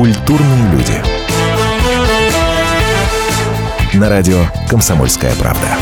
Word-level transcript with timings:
Культурные 0.00 0.72
люди. 0.72 0.94
На 3.92 4.08
радио 4.08 4.46
«Комсомольская 4.66 5.34
правда». 5.34 5.76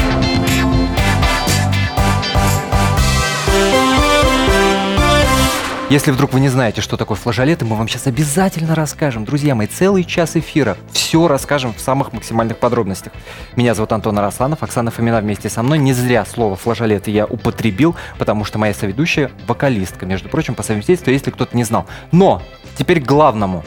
Если 5.89 6.11
вдруг 6.11 6.33
вы 6.33 6.41
не 6.41 6.49
знаете, 6.49 6.81
что 6.81 6.97
такое 6.97 7.17
флажолеты, 7.17 7.65
мы 7.65 7.77
вам 7.77 7.87
сейчас 7.87 8.09
обязательно 8.09 8.75
расскажем. 8.75 9.25
Друзья 9.25 9.55
мои, 9.55 9.69
целый 9.69 10.03
час 10.03 10.35
эфира. 10.35 10.77
Все 10.91 11.29
расскажем 11.29 11.73
в 11.73 11.79
самых 11.79 12.13
максимальных 12.13 12.59
подробностях. 12.59 13.13
Меня 13.55 13.77
зовут 13.77 13.93
Антон 13.93 14.19
Арасланов, 14.19 14.65
Оксана 14.65 14.91
Фомина 14.91 15.21
вместе 15.21 15.49
со 15.49 15.63
мной. 15.63 15.79
Не 15.79 15.93
зря 15.93 16.27
слово 16.27 16.57
флажолеты 16.57 17.13
я 17.13 17.25
употребил, 17.25 17.95
потому 18.19 18.45
что 18.45 18.59
моя 18.59 18.75
соведущая 18.75 19.31
вокалистка, 19.47 20.07
между 20.07 20.29
прочим, 20.29 20.57
по 20.57 20.65
совместительству, 20.65 21.13
если 21.13 21.31
кто-то 21.31 21.57
не 21.57 21.63
знал. 21.63 21.87
Но 22.11 22.43
теперь 22.77 23.01
к 23.01 23.07
главному. 23.07 23.65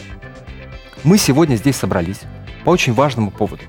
Мы 1.03 1.17
сегодня 1.17 1.55
здесь 1.55 1.75
собрались 1.75 2.21
по 2.63 2.69
очень 2.69 2.93
важному 2.93 3.31
поводу. 3.31 3.63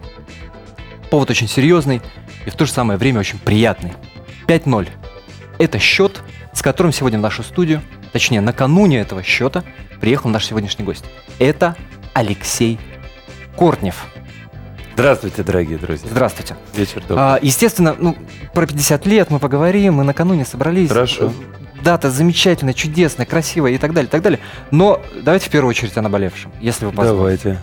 Повод 1.10 1.30
очень 1.30 1.48
серьезный 1.48 2.00
и 2.46 2.50
в 2.50 2.54
то 2.54 2.66
же 2.66 2.72
самое 2.72 2.98
время 2.98 3.20
очень 3.20 3.38
приятный. 3.38 3.92
5-0. 4.46 4.88
Это 5.58 5.78
счет, 5.78 6.22
с 6.52 6.62
которым 6.62 6.92
сегодня 6.92 7.18
в 7.18 7.22
нашу 7.22 7.42
студию 7.42 7.82
точнее, 8.12 8.40
накануне 8.40 9.00
этого 9.00 9.22
счета 9.22 9.64
приехал 10.00 10.30
наш 10.30 10.46
сегодняшний 10.46 10.84
гость. 10.84 11.04
Это 11.38 11.76
Алексей 12.12 12.78
Кортнев. 13.56 14.06
Здравствуйте, 14.94 15.42
дорогие 15.42 15.78
друзья. 15.78 16.08
Здравствуйте. 16.10 16.54
Вечер 16.74 17.00
добрый. 17.00 17.18
А, 17.18 17.38
естественно, 17.40 17.96
ну, 17.98 18.16
про 18.52 18.66
50 18.66 19.06
лет 19.06 19.30
мы 19.30 19.38
поговорим, 19.38 19.94
мы 19.94 20.04
накануне 20.04 20.44
собрались. 20.44 20.90
Хорошо. 20.90 21.32
Дата 21.82 22.10
замечательная, 22.10 22.74
чудесная, 22.74 23.26
красивая 23.26 23.72
и 23.72 23.78
так 23.78 23.92
далее, 23.92 24.08
и 24.08 24.10
так 24.10 24.22
далее. 24.22 24.38
Но 24.70 25.00
давайте 25.22 25.46
в 25.46 25.50
первую 25.50 25.70
очередь 25.70 25.96
о 25.96 26.02
наболевшем, 26.02 26.52
если 26.60 26.84
вы 26.86 26.92
позволите. 26.92 27.42
Давайте. 27.42 27.62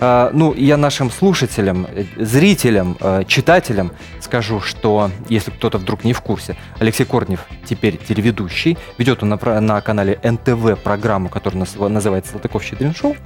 А, 0.00 0.30
ну, 0.32 0.52
я 0.54 0.76
нашим 0.76 1.08
слушателям, 1.10 1.86
э, 1.88 2.04
зрителям, 2.16 2.96
э, 3.00 3.22
читателям 3.28 3.92
скажу, 4.20 4.60
что 4.60 5.10
если 5.28 5.52
кто-то 5.52 5.78
вдруг 5.78 6.02
не 6.04 6.12
в 6.12 6.20
курсе, 6.20 6.56
Алексей 6.80 7.04
Корнев 7.06 7.40
теперь 7.64 7.96
телеведущий, 7.96 8.76
ведет 8.98 9.22
он 9.22 9.28
на, 9.30 9.60
на 9.60 9.80
канале 9.80 10.18
НТВ 10.22 10.82
программу, 10.82 11.28
которая 11.28 11.60
нас- 11.60 11.76
называется 11.76 12.32
«Салтыков-Щедрин 12.32 12.92
Шоу». 12.94 13.16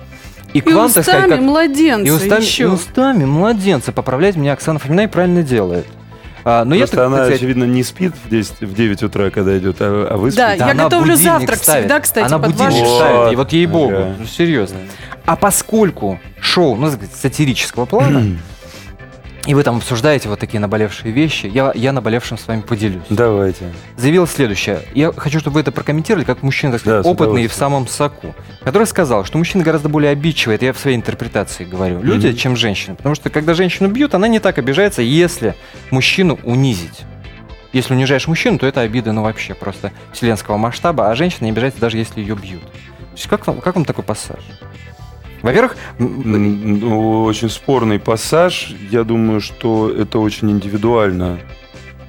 И, 0.53 0.61
к 0.61 0.67
вам, 0.67 0.87
устами 0.87 1.05
так 1.05 1.05
сказать, 1.05 1.31
как- 1.31 1.41
младенца 1.41 2.07
и 2.07 2.11
устами, 2.11 2.43
еще. 2.43 2.63
и 2.65 2.67
устами 2.67 3.25
младенца 3.25 3.93
поправляет 3.93 4.37
меня 4.37 4.53
Оксана 4.53 4.79
Фомина 4.79 5.01
и 5.03 5.07
правильно 5.07 5.43
делает. 5.43 5.87
А, 6.45 6.65
но 6.65 6.75
я, 6.75 6.81
Просто 6.83 6.97
так 6.97 7.07
она, 7.07 7.17
сказать, 7.19 7.35
очевидно, 7.37 7.65
не 7.65 7.83
спит 7.83 8.13
в, 8.25 8.29
10, 8.31 8.61
в 8.61 8.75
9 8.75 9.03
утра, 9.03 9.31
когда 9.31 9.57
идет, 9.59 9.77
а, 9.81 10.09
а 10.11 10.17
вы 10.17 10.31
Да, 10.33 10.51
спите. 10.51 10.65
я 10.65 10.71
она 10.73 10.85
готовлю 10.85 11.17
завтрак 11.17 11.59
ставит. 11.59 11.81
всегда, 11.85 12.01
кстати, 12.01 12.27
Она 12.27 12.39
под 12.39 12.53
будильник 12.53 12.81
ваши- 12.83 12.95
ставит, 12.97 13.33
и 13.33 13.37
вот 13.37 13.53
ей-богу, 13.53 13.95
Ага. 13.95 14.15
ну, 14.21 14.25
серьезно. 14.27 14.79
А 15.27 15.37
поскольку 15.37 16.19
шоу, 16.41 16.77
ну, 16.77 16.87
так 16.87 16.95
сказать, 16.97 17.15
сатирического 17.17 17.85
плана, 17.87 18.25
и 19.49 19.55
вы 19.55 19.63
там 19.63 19.79
обсуждаете 19.79 20.29
вот 20.29 20.39
такие 20.39 20.61
наболевшие 20.61 21.11
вещи, 21.11 21.47
я, 21.47 21.73
я 21.75 21.93
наболевшим 21.93 22.37
с 22.37 22.47
вами 22.47 22.61
поделюсь. 22.61 23.03
Давайте. 23.09 23.73
Заявил 23.97 24.27
следующее. 24.27 24.83
Я 24.95 25.11
хочу, 25.11 25.41
чтобы 25.41 25.55
вы 25.55 25.61
это 25.63 25.73
прокомментировали, 25.73 26.25
как 26.25 26.43
мужчина, 26.43 26.73
так 26.73 26.83
сказать, 26.83 27.03
Да, 27.03 27.09
опытный 27.09 27.45
и 27.45 27.49
в 27.49 27.55
самом 27.55 27.89
соку, 27.89 28.35
который 28.63 28.87
сказал, 28.87 29.25
что 29.25 29.39
мужчина 29.39 29.65
гораздо 29.65 29.89
более 29.89 30.11
обидчивый, 30.13 30.57
это 30.57 30.67
я 30.67 30.75
в 30.75 30.79
своей 30.79 30.99
интерпретации 30.99 31.65
говорю, 31.65 32.03
люди, 32.03 32.27
Мгм. 32.27 32.37
чем 32.37 32.57
женщины. 32.57 32.95
Потому 32.97 33.15
что 33.15 33.31
когда 33.31 33.55
женщину 33.55 33.89
бьют, 33.89 34.15
она 34.15 34.29
не 34.29 34.39
так 34.39 34.59
обижается, 34.59 35.01
если 35.01 35.55
мужчину 35.91 36.39
унизить. 36.45 37.07
Если 37.73 37.95
унижаешь 37.95 38.29
мужчину, 38.29 38.59
то 38.59 38.67
это 38.67 38.83
обида, 38.83 39.13
ну, 39.13 39.23
вообще 39.23 39.55
просто 39.55 39.93
вселенского 40.13 40.59
масштаба, 40.59 41.11
а 41.11 41.15
женщина 41.15 41.47
не 41.47 41.53
обижается, 41.53 41.81
даже 41.81 41.97
если 41.97 42.21
ее 42.21 42.35
бьют. 42.35 42.61
То 42.63 43.15
есть 43.15 43.29
как 43.29 43.47
вам, 43.47 43.63
как 43.63 43.77
вам 43.77 43.87
такой 43.87 44.05
пассаж? 44.05 44.41
Во-первых, 45.43 45.77
М, 45.99 46.81
ну, 46.81 47.25
Очень 47.25 47.51
спорный 47.51 47.99
пассаж. 47.99 48.75
Я 48.91 49.05
думаю, 49.05 49.41
что 49.41 49.91
это 49.91 50.19
очень 50.19 50.51
индивидуально. 50.51 51.39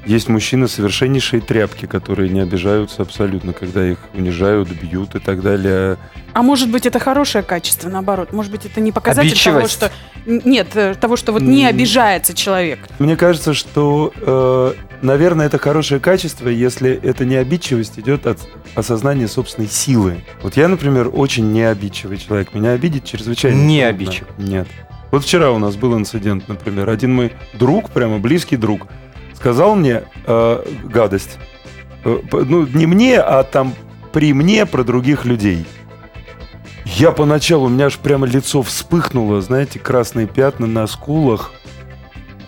Есть 0.05 0.29
мужчины 0.29 0.67
совершеннейшие 0.67 1.41
тряпки, 1.41 1.85
которые 1.85 2.29
не 2.29 2.39
обижаются 2.39 3.01
абсолютно, 3.01 3.53
когда 3.53 3.85
их 3.87 3.97
унижают, 4.13 4.69
бьют 4.69 5.15
и 5.15 5.19
так 5.19 5.41
далее. 5.41 5.97
А 6.33 6.41
может 6.41 6.69
быть, 6.69 6.85
это 6.85 6.99
хорошее 6.99 7.43
качество, 7.43 7.89
наоборот? 7.89 8.31
Может 8.31 8.51
быть, 8.51 8.65
это 8.65 8.79
не 8.81 8.91
показатель 8.91 9.37
того, 9.43 9.67
что... 9.67 9.91
Нет, 10.25 10.75
э, 10.75 10.95
того, 10.95 11.15
что 11.15 11.31
вот 11.31 11.41
не 11.41 11.65
обижается 11.65 12.33
человек. 12.33 12.79
Мне 12.99 13.15
кажется, 13.15 13.53
что, 13.53 14.13
э, 14.15 14.73
наверное, 15.01 15.47
это 15.47 15.57
хорошее 15.57 15.99
качество, 15.99 16.47
если 16.47 16.91
это 16.91 17.25
не 17.25 17.35
обидчивость 17.35 17.99
идет 17.99 18.27
от 18.27 18.39
осознания 18.75 19.27
собственной 19.27 19.67
силы. 19.69 20.23
Вот 20.41 20.55
я, 20.55 20.67
например, 20.67 21.09
очень 21.13 21.51
необидчивый 21.51 22.17
человек. 22.17 22.53
Меня 22.53 22.71
обидеть 22.71 23.05
чрезвычайно 23.05 23.55
Не 23.55 23.81
трудно. 23.81 23.89
обидчив. 23.89 24.27
Нет. 24.37 24.67
Вот 25.11 25.23
вчера 25.23 25.51
у 25.51 25.57
нас 25.57 25.75
был 25.75 25.97
инцидент, 25.97 26.47
например. 26.47 26.89
Один 26.89 27.15
мой 27.15 27.31
друг, 27.53 27.89
прямо 27.89 28.19
близкий 28.19 28.57
друг, 28.57 28.87
сказал 29.39 29.75
мне 29.75 30.03
э, 30.25 30.63
гадость. 30.83 31.37
Э, 32.03 32.19
ну, 32.31 32.67
не 32.67 32.85
мне, 32.85 33.19
а 33.19 33.43
там 33.43 33.73
при 34.11 34.33
мне 34.33 34.65
про 34.65 34.83
других 34.83 35.23
людей. 35.25 35.65
Я 36.85 37.11
поначалу, 37.11 37.67
у 37.67 37.69
меня 37.69 37.85
аж 37.85 37.97
прямо 37.97 38.27
лицо 38.27 38.61
вспыхнуло, 38.61 39.41
знаете, 39.41 39.79
красные 39.79 40.27
пятна 40.27 40.67
на 40.67 40.87
скулах. 40.87 41.51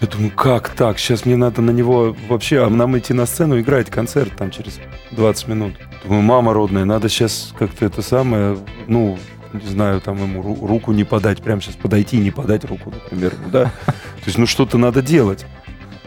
Я 0.01 0.07
думаю, 0.07 0.31
как 0.31 0.69
так? 0.69 0.97
Сейчас 1.00 1.25
мне 1.25 1.38
надо 1.38 1.62
на 1.62 1.69
него 1.72 2.16
вообще... 2.28 2.66
А 2.66 2.69
нам 2.69 2.97
идти 2.97 3.13
на 3.13 3.25
сцену 3.28 3.59
играть 3.59 3.90
концерт 3.90 4.35
там 4.35 4.50
через 4.51 4.80
20 5.12 5.47
минут. 5.47 5.74
Думаю, 6.03 6.24
мама 6.24 6.53
родная, 6.53 6.85
надо 6.85 7.07
сейчас 7.07 7.53
как-то 7.57 7.85
это 7.85 8.01
самое, 8.01 8.57
ну, 8.88 9.18
не 9.53 9.69
знаю, 9.69 10.01
там 10.01 10.18
ему 10.18 10.41
ру- 10.41 10.68
руку 10.68 10.91
не 10.91 11.03
подать, 11.03 11.41
прямо 11.44 11.62
сейчас 11.62 11.75
подойти 11.75 12.18
и 12.18 12.22
не 12.22 12.31
подать 12.31 12.66
руку, 12.66 12.91
например, 12.91 13.34
да? 13.51 13.66
То 13.85 14.25
есть, 14.25 14.40
ну, 14.40 14.47
что-то 14.47 14.78
надо 14.80 15.01
делать. 15.03 15.46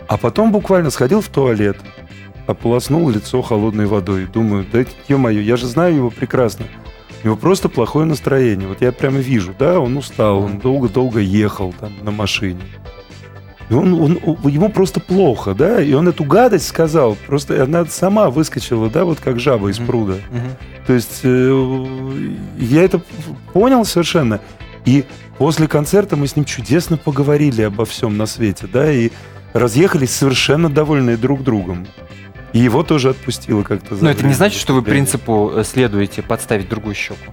А 0.09 0.17
потом 0.17 0.53
буквально 0.53 0.91
сходил 0.91 1.21
в 1.21 1.29
туалет, 1.29 1.77
ополоснул 2.47 3.09
лицо 3.11 3.41
холодной 3.43 3.87
водой. 3.87 4.27
Думаю, 4.33 4.67
да 4.71 4.85
ё-моё, 5.09 5.41
я 5.41 5.57
же 5.57 5.67
знаю 5.67 5.97
его 5.97 6.11
прекрасно. 6.11 6.67
У 7.23 7.27
него 7.27 7.37
просто 7.37 7.71
плохое 7.71 8.05
настроение. 8.05 8.69
Вот 8.69 8.83
я 8.83 8.93
прямо 8.93 9.19
вижу, 9.19 9.55
да, 9.59 9.81
он 9.81 9.97
устал, 9.97 10.39
он 10.41 10.59
долго-долго 10.59 11.21
ехал 11.21 11.75
там 11.81 11.93
на 12.03 12.11
машине. 12.11 12.61
И 13.71 13.73
он, 13.75 13.95
он- 13.95 14.19
ему 14.45 14.69
просто 14.69 15.01
плохо, 15.01 15.55
да, 15.55 15.81
и 15.81 15.95
он 15.95 16.07
эту 16.07 16.25
гадость 16.25 16.67
сказал, 16.69 17.17
просто 17.27 17.63
она 17.63 17.87
сама 17.87 18.29
выскочила, 18.29 18.91
да, 18.91 19.07
вот 19.07 19.21
как 19.21 19.41
жаба 19.41 19.71
из 19.71 19.79
пруда. 19.79 20.17
мгм. 20.31 20.51
То 20.87 20.93
есть 20.93 21.21
э, 21.23 22.29
я 22.59 22.83
это 22.83 23.01
понял 23.55 23.87
совершенно. 23.87 24.41
И 24.85 25.05
после 25.39 25.67
концерта 25.67 26.15
мы 26.15 26.27
с 26.27 26.37
ним 26.37 26.45
чудесно 26.45 26.99
поговорили 26.99 27.63
обо 27.63 27.87
всем 27.87 28.19
на 28.19 28.27
свете, 28.27 28.67
да, 28.71 28.93
и 28.93 29.09
разъехались 29.55 30.15
совершенно 30.15 30.69
довольные 30.69 31.17
друг 31.17 31.43
другом. 31.43 31.87
И 32.53 32.59
его 32.59 32.83
тоже 32.83 33.11
отпустило 33.11 33.63
как-то. 33.63 33.95
но 33.95 34.11
это 34.11 34.27
не 34.27 34.35
значит, 34.35 34.61
что 34.61 34.75
вы 34.75 34.83
принципу 34.83 35.51
э, 35.55 35.65
следуете 35.65 36.23
подставить 36.23 36.69
другую 36.69 36.95
щеку. 36.95 37.33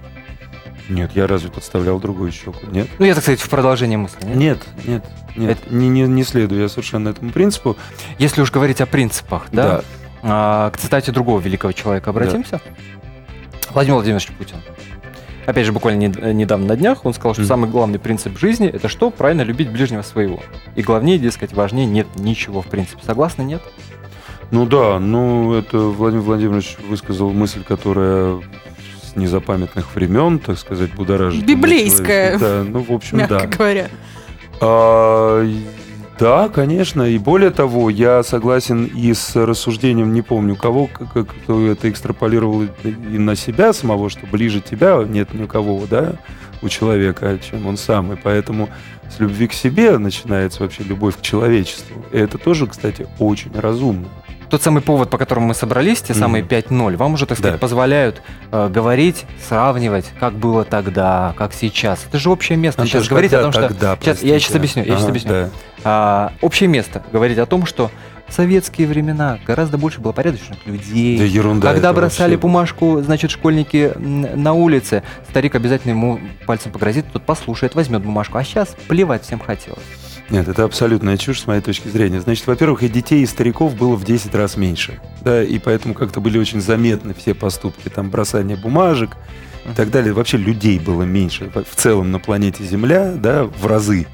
Нет, 0.88 1.12
я 1.14 1.26
разве 1.26 1.50
подставлял 1.50 2.00
другую 2.00 2.32
щеку? 2.32 2.66
Нет. 2.70 2.88
Ну, 2.98 3.04
я, 3.04 3.14
так 3.14 3.22
сказать, 3.22 3.40
в 3.40 3.48
продолжение 3.48 3.98
мысли. 3.98 4.24
нет? 4.24 4.62
Нет, 4.84 4.84
нет, 4.84 5.04
нет. 5.36 5.70
Не, 5.70 5.88
не, 5.88 6.02
не 6.02 6.24
следую 6.24 6.62
я 6.62 6.68
совершенно 6.68 7.10
этому 7.10 7.30
принципу. 7.30 7.76
Если 8.18 8.40
уж 8.40 8.50
говорить 8.50 8.80
о 8.80 8.86
принципах, 8.86 9.46
да, 9.52 9.82
а, 10.22 10.70
к 10.70 10.78
цитате 10.78 11.12
другого 11.12 11.40
великого 11.40 11.72
человека 11.72 12.10
обратимся. 12.10 12.60
Владимир 13.70 13.96
Владимирович 13.96 14.28
Путин. 14.28 14.56
Опять 15.46 15.66
же, 15.66 15.72
буквально 15.72 15.98
не- 16.06 16.32
недавно 16.34 16.66
на 16.66 16.76
днях 16.76 17.04
он 17.04 17.14
сказал, 17.14 17.34
что 17.34 17.44
самый 17.44 17.68
главный 17.68 17.98
принцип 17.98 18.38
жизни 18.38 18.68
это 18.68 18.88
что? 18.88 19.10
Правильно 19.10 19.42
любить 19.42 19.70
ближнего 19.70 20.02
своего. 20.02 20.40
И 20.76 20.82
главнее, 20.82 21.18
дескать, 21.18 21.52
важнее 21.52 21.86
нет 21.86 22.06
ничего 22.16 22.62
в 22.62 22.66
принципе. 22.66 23.02
Согласны, 23.04 23.42
нет? 23.42 23.62
Ну 24.50 24.66
да, 24.66 24.98
ну 24.98 25.54
это 25.54 25.78
Владимир 25.78 26.22
Владимирович 26.22 26.76
высказал 26.88 27.30
мысль, 27.32 27.64
которая 27.64 28.40
с 29.02 29.16
незапамятных 29.16 29.94
времен, 29.94 30.38
так 30.38 30.58
сказать, 30.58 30.92
будоражит. 30.94 31.44
Библейская. 31.44 32.38
Да, 32.38 32.64
ну, 32.66 32.80
в 32.82 32.92
общем, 32.92 33.18
Мягко 33.18 33.38
да. 33.40 33.46
говоря. 33.46 33.88
А, 34.60 35.44
да, 36.18 36.48
конечно. 36.48 37.02
И 37.02 37.18
более 37.18 37.50
того, 37.50 37.90
я 37.90 38.22
согласен 38.22 38.84
и 38.84 39.12
с 39.12 39.34
рассуждением, 39.34 40.12
не 40.12 40.22
помню 40.22 40.56
кого, 40.56 40.86
кто 40.86 41.66
это 41.66 41.90
экстраполировал 41.90 42.62
и 42.62 43.18
на 43.18 43.34
себя 43.34 43.72
самого, 43.72 44.10
что 44.10 44.26
ближе 44.26 44.60
тебя 44.60 45.02
нет 45.08 45.34
никого, 45.34 45.84
да, 45.88 46.14
у 46.62 46.68
человека, 46.68 47.38
чем 47.38 47.66
он 47.66 47.76
сам. 47.76 48.12
И 48.12 48.16
поэтому 48.16 48.68
с 49.10 49.20
любви 49.20 49.48
к 49.48 49.52
себе 49.52 49.98
начинается 49.98 50.62
вообще 50.62 50.84
любовь 50.84 51.18
к 51.18 51.22
человечеству. 51.22 52.04
И 52.12 52.18
это 52.18 52.38
тоже, 52.38 52.66
кстати, 52.66 53.06
очень 53.18 53.52
разумно. 53.54 54.08
Тот 54.52 54.62
самый 54.62 54.82
повод, 54.82 55.08
по 55.08 55.16
которому 55.16 55.46
мы 55.46 55.54
собрались, 55.54 56.02
те 56.02 56.12
самые 56.12 56.44
5-0, 56.44 56.98
вам 56.98 57.14
уже, 57.14 57.24
так 57.24 57.38
сказать, 57.38 57.54
Да. 57.54 57.58
позволяют 57.58 58.20
э, 58.50 58.68
говорить, 58.68 59.24
сравнивать, 59.48 60.04
как 60.20 60.34
было 60.34 60.62
тогда, 60.66 61.34
как 61.38 61.54
сейчас. 61.54 62.04
Это 62.06 62.18
же 62.18 62.28
общее 62.28 62.58
место. 62.58 62.82
сейчас 62.84 62.96
Антош, 62.96 63.08
говорить 63.08 63.32
о 63.32 63.40
том, 63.44 63.52
что... 63.52 63.68
тогда, 63.68 63.96
Сейчас, 63.98 64.22
я 64.22 64.38
сейчас 64.38 64.54
объясню, 64.54 64.82
я 64.82 64.88
сейчас 64.90 65.00
Ага, 65.04 65.08
объясню. 65.08 65.30
да. 65.32 65.48
А, 65.84 66.32
общее 66.42 66.68
место 66.68 67.02
говорить 67.10 67.38
о 67.38 67.46
том, 67.46 67.64
что 67.64 67.90
В 68.28 68.34
советские 68.34 68.86
времена 68.88 69.38
гораздо 69.46 69.78
больше 69.78 70.00
было 70.02 70.12
порядочных 70.12 70.58
людей. 70.66 71.16
Да 71.18 71.24
ерунда. 71.24 71.72
Когда 71.72 71.94
бросали 71.94 72.32
вообще. 72.32 72.40
бумажку, 72.42 73.00
значит, 73.00 73.30
школьники 73.30 73.92
на 73.96 74.52
улице, 74.52 75.02
старик 75.30 75.54
обязательно 75.54 75.92
ему 75.92 76.20
пальцем 76.46 76.72
погрозит, 76.72 77.06
тот 77.10 77.22
послушает, 77.24 77.74
возьмет 77.74 78.02
бумажку. 78.02 78.36
А 78.36 78.44
сейчас 78.44 78.76
плевать 78.86 79.24
всем 79.24 79.38
хотелось. 79.38 79.80
Нет, 80.32 80.48
это 80.48 80.64
абсолютная 80.64 81.18
чушь 81.18 81.40
с 81.40 81.46
моей 81.46 81.60
точки 81.60 81.88
зрения. 81.88 82.18
Значит, 82.18 82.46
во-первых, 82.46 82.82
и 82.82 82.88
детей, 82.88 83.22
и 83.22 83.26
стариков 83.26 83.76
было 83.76 83.96
в 83.96 84.04
10 84.04 84.34
раз 84.34 84.56
меньше. 84.56 84.98
Да, 85.20 85.44
и 85.44 85.58
поэтому 85.58 85.92
как-то 85.92 86.22
были 86.22 86.38
очень 86.38 86.62
заметны 86.62 87.12
все 87.12 87.34
поступки, 87.34 87.90
там, 87.90 88.08
бросание 88.08 88.56
бумажек 88.56 89.10
и 89.66 89.74
так 89.76 89.90
далее. 89.90 90.14
Вообще 90.14 90.38
людей 90.38 90.78
было 90.78 91.02
меньше 91.02 91.52
в 91.54 91.64
в 91.64 91.76
целом 91.76 92.10
на 92.10 92.18
планете 92.18 92.64
Земля, 92.64 93.12
да, 93.12 93.44
в 93.44 93.66
разы. 93.66 94.06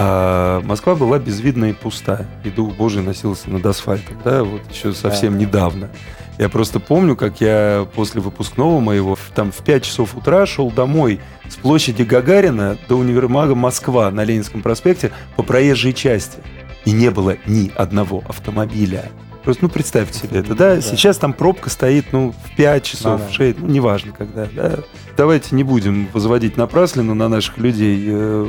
А 0.00 0.62
Москва 0.62 0.94
была 0.94 1.18
безвидна 1.18 1.66
и 1.66 1.72
пуста. 1.72 2.24
И 2.44 2.50
Дух 2.50 2.76
Божий 2.76 3.02
носился 3.02 3.50
над 3.50 3.66
асфальтом, 3.66 4.16
да, 4.24 4.44
вот 4.44 4.62
еще 4.72 4.92
совсем 4.92 5.36
недавно. 5.36 5.90
Я 6.38 6.48
просто 6.48 6.78
помню, 6.78 7.16
как 7.16 7.40
я 7.40 7.84
после 7.96 8.20
выпускного 8.20 8.78
моего 8.78 9.18
там 9.34 9.50
в 9.50 9.56
5 9.56 9.82
часов 9.82 10.16
утра 10.16 10.46
шел 10.46 10.70
домой 10.70 11.18
с 11.48 11.56
площади 11.56 12.04
Гагарина 12.04 12.78
до 12.88 12.94
универмага 12.94 13.56
Москва 13.56 14.08
на 14.12 14.22
Ленинском 14.22 14.62
проспекте 14.62 15.10
по 15.36 15.42
проезжей 15.42 15.92
части. 15.92 16.38
И 16.84 16.92
не 16.92 17.10
было 17.10 17.36
ни 17.46 17.72
одного 17.74 18.22
автомобиля. 18.28 19.10
Просто, 19.42 19.64
ну, 19.64 19.68
представьте 19.68 20.16
себе 20.16 20.40
это, 20.40 20.54
да? 20.54 20.80
Сейчас 20.80 21.18
там 21.18 21.32
пробка 21.32 21.70
стоит, 21.70 22.12
ну, 22.12 22.32
в 22.44 22.56
5 22.56 22.84
часов, 22.84 23.20
Да-да. 23.20 23.32
в 23.32 23.34
6, 23.34 23.58
ну, 23.58 23.66
неважно 23.66 24.12
когда, 24.12 24.46
да? 24.54 24.78
Давайте 25.16 25.56
не 25.56 25.64
будем 25.64 26.06
возводить 26.12 26.56
напраслину 26.56 27.14
на 27.14 27.28
наших 27.28 27.58
людей. 27.58 28.48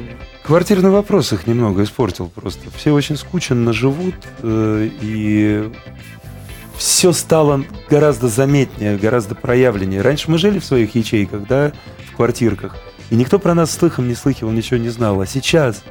Э, 0.49 0.51
Квартирный 0.51 0.89
вопрос 0.89 1.31
их 1.31 1.45
немного 1.45 1.83
испортил 1.83 2.27
просто. 2.33 2.61
Все 2.75 2.91
очень 2.91 3.15
скученно 3.17 3.71
живут, 3.71 4.15
э, 4.41 4.89
и 5.01 5.71
все 6.75 7.11
стало 7.11 7.63
гораздо 7.89 8.27
заметнее, 8.29 8.97
гораздо 8.97 9.35
проявленнее. 9.35 10.01
Раньше 10.01 10.31
мы 10.31 10.37
жили 10.39 10.57
в 10.59 10.65
своих 10.65 10.95
ячейках, 10.95 11.45
да, 11.47 11.71
в 12.11 12.15
квартирках, 12.15 12.75
и 13.11 13.15
никто 13.15 13.37
про 13.37 13.53
нас 13.53 13.71
слыхом 13.71 14.07
не 14.07 14.15
слыхивал, 14.15 14.51
ничего 14.51 14.77
не 14.77 14.89
знал. 14.89 15.21
А 15.21 15.27
сейчас 15.27 15.83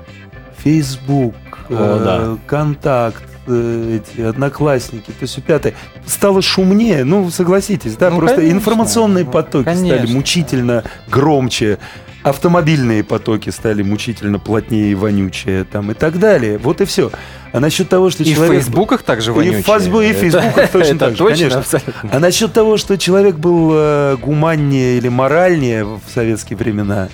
Facebook, 0.64 1.34
О, 1.68 1.74
э, 2.00 2.04
да. 2.04 2.38
Контакт, 2.46 3.22
э, 3.46 4.00
эти 4.02 4.22
одноклассники, 4.22 5.10
то 5.12 5.22
есть 5.22 5.40
пятое, 5.44 5.74
стало 6.04 6.42
шумнее, 6.42 7.04
ну, 7.04 7.30
согласитесь, 7.30 7.96
да, 7.96 8.10
Ну, 8.10 8.18
просто 8.18 8.36
конечно. 8.36 8.56
информационные 8.56 9.24
Ну, 9.24 9.30
потоки 9.30 9.68
стали 9.68 9.88
конечно. 9.98 10.16
мучительно 10.16 10.84
громче, 11.08 11.78
автомобильные 12.22 13.04
потоки 13.04 13.50
стали 13.50 13.82
мучительно 13.82 14.38
плотнее 14.38 14.92
и 14.92 14.94
вонючее, 14.94 15.64
там, 15.64 15.90
и 15.90 15.94
так 15.94 16.18
далее. 16.18 16.58
Вот 16.58 16.80
и 16.80 16.84
все. 16.84 17.10
А 17.52 17.60
насчет 17.60 17.88
того, 17.88 18.10
что 18.10 18.22
И 18.24 18.32
в 18.32 18.34
человек... 18.34 18.62
фейсбуках 18.62 19.02
также 19.02 19.30
И 19.32 19.34
в. 19.34 19.62
Фейсбуке, 19.62 20.10
и 20.10 20.12
в 20.12 20.16
Фейсбуках 20.16 20.68
точно 20.72 20.98
так 20.98 21.10
же, 21.12 21.16
точно, 21.18 21.36
конечно. 21.36 21.58
абсолютно. 21.60 22.10
А 22.12 22.18
насчет 22.18 22.52
того, 22.52 22.76
что 22.76 22.98
человек 22.98 23.36
был 23.36 23.70
э, 23.72 24.16
гуманнее 24.20 24.98
или 24.98 25.08
моральнее 25.08 25.84
в 25.84 26.00
советские 26.12 26.56
времена... 26.56 27.08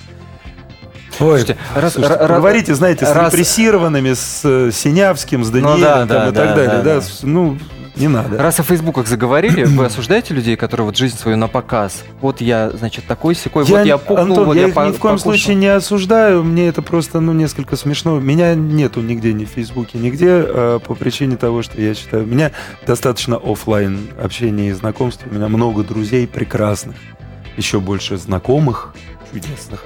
Ой, 1.17 1.39
Слушайте, 1.39 1.57
раз- 1.73 1.93
слушайте, 1.93 2.21
ра- 2.21 2.27
говорите, 2.27 2.75
знаете, 2.75 3.05
с 3.05 3.13
раз- 3.13 3.31
репрессированными, 3.31 4.13
с 4.13 4.41
э, 4.43 4.71
Синявским, 4.73 5.45
с 5.45 5.49
Даниэлем 5.49 5.79
да, 5.79 6.05
там, 6.05 6.07
да, 6.07 6.27
и 6.27 6.33
так 6.33 6.33
да, 6.33 6.55
далее. 6.55 6.67
да, 6.67 6.81
Да, 6.95 6.99
да. 6.99 7.05
Ну, 7.21 7.57
не 7.95 8.07
надо. 8.07 8.37
Раз 8.37 8.59
о 8.59 8.63
фейсбуках 8.63 9.07
заговорили, 9.07 9.63
вы 9.63 9.85
осуждаете 9.85 10.33
людей, 10.33 10.55
которые 10.55 10.85
вот 10.85 10.97
жизнь 10.97 11.17
свою 11.17 11.37
на 11.37 11.47
показ? 11.47 12.03
Вот 12.21 12.41
я, 12.41 12.69
значит, 12.71 13.05
такой 13.05 13.35
секой, 13.35 13.63
вот 13.63 13.85
я 13.85 13.97
пукнул, 13.97 14.27
Антон, 14.29 14.45
вот 14.45 14.55
я 14.55 14.63
я 14.63 14.67
их 14.69 14.73
по- 14.73 14.81
ни 14.81 14.91
в 14.91 14.99
коем 14.99 15.15
покушал. 15.15 15.19
случае 15.19 15.55
не 15.55 15.67
осуждаю. 15.67 16.43
Мне 16.43 16.67
это 16.67 16.81
просто, 16.81 17.19
ну, 17.19 17.33
несколько 17.33 17.75
смешно. 17.75 18.19
Меня 18.19 18.53
нету 18.55 19.01
нигде, 19.01 19.33
ни 19.33 19.45
в 19.45 19.49
Фейсбуке, 19.49 19.97
нигде, 19.97 20.27
э, 20.45 20.79
по 20.85 20.95
причине 20.95 21.37
того, 21.37 21.61
что 21.63 21.79
я 21.81 21.93
считаю, 21.93 22.23
у 22.23 22.27
меня 22.27 22.51
достаточно 22.85 23.37
оффлайн 23.37 24.07
общения 24.21 24.69
и 24.69 24.71
знакомств. 24.73 25.23
У 25.29 25.33
меня 25.33 25.47
много 25.47 25.83
друзей 25.83 26.27
прекрасных, 26.27 26.95
еще 27.57 27.79
больше 27.79 28.17
знакомых 28.17 28.93
чудесных, 29.31 29.83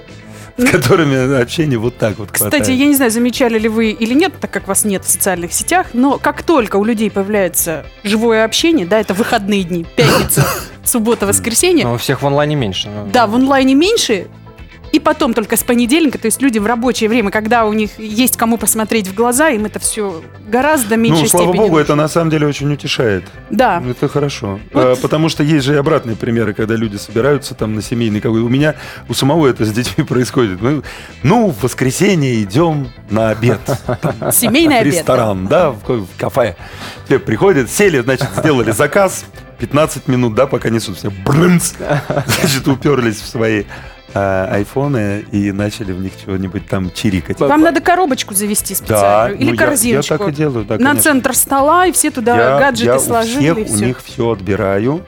с 0.59 0.69
которыми 0.69 1.41
общение 1.41 1.77
вот 1.79 1.97
так 1.97 2.17
вот 2.17 2.31
Кстати, 2.31 2.57
хватает. 2.57 2.79
я 2.79 2.85
не 2.85 2.95
знаю, 2.95 3.11
замечали 3.11 3.57
ли 3.59 3.69
вы 3.69 3.91
или 3.91 4.13
нет, 4.13 4.33
так 4.39 4.51
как 4.51 4.67
вас 4.67 4.83
нет 4.85 5.05
в 5.05 5.09
социальных 5.09 5.53
сетях, 5.53 5.87
но 5.93 6.17
как 6.17 6.43
только 6.43 6.75
у 6.77 6.83
людей 6.83 7.09
появляется 7.09 7.85
живое 8.03 8.43
общение, 8.43 8.85
да, 8.85 8.99
это 8.99 9.13
выходные 9.13 9.63
дни, 9.63 9.85
пятница, 9.95 10.45
суббота, 10.83 11.25
воскресенье, 11.25 11.85
Но 11.85 11.93
у 11.93 11.97
всех 11.97 12.21
в 12.21 12.27
онлайне 12.27 12.55
меньше. 12.55 12.89
ну. 12.89 13.09
да, 13.11 13.27
в 13.27 13.35
онлайне 13.35 13.75
меньше, 13.75 14.27
и 14.91 14.99
потом 14.99 15.33
только 15.33 15.55
с 15.57 15.63
понедельника, 15.63 16.17
то 16.17 16.25
есть 16.25 16.41
люди 16.41 16.59
в 16.59 16.65
рабочее 16.65 17.09
время, 17.09 17.31
когда 17.31 17.65
у 17.65 17.73
них 17.73 17.99
есть 17.99 18.37
кому 18.37 18.57
посмотреть 18.57 19.07
в 19.07 19.13
глаза, 19.13 19.49
им 19.49 19.65
это 19.65 19.79
все 19.79 20.21
гораздо 20.47 20.95
меньше 20.97 21.23
Ну, 21.23 21.27
слава 21.27 21.53
богу, 21.53 21.69
нужно. 21.69 21.81
это 21.81 21.95
на 21.95 22.07
самом 22.07 22.29
деле 22.31 22.47
очень 22.47 22.71
утешает. 22.71 23.23
Да, 23.49 23.81
Это 23.87 24.07
хорошо. 24.07 24.59
Вот. 24.73 24.83
А, 24.83 24.95
Потому 25.01 25.29
что 25.29 25.43
есть 25.43 25.65
же 25.65 25.73
и 25.73 25.77
обратные 25.77 26.15
примеры, 26.15 26.53
когда 26.53 26.75
люди 26.75 26.97
собираются 26.97 27.53
там 27.55 27.75
на 27.75 27.81
семейный 27.81 28.21
какой. 28.21 28.41
У 28.41 28.49
меня, 28.49 28.75
у 29.07 29.13
самого 29.13 29.47
это 29.47 29.65
с 29.65 29.71
детьми 29.71 30.03
происходит. 30.07 30.61
Мы, 30.61 30.81
ну, 31.23 31.51
в 31.51 31.63
воскресенье 31.63 32.41
идем 32.43 32.89
на 33.09 33.29
обед. 33.29 33.59
Семейный 34.31 34.79
обед. 34.79 34.93
ресторан, 34.95 35.47
да, 35.47 35.71
в 35.71 36.07
кафе. 36.17 36.55
Все 37.05 37.19
приходят, 37.19 37.69
сели, 37.69 37.99
значит, 37.99 38.27
сделали 38.37 38.71
заказ. 38.71 39.25
15 39.59 40.07
минут, 40.07 40.35
да, 40.35 40.47
пока 40.47 40.69
несут. 40.69 40.97
Все 40.97 41.09
брынц, 41.09 41.73
значит, 42.39 42.67
уперлись 42.67 43.19
в 43.19 43.27
свои 43.27 43.65
а, 44.13 44.49
айфоны 44.51 45.25
и 45.31 45.51
начали 45.51 45.91
в 45.91 46.01
них 46.01 46.13
чего-нибудь 46.23 46.67
там 46.67 46.91
чирикать. 46.91 47.39
Вам 47.39 47.61
надо 47.61 47.79
коробочку 47.81 48.33
завести 48.33 48.73
Да, 48.73 48.77
специальную 48.77 49.37
ну, 49.39 49.45
или 49.45 49.51
я- 49.51 49.57
корзиночку. 49.65 50.13
Я, 50.13 50.17
так 50.17 50.27
и 50.29 50.31
делаю, 50.31 50.65
да, 50.65 50.73
на 50.75 50.79
конечно. 50.79 51.01
центр 51.01 51.35
стола, 51.35 51.85
и 51.87 51.91
все 51.91 52.09
туда 52.11 52.35
я, 52.37 52.59
гаджеты 52.59 52.91
я 52.93 52.99
сложили. 52.99 53.49
у 53.51 53.55
всех 53.65 53.67
всё. 53.67 53.75
у 53.83 53.87
них 53.87 54.01
все 54.03 54.31
отбираю. 54.31 55.05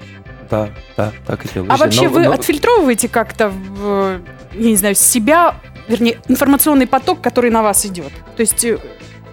Да, 0.49 0.69
да, 0.97 1.11
так 1.25 1.45
и 1.45 1.49
делаю. 1.53 1.71
А 1.71 1.77
вообще 1.77 2.03
но- 2.03 2.09
вы 2.09 2.23
но- 2.25 2.33
отфильтровываете 2.33 3.07
как-то, 3.07 3.49
в, 3.49 4.19
я 4.53 4.69
не 4.69 4.75
знаю, 4.75 4.95
себя, 4.95 5.55
вернее, 5.87 6.19
информационный 6.27 6.87
поток, 6.87 7.21
который 7.21 7.49
на 7.51 7.63
вас 7.63 7.85
идет? 7.85 8.11
То 8.35 8.41
есть 8.41 8.63
э, 8.65 8.77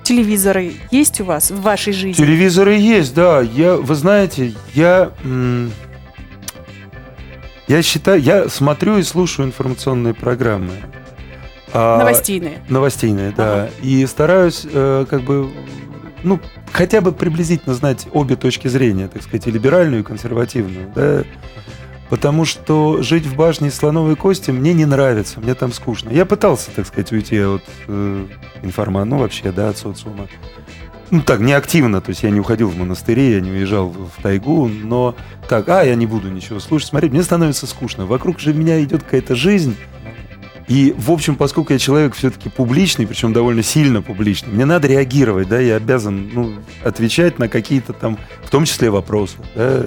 телевизоры 0.05 0.73
есть 0.93 1.21
у 1.21 1.25
вас 1.25 1.51
в 1.51 1.61
вашей 1.61 1.93
жизни? 1.93 2.13
Телевизоры 2.23 2.75
есть, 2.77 3.15
да. 3.15 3.41
Я, 3.41 3.75
вы 3.75 3.95
знаете, 3.97 4.55
я, 4.75 5.11
м, 5.25 5.73
я 7.69 7.83
считаю, 7.83 8.21
я 8.21 8.49
смотрю 8.49 8.97
и 8.99 9.03
слушаю 9.03 9.47
информационные 9.47 10.15
программы. 10.15 10.73
А, 11.73 11.99
Новостейные. 11.99 12.63
Новостейные, 12.69 13.33
да. 13.37 13.69
И 13.83 14.05
стараюсь, 14.07 14.67
э, 14.71 15.05
как 15.09 15.23
бы, 15.23 15.51
ну, 16.23 16.41
хотя 16.73 17.01
бы 17.01 17.13
приблизительно 17.13 17.75
знать 17.75 18.07
обе 18.13 18.37
точки 18.37 18.69
зрения, 18.69 19.09
так 19.09 19.23
сказать, 19.23 19.47
и 19.47 19.51
либеральную, 19.51 20.03
и 20.03 20.05
консервативную, 20.05 20.91
да. 20.95 21.25
Потому 22.09 22.47
что 22.47 23.03
жить 23.03 23.27
в 23.27 23.37
башне 23.37 23.69
из 23.69 23.75
слоновой 23.75 24.17
кости 24.17 24.51
мне 24.51 24.73
не 24.73 24.87
нравится, 24.87 25.41
мне 25.41 25.55
там 25.55 25.73
скучно. 25.75 26.09
Я 26.09 26.25
пытался, 26.25 26.71
так 26.71 26.87
сказать, 26.87 27.13
уйти 27.13 27.39
от 27.39 27.63
э, 27.87 28.27
информа, 28.63 29.05
ну, 29.05 29.19
вообще, 29.19 29.53
да, 29.53 29.69
от 29.69 29.77
социума. 29.77 30.27
Ну, 31.11 31.23
так, 31.23 31.41
не 31.41 31.53
активно, 31.53 32.01
то 32.01 32.11
есть 32.11 32.23
я 32.23 32.31
не 32.31 32.41
уходил 32.41 32.69
в 32.69 32.77
монастыри, 32.77 33.33
я 33.33 33.41
не 33.41 33.51
уезжал 33.51 33.89
в, 33.89 34.23
тайгу, 34.23 34.69
но 34.69 35.15
так, 35.49 35.69
а, 35.69 35.83
я 35.83 35.95
не 35.95 36.07
буду 36.07 36.29
ничего 36.29 36.61
слушать, 36.61 36.89
смотреть, 36.89 37.13
мне 37.13 37.23
становится 37.23 37.67
скучно. 37.67 38.05
Вокруг 38.05 38.41
же 38.41 38.53
меня 38.53 38.83
идет 38.83 39.03
какая-то 39.05 39.35
жизнь, 39.35 39.77
и, 40.69 40.95
в 40.99 41.11
общем, 41.11 41.37
поскольку 41.37 41.73
я 41.73 41.79
человек 41.79 42.15
все-таки 42.15 42.51
публичный, 42.51 43.07
причем 43.07 43.33
довольно 43.33 43.63
сильно 43.63 44.03
публичный, 44.03 44.53
мне 44.53 44.67
надо 44.67 44.87
реагировать, 44.87 45.49
да, 45.49 45.59
я 45.59 45.77
обязан 45.77 46.31
ну, 46.31 46.53
отвечать 46.85 47.39
на 47.39 47.49
какие-то 47.49 47.95
там, 47.95 48.19
в 48.43 48.51
том 48.51 48.67
числе 48.67 48.91
вопросы. 48.91 49.37
да. 49.55 49.87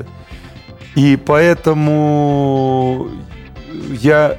И 0.95 1.17
поэтому 1.23 3.09
я 3.91 4.37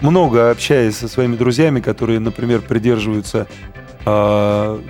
много 0.00 0.50
общаюсь 0.50 0.96
со 0.96 1.08
своими 1.08 1.36
друзьями, 1.36 1.80
которые, 1.80 2.20
например, 2.20 2.60
придерживаются, 2.62 3.48
а, 4.06 4.80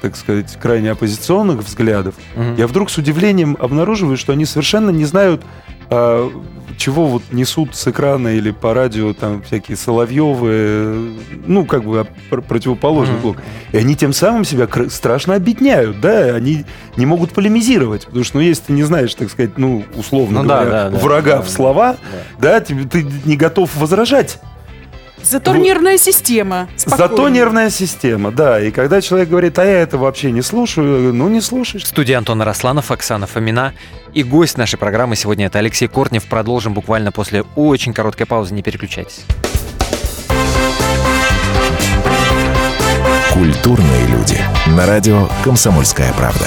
так 0.00 0.16
сказать, 0.16 0.56
крайне 0.60 0.90
оппозиционных 0.90 1.58
взглядов. 1.64 2.14
Мгм. 2.36 2.56
Я 2.56 2.66
вдруг 2.66 2.90
с 2.90 2.98
удивлением 2.98 3.56
обнаруживаю, 3.60 4.16
что 4.16 4.32
они 4.32 4.44
совершенно 4.44 4.90
не 4.90 5.04
знают, 5.04 5.42
а, 5.90 6.30
чего 6.76 7.06
вот 7.06 7.22
несут 7.32 7.74
с 7.74 7.88
экрана 7.88 8.28
или 8.28 8.50
по 8.52 8.72
радио 8.72 9.12
там 9.12 9.42
всякие 9.42 9.76
Соловьевы, 9.76 11.12
ну, 11.46 11.64
как 11.64 11.84
бы 11.84 12.06
пр- 12.30 12.42
противоположный 12.42 13.14
Мгм. 13.14 13.22
блок. 13.22 13.36
И 13.72 13.76
они 13.78 13.96
тем 13.96 14.12
самым 14.12 14.44
себя 14.44 14.68
страшно 14.88 15.34
объединяют, 15.34 16.00
да, 16.00 16.34
они 16.34 16.64
не 16.96 17.06
могут 17.06 17.32
полемизировать, 17.32 18.06
потому 18.06 18.24
что, 18.24 18.36
ну, 18.38 18.42
если 18.44 18.64
ты 18.64 18.72
не 18.74 18.82
знаешь, 18.84 19.14
так 19.14 19.30
сказать, 19.30 19.56
ну, 19.58 19.84
условно 19.96 20.42
Ну 20.42 20.48
да, 20.48 20.60
говоря, 20.64 20.70
да, 20.84 20.90
да, 20.90 20.98
врага 20.98 21.36
да, 21.38 21.42
в 21.42 21.48
слова, 21.50 21.96
да, 22.40 22.60
тебе- 22.60 22.84
ты 22.84 23.04
не 23.24 23.36
готов 23.36 23.74
возражать. 23.76 24.38
Зато 25.22 25.52
Вот. 25.52 25.60
нервная 25.60 25.98
система. 25.98 26.68
Зато 26.76 26.96
спокойная. 26.96 27.30
нервная 27.30 27.70
система, 27.70 28.30
да. 28.30 28.60
И 28.60 28.70
когда 28.70 29.00
человек 29.00 29.28
говорит, 29.28 29.58
а 29.58 29.64
я 29.64 29.80
это 29.82 29.98
вообще 29.98 30.30
не 30.30 30.42
слушаю, 30.42 31.12
ну, 31.12 31.28
не 31.28 31.40
слушаешь. 31.40 31.84
В 31.84 31.88
студии 31.88 32.12
Антон 32.14 32.40
Арасланов, 32.42 32.90
Оксана 32.90 33.26
Фомина. 33.26 33.74
И 34.14 34.22
гость 34.22 34.56
нашей 34.56 34.78
программы 34.78 35.16
сегодня 35.16 35.46
это 35.46 35.58
Алексей 35.58 35.86
Кортнев. 35.86 36.24
Продолжим 36.26 36.72
буквально 36.72 37.12
после 37.12 37.42
очень 37.56 37.92
короткой 37.92 38.26
паузы. 38.26 38.54
Не 38.54 38.62
переключайтесь. 38.62 39.24
Культурные 43.32 44.06
люди. 44.06 44.38
На 44.66 44.86
радио 44.86 45.28
«Комсомольская 45.44 46.12
правда». 46.14 46.46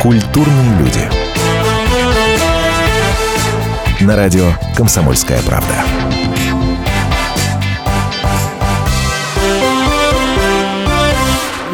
Культурные 0.00 0.78
люди. 0.78 1.10
На 4.02 4.16
радио 4.16 4.46
«Комсомольская 4.74 5.42
правда». 5.42 5.74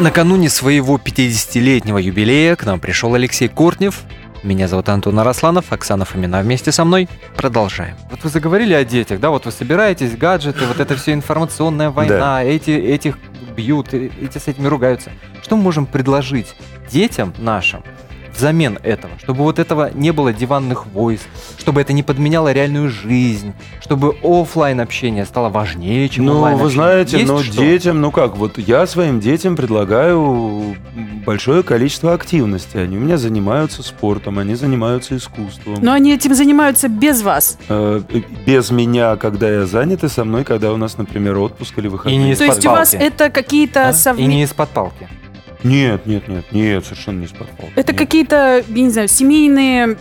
Накануне 0.01 0.49
своего 0.49 0.97
50-летнего 0.97 1.99
юбилея 1.99 2.57
к 2.57 2.65
нам 2.65 2.81
пришел 2.81 3.13
Алексей 3.13 3.47
Кортнев. 3.47 4.01
Меня 4.43 4.67
зовут 4.67 4.89
Антон 4.89 5.17
Арасланов, 5.19 5.71
Оксана 5.71 6.03
Фомина 6.03 6.41
вместе 6.41 6.73
со 6.73 6.83
мной. 6.83 7.07
Продолжаем. 7.37 7.95
Вот 8.11 8.25
вы 8.25 8.29
заговорили 8.29 8.73
о 8.73 8.83
детях, 8.83 9.21
да, 9.21 9.29
вот 9.29 9.45
вы 9.45 9.53
собираетесь, 9.53 10.17
гаджеты, 10.17 10.65
вот 10.65 10.81
это 10.81 10.97
все 10.97 11.13
информационная 11.13 11.91
война, 11.91 12.43
эти, 12.43 12.71
этих 12.71 13.17
бьют, 13.55 13.93
э, 13.93 14.09
эти 14.21 14.37
с 14.37 14.49
этими 14.49 14.67
ругаются. 14.67 15.11
Что 15.41 15.55
мы 15.55 15.63
можем 15.63 15.85
предложить 15.85 16.55
детям 16.91 17.33
нашим 17.37 17.83
взамен 18.37 18.77
этого, 18.83 19.13
чтобы 19.21 19.43
вот 19.43 19.59
этого 19.59 19.91
не 19.93 20.11
было 20.11 20.31
диванных 20.33 20.85
войск, 20.87 21.25
чтобы 21.57 21.81
это 21.81 21.93
не 21.93 22.03
подменяло 22.03 22.51
реальную 22.51 22.89
жизнь, 22.89 23.53
чтобы 23.81 24.15
оффлайн 24.23 24.79
общение 24.79 25.25
стало 25.25 25.49
важнее, 25.49 26.07
чем 26.09 26.25
Ну, 26.25 26.35
онлайн 26.35 26.57
вы 26.57 26.69
знаете, 26.69 27.17
Есть 27.17 27.29
но 27.29 27.41
что? 27.41 27.57
детям, 27.57 27.99
ну 28.01 28.11
как, 28.11 28.37
вот 28.37 28.57
я 28.57 28.85
своим 28.87 29.19
детям 29.19 29.55
предлагаю 29.55 30.75
большое 31.25 31.63
количество 31.63 32.13
активности. 32.13 32.77
Они 32.77 32.97
у 32.97 32.99
меня 33.01 33.17
занимаются 33.17 33.83
спортом, 33.83 34.39
они 34.39 34.55
занимаются 34.55 35.17
искусством. 35.17 35.75
Но 35.81 35.91
они 35.93 36.13
этим 36.13 36.33
занимаются 36.33 36.87
без 36.87 37.21
вас. 37.21 37.57
Э, 37.69 38.01
Без 38.45 38.71
меня, 38.71 39.15
когда 39.17 39.49
я 39.49 39.65
занят, 39.65 40.03
и 40.03 40.09
со 40.09 40.23
мной, 40.23 40.43
когда 40.43 40.71
у 40.71 40.77
нас, 40.77 40.97
например, 40.97 41.37
отпуск 41.37 41.77
или 41.77 41.87
И 41.87 41.89
выходные. 41.89 42.17
не 42.29 42.35
То 42.35 42.43
есть 42.45 42.59
из-под 42.59 42.71
у 42.71 42.75
вас 42.75 42.91
палки. 42.91 43.03
это 43.03 43.29
какие-то 43.29 43.87
А? 43.87 43.91
И 43.91 43.93
совместные... 43.93 44.37
не 44.37 44.43
из-под 44.43 44.69
палки. 44.69 45.07
Нет, 45.63 46.05
нет, 46.05 46.27
нет, 46.27 46.45
нет, 46.51 46.85
совершенно 46.85 47.21
не 47.21 47.27
палки. 47.27 47.73
Это 47.75 47.91
Нет. 47.91 47.97
какие-то, 47.99 48.63
я 48.67 48.81
не 48.83 48.89
знаю, 48.89 49.07
семейные 49.07 49.97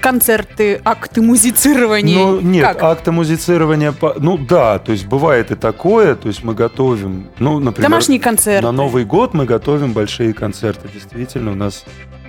концерты, 0.00 0.82
акты 0.84 1.22
музицирования. 1.22 2.18
Ну, 2.18 2.40
нет, 2.40 2.66
Как? 2.66 2.82
акта 2.82 3.10
музицирования, 3.10 3.94
ну 4.18 4.36
да, 4.36 4.78
то 4.78 4.92
есть 4.92 5.06
бывает 5.06 5.50
и 5.50 5.54
такое, 5.54 6.14
то 6.14 6.28
есть 6.28 6.44
мы 6.44 6.54
готовим, 6.54 7.28
ну, 7.38 7.58
например, 7.58 7.88
Домашние 7.90 8.20
концерты. 8.20 8.62
на 8.66 8.72
Новый 8.72 9.06
год 9.06 9.32
мы 9.32 9.46
готовим 9.46 9.94
большие 9.94 10.34
концерты. 10.34 10.88
Действительно, 10.92 11.52
у 11.52 11.54
нас 11.54 11.86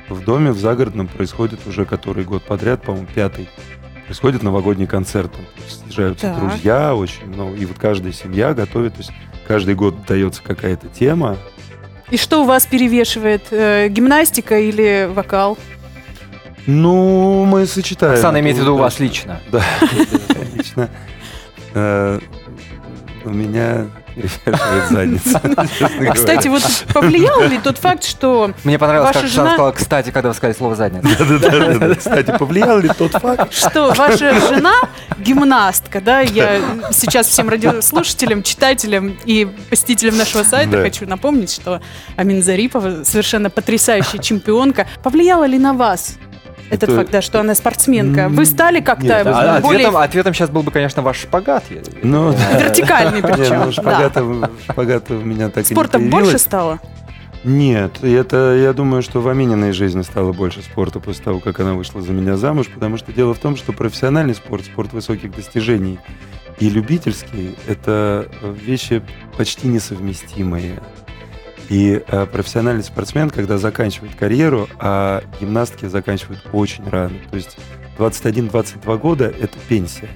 в 0.08 0.24
доме 0.24 0.52
в 0.52 0.58
загородном 0.58 1.08
происходит 1.08 1.68
уже 1.68 1.84
который 1.86 2.24
год 2.24 2.44
подряд, 2.44 2.82
по-моему, 2.84 3.08
пятый. 3.14 3.50
Происходит 4.06 4.44
новогодний 4.44 4.86
концерт. 4.88 5.32
Там 5.34 5.46
съезжаются 5.68 6.28
Так. 6.28 6.40
друзья 6.40 6.96
очень 6.96 7.26
много. 7.26 7.56
И 7.58 7.66
вот 7.66 7.78
каждая 7.80 8.14
семья 8.14 8.54
готовит. 8.54 8.94
То 8.94 9.00
есть 9.00 9.12
каждый 9.48 9.74
год 9.74 9.96
дается 10.08 10.44
какая-то 10.44 10.88
тема. 10.88 11.38
И 12.12 12.18
что 12.18 12.42
у 12.44 12.46
вас 12.46 12.66
перевешивает? 12.66 13.48
э, 13.52 13.88
гимнастика 13.90 14.60
или 14.60 15.10
вокал? 15.12 15.58
Ну, 16.68 17.46
мы 17.46 17.66
сочетаем. 17.66 18.14
Оксана 18.14 18.40
имеет 18.40 18.58
в 18.58 18.62
виду 18.62 18.76
у 18.76 18.78
вас 18.78 19.00
лично. 19.00 19.40
Да, 19.52 19.64
лично. 20.56 20.90
Э, 21.74 22.20
У 23.24 23.30
меня 23.30 23.88
А, 24.46 26.14
кстати, 26.14 26.48
вот 26.48 26.64
повлиял 26.94 27.44
ли 27.44 27.58
тот 27.58 27.78
факт, 27.78 28.04
что 28.04 28.52
Мне 28.64 28.80
понравилось, 28.80 29.12
как 29.14 29.28
жена- 29.28 29.52
сказала, 29.52 29.72
кстати, 29.72 30.12
когда 30.12 30.30
вы 30.30 30.36
сказали 30.36 30.56
слово 30.56 30.76
задница. 30.76 31.26
Да-да-да. 31.26 31.96
Кстати, 31.96 32.38
повлиял 32.38 32.80
ли 32.80 32.90
тот 32.98 33.12
факт? 33.12 33.54
что 33.54 33.94
ваша 33.94 34.34
жена 34.40 34.74
гимнастка, 35.18 36.02
да? 36.02 36.22
Я 36.22 36.60
сейчас 36.92 37.28
всем 37.28 37.50
радиослушателям, 37.50 38.44
читателям 38.44 39.18
и 39.26 39.46
посетителям 39.70 40.18
нашего 40.18 40.44
сайта 40.44 40.82
хочу 40.82 41.06
напомнить, 41.08 41.52
что 41.52 41.82
Амин 42.16 42.42
Зарипова 42.44 43.04
совершенно 43.04 43.50
потрясающая 43.50 44.20
чемпионка. 44.20 44.88
Повлияло 45.04 45.46
ли 45.46 45.60
на 45.60 45.74
вас 45.74 46.16
этот 46.70 46.90
Это- 46.90 46.96
факт, 46.98 47.12
да, 47.12 47.22
что 47.22 47.40
она 47.40 47.56
спортсменка? 47.56 48.28
Вы 48.30 48.46
стали 48.46 48.80
как-то 48.80 49.04
Нет, 49.06 49.28
А 49.28 49.60
более 49.62 49.88
Ответом, 49.88 49.98
ответом 49.98 50.34
сейчас 50.34 50.50
был 50.50 50.64
бы, 50.64 50.72
конечно, 50.72 51.02
ваш 51.02 51.18
шпагат. 51.22 51.64
Ну, 52.04 52.34
да. 52.34 52.60
вертикальный 52.60 53.22
причем? 53.24 53.60
ну, 53.60 53.66
да. 53.66 53.72
шпагата, 53.72 55.14
у 55.14 55.22
меня 55.22 55.50
так 55.50 55.66
Спорта 55.66 55.98
и 55.98 56.04
не 56.04 56.10
больше 56.10 56.24
появилось. 56.26 56.42
стало? 56.42 56.80
Нет, 57.44 58.04
это, 58.04 58.56
я 58.56 58.74
думаю, 58.74 59.04
что 59.04 59.22
в 59.22 59.28
Амининой 59.28 59.72
жизни 59.72 60.02
стало 60.02 60.34
больше 60.34 60.64
спорта 60.64 61.00
после 61.00 61.24
того, 61.24 61.40
как 61.40 61.60
она 61.60 61.74
вышла 61.76 62.02
за 62.02 62.12
меня 62.12 62.38
замуж, 62.38 62.68
потому 62.74 62.98
что 62.98 63.14
дело 63.14 63.36
в 63.36 63.38
том, 63.40 63.56
что 63.56 63.72
профессиональный 63.72 64.34
спорт, 64.34 64.66
спорт 64.66 64.94
высоких 64.94 65.32
достижений 65.36 66.00
и 66.60 66.70
любительский– 66.70 67.56
это 67.68 68.28
вещи 68.42 69.04
почти 69.38 69.68
несовместимые. 69.68 70.80
И 71.70 72.04
э, 72.06 72.26
профессиональный 72.28 72.84
спортсмен, 72.84 73.30
когда 73.30 73.58
заканчивает 73.58 74.16
карьеру, 74.16 74.68
а 74.80 75.24
гимнастки 75.40 75.86
заканчивают 75.88 76.42
очень 76.54 76.88
рано, 76.90 77.16
то 77.30 77.36
есть 77.38 77.58
21-22 77.98 78.98
года– 79.00 79.26
это 79.42 79.58
пенсия. 79.68 80.10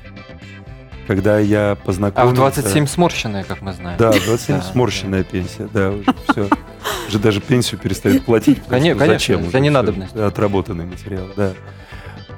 Когда 1.07 1.39
я 1.39 1.71
А 1.71 1.75
познакомился... 1.75 2.33
в 2.33 2.37
27 2.37 2.85
сморщенная, 2.85 3.43
как 3.43 3.61
мы 3.61 3.73
знаем. 3.73 3.97
Да, 3.97 4.11
27 4.11 4.57
Да, 4.57 4.61
сморщенная 4.61 5.23
пенсия, 5.23 5.67
да, 5.73 5.89
уже 5.89 6.15
все. 6.27 6.47
Уже 7.07 7.17
даже 7.17 7.41
пенсию 7.41 7.79
перестают 7.79 8.25
платить. 8.25 8.61
конечно, 8.67 9.07
зачем 9.07 9.41
за 9.41 9.47
уже 9.47 9.59
ненадобность. 9.59 10.15
Отработанный 10.15 10.85
материал, 10.85 11.25
да. 11.35 11.53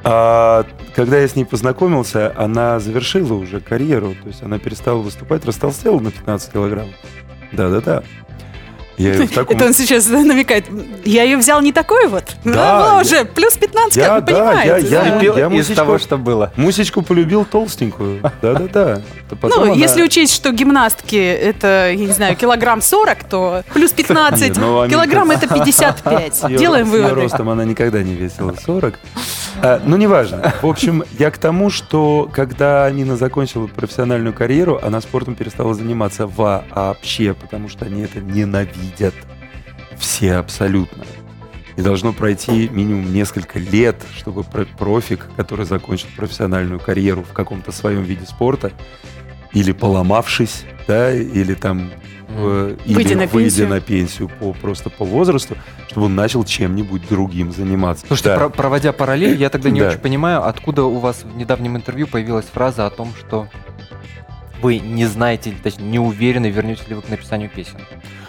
А 0.03 0.65
когда 0.95 1.19
я 1.19 1.27
с 1.27 1.35
ней 1.35 1.43
познакомился, 1.43 2.33
она 2.37 2.79
завершила 2.79 3.33
уже 3.33 3.59
карьеру, 3.59 4.15
то 4.21 4.29
есть 4.29 4.41
она 4.41 4.57
перестала 4.57 4.99
выступать, 4.99 5.45
растолстела 5.45 5.99
на 5.99 6.11
15 6.11 6.53
килограмм. 6.53 6.87
Да-да-да. 7.51 8.03
Я 9.01 9.13
её 9.13 9.27
в 9.27 9.31
таком... 9.31 9.55
Это 9.55 9.65
он 9.65 9.73
сейчас 9.73 10.07
намекает. 10.07 10.65
Я 11.05 11.23
ее 11.23 11.37
взял 11.37 11.61
не 11.61 11.71
такой 11.73 12.07
вот. 12.07 12.23
Да, 12.43 12.51
Она 12.51 12.79
была 12.81 12.95
я- 12.95 13.01
уже 13.01 13.25
плюс 13.25 13.53
15, 13.53 13.95
Я- 13.97 14.05
как 14.07 14.15
вы 14.15 14.21
да, 14.33 14.33
понимаете. 14.45 14.87
я- 14.89 15.03
я- 15.03 15.19
да? 15.19 15.39
Я 15.39 15.45
из 15.47 15.51
мусечку- 15.51 15.75
того, 15.75 15.97
что 15.97 16.17
было. 16.17 16.51
Мусечку 16.55 17.01
полюбил 17.01 17.45
толстенькую. 17.45 18.21
Да-да-да. 18.41 19.01
Ну, 19.41 19.61
она- 19.63 19.73
если 19.73 20.03
учесть, 20.03 20.33
что 20.35 20.51
гимнастки 20.51 21.15
это, 21.15 21.89
я 21.91 21.95
не 21.95 22.07
знаю, 22.13 22.35
килограмм 22.35 22.81
40, 22.81 23.23
то 23.23 23.63
плюс 23.73 23.91
15, 23.91 24.41
Нет, 24.49 24.57
ну, 24.57 24.87
килограмм 24.89 25.31
это 25.31 25.47
55. 25.47 26.35
С 26.35 26.43
её- 26.43 26.57
Делаем 26.57 26.87
с 26.87 26.89
выводы. 26.89 27.15
ростом 27.15 27.49
она 27.49 27.65
никогда 27.65 28.03
не 28.03 28.13
весила 28.13 28.53
40. 28.65 28.99
А, 29.63 29.81
ну, 29.83 29.97
неважно. 29.97 30.53
В 30.61 30.67
общем, 30.67 31.03
я 31.19 31.29
к 31.31 31.37
тому, 31.37 31.69
что 31.69 32.29
когда 32.33 32.89
Нина 32.91 33.15
закончила 33.17 33.67
профессиональную 33.67 34.33
карьеру, 34.33 34.79
она 34.81 35.01
спортом 35.01 35.35
перестала 35.35 35.73
заниматься 35.73 36.27
вообще, 36.27 37.33
потому 37.33 37.69
что 37.69 37.85
они 37.85 38.01
это 38.03 38.19
ненавидят. 38.19 38.90
Все 39.97 40.35
абсолютно. 40.35 41.03
И 41.77 41.81
должно 41.81 42.11
пройти 42.11 42.67
минимум 42.69 43.13
несколько 43.13 43.57
лет, 43.59 43.95
чтобы 44.15 44.43
про- 44.43 44.65
профик, 44.65 45.27
который 45.37 45.65
закончил 45.65 46.07
профессиональную 46.17 46.79
карьеру 46.79 47.23
в 47.23 47.33
каком-то 47.33 47.71
своем 47.71 48.03
виде 48.03 48.25
спорта, 48.25 48.71
или 49.53 49.71
поломавшись, 49.71 50.63
да, 50.87 51.13
или 51.13 51.53
там 51.53 51.89
э, 52.29 52.77
или 52.85 52.93
Выйдя 52.95 53.15
на 53.17 53.27
пенсию. 53.27 53.67
на 53.69 53.79
пенсию 53.81 54.29
по, 54.39 54.53
просто 54.53 54.89
по 54.89 55.05
возрасту, 55.05 55.55
чтобы 55.89 56.07
он 56.07 56.15
начал 56.15 56.43
чем-нибудь 56.43 57.07
другим 57.09 57.51
заниматься. 57.51 58.05
Слушайте, 58.07 58.29
Да. 58.29 58.37
про- 58.37 58.49
проводя 58.49 58.91
параллель, 58.93 59.37
я 59.39 59.49
тогда 59.49 59.69
не 59.69 59.79
Да. 59.81 59.89
очень 59.89 59.99
понимаю, 59.99 60.45
откуда 60.47 60.83
у 60.83 60.99
вас 60.99 61.23
в 61.23 61.35
недавнем 61.37 61.75
интервью 61.77 62.07
появилась 62.07 62.45
фраза 62.45 62.85
о 62.85 62.89
том, 62.89 63.13
что 63.19 63.47
вы 64.61 64.79
не 64.79 65.05
знаете, 65.05 65.49
или 65.49 65.57
точнее, 65.57 65.85
не 65.85 65.99
уверены, 65.99 66.49
вернетесь 66.49 66.87
ли 66.87 66.95
вы 66.95 67.01
к 67.01 67.09
написанию 67.09 67.49
песен. 67.49 67.77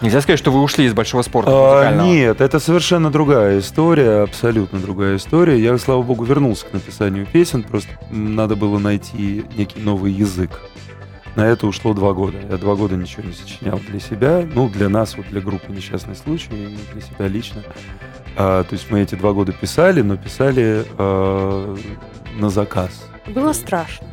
Нельзя 0.01 0.21
сказать, 0.21 0.39
что 0.39 0.51
вы 0.51 0.61
ушли 0.61 0.85
из 0.85 0.93
большого 0.93 1.21
спорта 1.21 1.51
А, 1.51 2.03
нет, 2.03 2.41
это 2.41 2.59
совершенно 2.59 3.11
другая 3.11 3.59
история, 3.59 4.23
абсолютно 4.23 4.79
другая 4.79 5.17
история. 5.17 5.59
Я, 5.59 5.77
слава 5.77 6.01
богу, 6.01 6.23
вернулся 6.25 6.65
к 6.65 6.73
написанию 6.73 7.25
песен, 7.25 7.63
просто 7.63 7.89
надо 8.09 8.55
было 8.55 8.79
найти 8.79 9.45
некий 9.55 9.79
новый 9.79 10.11
язык. 10.11 10.61
На 11.35 11.47
это 11.47 11.65
ушло 11.65 11.93
два 11.93 12.13
года. 12.13 12.37
Я 12.49 12.57
два 12.57 12.75
года 12.75 12.95
ничего 12.95 13.23
не 13.23 13.33
сочинял 13.33 13.79
для 13.89 13.99
себя, 13.99 14.47
ну, 14.53 14.69
для 14.69 14.87
нас, 14.89 15.17
вот 15.17 15.27
для 15.29 15.41
группы 15.41 15.71
«Несчастный 15.71 16.15
случай», 16.15 16.49
и 16.51 16.93
для 16.93 17.01
себя 17.01 17.27
лично. 17.27 17.63
А, 18.35 18.63
то 18.63 18.73
есть 18.73 18.91
мы 18.91 19.01
эти 19.01 19.15
два 19.15 19.33
года 19.33 19.51
писали, 19.51 20.01
но 20.01 20.17
писали 20.17 20.85
а, 20.97 21.75
на 22.37 22.49
заказ. 22.49 23.07
Было 23.27 23.53
страшно. 23.53 24.07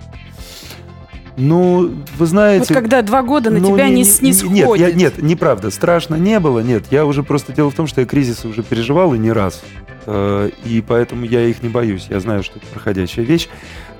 Ну, 1.40 1.90
вы 2.18 2.26
знаете... 2.26 2.66
Вот 2.68 2.74
когда 2.74 3.02
два 3.02 3.22
года 3.22 3.50
на 3.50 3.58
ну, 3.58 3.72
тебя 3.72 3.88
не, 3.88 4.02
не, 4.02 4.28
Нет, 4.28 4.36
сходит. 4.36 4.88
я, 4.88 4.92
нет, 4.92 5.22
неправда. 5.22 5.70
Страшно 5.70 6.16
не 6.16 6.38
было, 6.38 6.60
нет. 6.60 6.84
Я 6.90 7.06
уже 7.06 7.22
просто... 7.22 7.52
Дело 7.52 7.70
в 7.70 7.74
том, 7.74 7.86
что 7.86 8.02
я 8.02 8.06
кризисы 8.06 8.46
уже 8.46 8.62
переживал 8.62 9.14
и 9.14 9.18
не 9.18 9.32
раз. 9.32 9.62
Э, 10.06 10.50
И 10.64 10.82
поэтому 10.86 11.24
я 11.24 11.42
их 11.42 11.62
не 11.62 11.68
боюсь. 11.68 12.06
Я 12.10 12.20
знаю, 12.20 12.42
что 12.42 12.58
это 12.58 12.66
проходящая 12.66 13.24
вещь. 13.24 13.48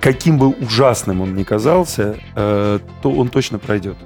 Каким 0.00 0.38
бы 0.38 0.48
ужасным 0.48 1.20
он 1.22 1.34
ни 1.34 1.42
казался, 1.42 2.16
э, 2.36 2.78
то 3.02 3.10
он 3.10 3.28
точно 3.28 3.58
пройдет. 3.58 3.96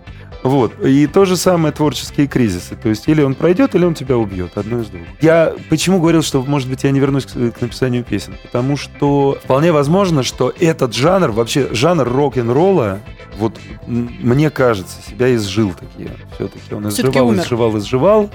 Вот. 0.45 0.79
И 0.85 1.07
то 1.07 1.25
же 1.25 1.37
самое 1.39 1.73
творческие 1.73 2.27
кризисы. 2.27 2.77
То 2.77 2.91
есть 2.91 3.09
или 3.09 3.23
он 3.23 3.35
пройдет, 3.35 3.75
или 3.75 3.85
он 3.87 3.95
тебя 3.95 4.19
убьет. 4.19 4.59
Одно 4.59 4.81
из 4.81 4.89
двух. 4.89 5.03
Я 5.23 5.55
почему 5.71 6.01
говорил, 6.01 6.23
что, 6.23 6.43
может 6.43 6.69
быть, 6.69 6.85
я 6.85 6.91
не 6.91 7.01
вернусь 7.01 7.25
к, 7.25 7.33
к 7.33 7.61
написанию 7.63 8.05
песен? 8.05 8.35
Потому 8.43 8.77
что 8.77 9.39
вполне 9.43 9.73
возможно, 9.73 10.23
что 10.23 10.53
этот 10.61 10.95
жанр, 10.95 11.31
вообще 11.31 11.69
жанр 11.73 12.07
рок-н-ролла, 12.07 13.01
вот 13.39 13.59
мне 13.87 14.51
кажется, 14.51 14.99
себя 15.09 15.35
изжил 15.35 15.73
такие. 15.73 16.11
Все-таки 16.35 16.75
он 16.75 16.91
Всё-таки 16.91 17.09
изживал, 17.19 17.29
умер. 17.29 17.43
изживал, 17.43 17.79
изживал. 17.79 18.31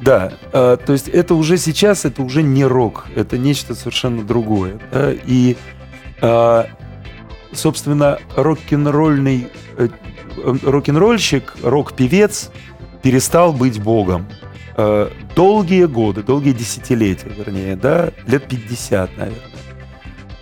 Да, 0.00 0.32
э, 0.52 0.76
то 0.84 0.92
есть 0.92 1.08
это 1.08 1.34
уже 1.34 1.58
сейчас, 1.58 2.04
это 2.04 2.22
уже 2.22 2.42
не 2.42 2.64
рок, 2.64 3.06
это 3.16 3.36
нечто 3.36 3.74
совершенно 3.74 4.22
другое. 4.22 4.78
да, 4.92 5.12
и, 5.12 5.56
э, 6.20 6.64
собственно, 7.52 8.18
рок-н-ролльный 8.36 9.48
э, 9.76 9.88
рок-н-ролльщик, 10.62 11.54
рок-певец 11.62 12.50
перестал 13.02 13.52
быть 13.52 13.80
богом. 13.80 14.26
Э, 14.76 15.08
долгие 15.34 15.84
годы, 15.86 16.22
долгие 16.22 16.52
десятилетия, 16.52 17.28
вернее, 17.36 17.76
да, 17.76 18.10
лет 18.26 18.46
50, 18.48 19.16
наверное. 19.16 19.40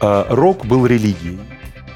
э, 0.01 0.25
рок 0.31 0.67
был 0.67 0.87
религией. 0.87 1.39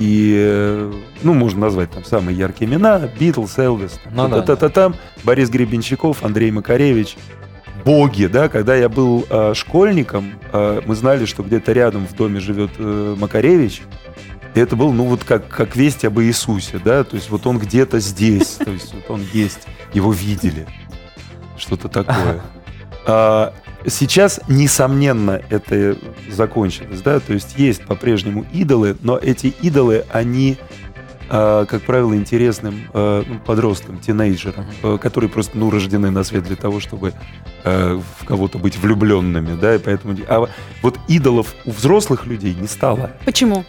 И, 0.01 0.35
э, 0.37 0.93
ну, 1.23 1.35
можно 1.35 1.61
назвать 1.61 1.91
там 1.93 2.05
самые 2.05 2.37
яркие 2.37 2.69
имена. 2.69 3.09
Битлз, 3.21 3.57
Элвис, 3.59 4.01
Ну 4.13 4.29
да. 4.29 4.43
та 4.43 4.57
та 4.57 4.69
там 4.69 4.97
Борис 5.23 5.49
Гребенщиков, 5.51 6.25
Андрей 6.25 6.51
Макаревич. 6.51 7.17
Боги, 7.85 8.27
да, 8.27 8.49
когда 8.49 8.75
я 8.75 8.89
был 8.89 9.27
э, 9.31 9.53
школьником, 9.55 10.33
э, 10.53 10.81
мы 10.87 10.95
знали, 10.97 11.27
что 11.27 11.43
где-то 11.43 11.73
рядом 11.73 12.07
в 12.07 12.15
доме 12.17 12.41
живет 12.41 12.71
э, 12.79 13.15
Макаревич, 13.19 13.83
и 14.55 14.61
это 14.61 14.77
был, 14.77 14.93
ну, 14.93 15.05
вот 15.05 15.25
как, 15.25 15.49
как 15.49 15.75
весть 15.75 16.05
об 16.05 16.21
Иисусе, 16.21 16.81
да, 16.83 17.03
то 17.03 17.17
есть 17.17 17.29
вот 17.31 17.47
он 17.47 17.59
где-то 17.59 17.99
здесь, 17.99 18.53
то 18.65 18.71
есть 18.71 18.95
вот 18.95 19.11
он 19.11 19.23
есть, 19.33 19.67
его 19.93 20.13
видели, 20.13 20.67
что-то 21.57 21.89
такое. 21.89 22.43
А, 23.07 23.53
сейчас, 23.87 24.41
несомненно, 24.49 25.43
это 25.51 25.99
закончилось, 26.31 27.03
да, 27.03 27.21
то 27.21 27.35
есть 27.35 27.59
есть 27.59 27.85
по-прежнему 27.85 28.47
идолы, 28.51 28.97
но 29.03 29.19
эти 29.19 29.49
идолы, 29.61 30.07
они, 30.11 30.57
а, 31.29 31.67
как 31.67 31.83
правило, 31.83 32.15
интересным 32.15 32.89
а, 32.95 33.23
ну, 33.27 33.39
подросткам, 33.41 33.99
тинейджерам, 33.99 34.65
а, 34.83 34.97
которые 34.97 35.29
просто, 35.29 35.59
ну, 35.59 35.69
рождены 35.69 36.11
на 36.11 36.25
свет 36.25 36.45
для 36.45 36.57
того, 36.57 36.81
чтобы 36.81 37.13
в 37.63 38.27
кого-то 38.27 38.59
быть 38.59 38.79
влюбленными, 38.79 39.59
да, 39.59 39.75
и 39.75 39.79
поэтому... 39.79 40.17
А 40.29 40.49
вот 40.83 40.99
идолов 41.09 41.55
у 41.65 41.71
взрослых 41.73 42.27
людей 42.27 42.55
не 42.55 42.69
стало. 42.69 43.11
Почему? 43.25 43.65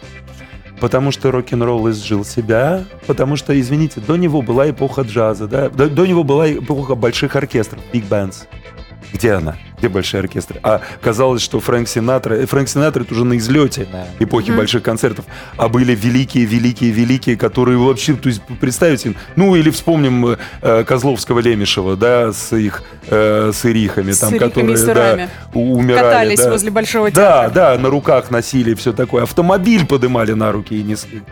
Потому 0.80 1.10
что 1.10 1.30
рок-н-ролл 1.30 1.90
изжил 1.90 2.24
себя, 2.24 2.84
потому 3.06 3.36
что, 3.36 3.58
извините, 3.58 4.00
до 4.00 4.16
него 4.16 4.42
была 4.42 4.70
эпоха 4.70 5.02
джаза, 5.02 5.48
да, 5.48 5.68
до, 5.68 5.88
до 5.88 6.06
него 6.06 6.22
была 6.22 6.52
эпоха 6.52 6.94
больших 6.94 7.34
оркестров, 7.36 7.80
bands. 7.92 8.46
Где 9.12 9.32
она? 9.32 9.56
Где 9.78 9.88
большие 9.88 10.20
оркестры? 10.20 10.58
А 10.62 10.80
казалось, 11.02 11.42
что 11.42 11.60
Фрэнк 11.60 11.86
Синатра... 11.88 12.34
э, 12.34 12.46
Фрэнк 12.46 12.68
Синатра 12.68 13.02
это 13.02 13.12
уже 13.12 13.24
на 13.24 13.36
излете 13.36 13.86
Да. 13.92 14.06
эпохи 14.18 14.48
Мгм. 14.50 14.58
больших 14.58 14.82
концертов. 14.82 15.26
А 15.56 15.68
были 15.68 15.94
великие, 15.94 16.44
великие, 16.46 16.90
великие, 16.90 17.36
которые 17.36 17.76
вообще, 17.78 18.14
то 18.14 18.28
есть, 18.28 18.40
представьте, 18.60 19.14
ну 19.36 19.54
или 19.54 19.70
вспомним 19.70 20.36
э, 20.62 20.84
Козловского 20.84 21.40
Лемешева, 21.40 21.96
да, 21.96 22.32
с 22.32 22.56
их 22.56 22.82
э, 23.08 23.50
с 23.52 23.64
ирихами, 23.66 24.12
С 24.12 24.18
там, 24.20 24.30
ирихами 24.34 24.48
которые, 24.74 24.76
да, 24.94 25.28
умирали. 25.52 25.98
Катались 26.02 26.40
да. 26.40 26.50
возле 26.50 26.70
Большого 26.70 27.10
Да, 27.10 27.42
театра. 27.50 27.54
да, 27.54 27.78
на 27.78 27.90
руках 27.90 28.30
носили 28.30 28.74
все 28.74 28.92
такое. 28.92 29.24
Автомобиль 29.24 29.86
подымали 29.86 30.32
на 30.32 30.52
руки 30.52 30.74
и 30.78 30.82
несли. 30.82 31.22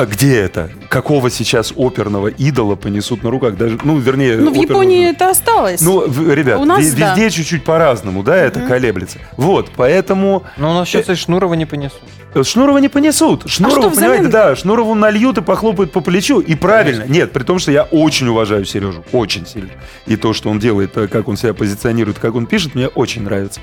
А 0.00 0.06
где 0.06 0.38
это? 0.40 0.70
Какого 0.88 1.28
сейчас 1.28 1.74
оперного 1.76 2.28
идола 2.28 2.74
понесут 2.74 3.22
на 3.22 3.28
руках? 3.30 3.56
Даже, 3.58 3.78
ну, 3.84 3.98
вернее, 3.98 4.38
Ну, 4.38 4.46
в 4.46 4.54
оперного- 4.54 4.62
Японии 4.62 5.10
это 5.10 5.28
осталось. 5.28 5.82
Ну, 5.82 6.08
в- 6.08 6.32
ребят, 6.32 6.58
У 6.58 6.64
нас, 6.64 6.80
ве- 6.82 6.98
да. 6.98 7.10
везде 7.14 7.28
чуть-чуть 7.30 7.64
по-разному, 7.64 8.22
да, 8.22 8.34
это 8.34 8.60
колеблется. 8.60 9.18
Вот, 9.36 9.68
поэтому 9.76 10.44
Но 10.56 10.70
у 10.70 10.74
нас 10.74 10.88
сейчас 10.88 11.10
и 11.10 11.14
Шнурова 11.14 11.52
не 11.52 11.66
понесут. 11.66 12.00
э, 12.34 12.42
Шнурова 12.42 12.78
не 12.78 12.88
понесут. 12.88 13.42
Шнурову, 13.50 13.88
А 13.88 13.90
понимаете, 13.90 14.28
да, 14.28 14.56
Шнурову 14.56 14.94
нальют 14.94 15.36
и 15.36 15.42
похлопают 15.42 15.92
по 15.92 16.00
плечу. 16.00 16.40
И 16.40 16.54
правильно. 16.54 17.04
Нет, 17.06 17.32
при 17.32 17.42
том, 17.42 17.58
что 17.58 17.70
я 17.70 17.82
очень 17.82 18.26
уважаю 18.28 18.64
Сережу. 18.64 19.04
Очень 19.12 19.44
сильно. 19.46 19.68
И 20.06 20.16
то, 20.16 20.32
что 20.32 20.48
он 20.48 20.58
делает, 20.58 20.96
э, 20.96 21.08
как 21.08 21.28
он 21.28 21.36
себя 21.36 21.52
позиционирует, 21.52 22.18
как 22.18 22.34
он 22.36 22.46
пишет, 22.46 22.74
мне 22.74 22.88
очень 22.88 23.22
нравится. 23.24 23.60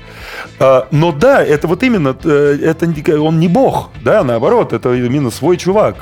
А, 0.60 0.86
Но 0.92 1.10
да, 1.10 1.42
это 1.42 1.66
вот 1.66 1.82
именно, 1.82 2.14
э, 2.22 2.58
это 2.62 2.86
не- 2.86 3.12
он 3.18 3.40
не 3.40 3.48
бог, 3.48 3.90
да, 4.04 4.22
наоборот, 4.22 4.72
это 4.72 4.94
именно 4.94 5.32
свой 5.32 5.56
чувак. 5.56 5.96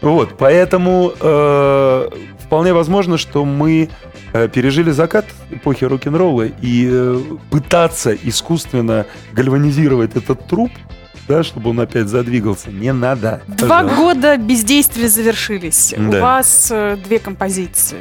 Вот, 0.00 0.38
поэтому 0.38 1.12
э, 1.20 2.08
вполне 2.38 2.72
возможно, 2.72 3.18
что 3.18 3.44
мы 3.44 3.88
э, 4.32 4.48
пережили 4.48 4.92
закат 4.92 5.26
эпохи 5.50 5.84
рок-н-ролла 5.84 6.46
и 6.46 6.88
э, 6.88 7.20
пытаться 7.50 8.14
искусственно 8.14 9.06
гальванизировать 9.32 10.14
этот 10.14 10.46
труп, 10.46 10.70
да, 11.28 11.42
чтобы 11.42 11.70
он 11.70 11.80
опять 11.80 12.08
задвигался, 12.08 12.70
не 12.70 12.92
надо. 12.92 13.42
Два 13.46 13.82
Пожалуйста. 13.82 13.96
года 14.02 14.36
бездействия 14.38 15.08
завершились. 15.08 15.94
У 15.96 16.10
Да. 16.10 16.20
вас 16.20 16.68
э, 16.70 16.96
две 17.04 17.18
композиции. 17.18 17.98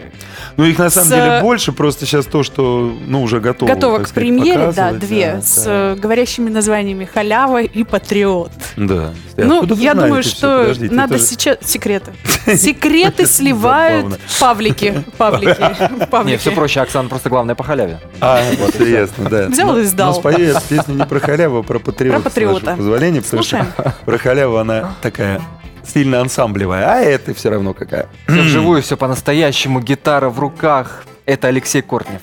Ну, 0.56 0.64
их 0.66 0.78
на 0.80 0.90
самом 0.90 1.08
с- 1.08 1.12
деле 1.12 1.40
больше, 1.42 1.72
просто 1.72 2.06
сейчас 2.06 2.26
то, 2.26 2.44
что, 2.44 2.96
ну, 3.06 3.22
уже 3.22 3.40
готово. 3.40 3.72
Готово 3.74 3.98
к 4.00 4.08
сказать, 4.08 4.14
премьере, 4.16 4.72
да, 4.76 4.94
две, 4.94 5.34
да, 5.36 5.42
с 5.42 5.64
да. 5.66 5.72
э, 5.72 5.96
говорящими 5.96 6.50
названиями 6.50 7.06
«Халява» 7.06 7.62
и 7.62 7.84
«Патриот». 7.84 8.52
Да. 8.78 9.14
ну, 9.36 9.62
Откуда 9.64 9.82
я 9.82 9.94
думаю, 9.94 10.24
что 10.24 10.60
Подождите, 10.62 10.94
надо 10.96 11.16
это 11.16 11.24
же- 11.24 11.30
сейчас... 11.30 11.58
Секреты. 11.62 12.12
Секреты 12.56 13.26
сливают 13.26 14.20
павлики. 14.40 15.04
Павлики. 15.18 16.26
Не, 16.26 16.38
все 16.38 16.52
проще, 16.52 16.82
Оксана, 16.82 17.10
просто 17.10 17.30
главное 17.30 17.56
по 17.56 17.64
халяве. 17.64 18.00
А, 18.22 18.42
вот 18.60 18.76
интересно, 18.76 19.30
да. 19.30 19.48
Взял 19.48 19.68
Но- 19.74 19.80
и 19.80 19.84
сдал. 19.84 20.14
Но 20.14 20.20
спою 20.20 20.40
я 20.54 20.60
песню 20.62 20.96
не 20.96 21.06
про 21.06 21.20
халяву, 21.20 21.58
а 21.60 21.64
про 21.64 21.80
патриота. 21.80 22.22
Про 22.22 22.30
с 22.78 23.17
потому 23.22 23.44
что 23.44 23.58
Слушаем. 23.58 23.94
про 24.06 24.18
халяву 24.18 24.58
она 24.58 24.94
такая 25.02 25.42
сильно 25.84 26.22
ансамблевая, 26.22 26.86
а 26.86 26.96
это 27.00 27.34
все 27.34 27.50
равно 27.50 27.74
какая. 27.74 28.08
Все 28.28 28.42
вживую, 28.42 28.82
все 28.82 28.98
по-настоящему, 28.98 29.80
гитара 29.80 30.30
в 30.30 30.40
руках. 30.40 31.06
Это 31.26 31.48
Алексей 31.48 31.82
Кортнев. 31.82 32.22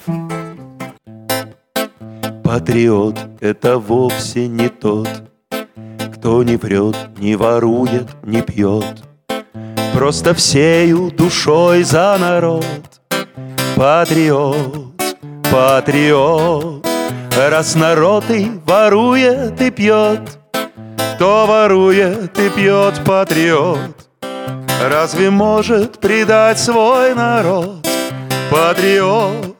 Патриот— 2.43 3.19
это 3.41 3.79
вовсе 3.79 4.49
не 4.49 4.69
тот, 4.69 5.09
кто 6.15 6.43
не 6.43 6.57
врет, 6.57 6.97
не 7.19 7.37
ворует, 7.37 8.09
не 8.23 8.43
пьет. 8.43 9.03
Просто 9.95 10.35
всею 10.35 11.11
душой 11.11 11.83
за 11.85 12.17
народ. 12.21 12.67
Патриот, 13.77 14.93
патриот, 15.51 16.87
раз 17.37 17.75
народ 17.75 18.31
и 18.31 18.51
ворует 18.65 19.61
и 19.61 19.71
пьет, 19.71 20.39
кто 21.15 21.47
ворует 21.47 22.37
и 22.39 22.49
пьет 22.51 23.01
патриот, 23.05 24.09
разве 24.83 25.31
может 25.31 26.01
предать 26.01 26.59
свой 26.59 27.15
народ? 27.15 27.87
Патриот, 28.51 29.57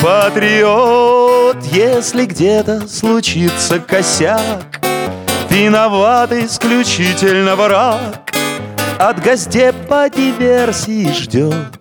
Патриот, 0.00 1.56
если 1.72 2.24
где-то 2.24 2.86
случится 2.88 3.80
косяк, 3.80 4.80
Виноват 5.50 6.32
исключительно 6.32 7.56
враг, 7.56 8.32
От 8.98 9.20
газдепа 9.22 10.08
диверсии 10.08 11.12
ждет. 11.12 11.80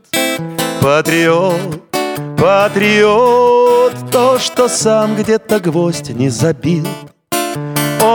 Патриот, 0.81 1.83
патриот, 2.39 3.93
То, 4.11 4.39
что 4.39 4.67
сам 4.67 5.15
где-то 5.15 5.59
гвоздь 5.59 6.09
не 6.09 6.29
забил, 6.29 6.87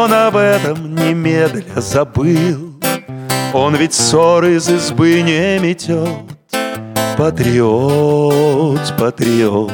Он 0.06 0.14
об 0.14 0.36
этом 0.36 0.94
немедля 0.94 1.64
забыл. 1.80 2.78
Он 3.52 3.74
ведь 3.74 3.92
ссоры 3.92 4.54
из 4.54 4.68
избы 4.68 5.20
не 5.22 5.58
метет. 5.58 6.06
Патриот, 7.18 8.94
патриот. 8.96 9.72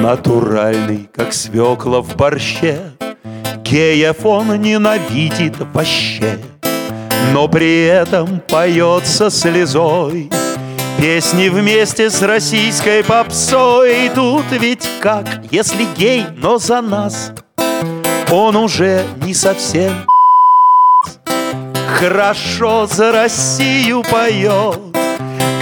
Натуральный, 0.00 1.10
как 1.14 1.34
свекла 1.34 2.00
в 2.00 2.16
борще, 2.16 2.78
Геев 3.62 4.24
он 4.24 4.58
ненавидит 4.58 5.56
вообще, 5.74 6.38
Но 7.34 7.46
при 7.46 7.84
этом 7.84 8.40
поется 8.40 9.28
слезой 9.28 10.30
Песни 10.98 11.50
вместе 11.50 12.08
с 12.08 12.22
российской 12.22 13.04
попсой 13.04 14.10
Тут 14.14 14.46
ведь 14.50 14.88
как, 15.00 15.26
если 15.50 15.86
гей, 15.96 16.24
но 16.36 16.58
за 16.58 16.80
нас? 16.80 17.32
Он 18.30 18.56
уже 18.56 19.04
не 19.22 19.34
совсем 19.34 19.92
Хорошо 21.98 22.86
за 22.86 23.12
Россию 23.12 24.04
поет 24.10 24.80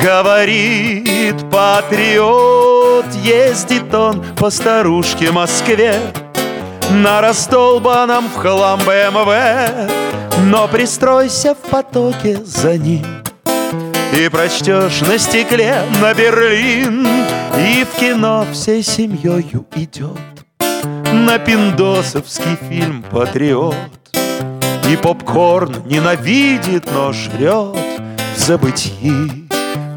Говорит 0.02 1.36
патриот. 1.50 3.06
Ездит 3.22 3.92
он 3.92 4.24
по 4.36 4.50
старушке 4.50 5.32
Москве 5.32 5.96
На 6.90 7.20
раздолбанном 7.20 8.28
в 8.28 8.36
хлам 8.36 8.78
БМВ 8.80 9.90
Но 10.44 10.68
пристройся 10.68 11.56
в 11.56 11.70
потоке 11.70 12.36
за 12.44 12.78
ним 12.78 13.23
И 14.12 14.28
прочтешь 14.28 15.00
на 15.00 15.18
стекле 15.18 15.82
на 16.00 16.14
Берлин 16.14 17.06
И 17.56 17.84
в 17.84 17.98
кино 17.98 18.46
всей 18.52 18.82
семьей 18.82 19.46
идет 19.76 20.18
На 21.12 21.38
пиндосовский 21.38 22.56
фильм 22.68 23.04
«Патриот» 23.10 23.74
И 24.90 24.96
попкорн 24.96 25.74
ненавидит, 25.86 26.84
но 26.92 27.12
жрет 27.12 27.76
в 28.36 28.38
забытии 28.38 29.44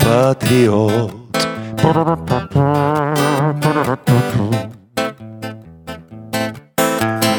патриот. 0.08 1.12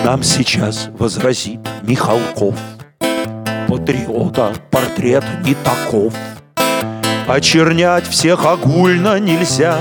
Нам 0.04 0.22
сейчас 0.22 0.90
возразит 0.98 1.60
Михалков. 1.82 2.54
Патриота 3.68 4.52
портрет 4.70 5.24
не 5.44 5.54
таков. 5.54 6.14
Очернять 7.28 8.08
всех 8.08 8.46
огульно 8.46 9.20
нельзя. 9.20 9.78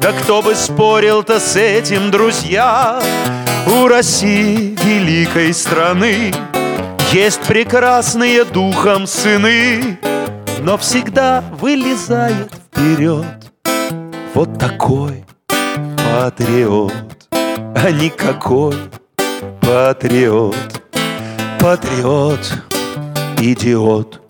Да 0.00 0.12
кто 0.12 0.40
бы 0.40 0.54
спорил-то 0.54 1.40
с 1.40 1.56
этим, 1.56 2.12
друзья? 2.12 3.02
У 3.66 3.88
России 3.88 4.76
великой 4.84 5.52
страны 5.52 6.32
Есть 7.12 7.40
прекрасные 7.40 8.44
духом 8.44 9.08
сыны, 9.08 9.98
Но 10.60 10.78
всегда 10.78 11.42
вылезает 11.60 12.52
вперед 12.72 13.26
Вот 14.32 14.56
такой 14.58 15.24
патриот, 15.48 16.94
а 17.30 17.90
никакой 17.90 18.76
патриот 19.60 20.82
Патриот, 21.58 22.52
идиот 23.38 24.29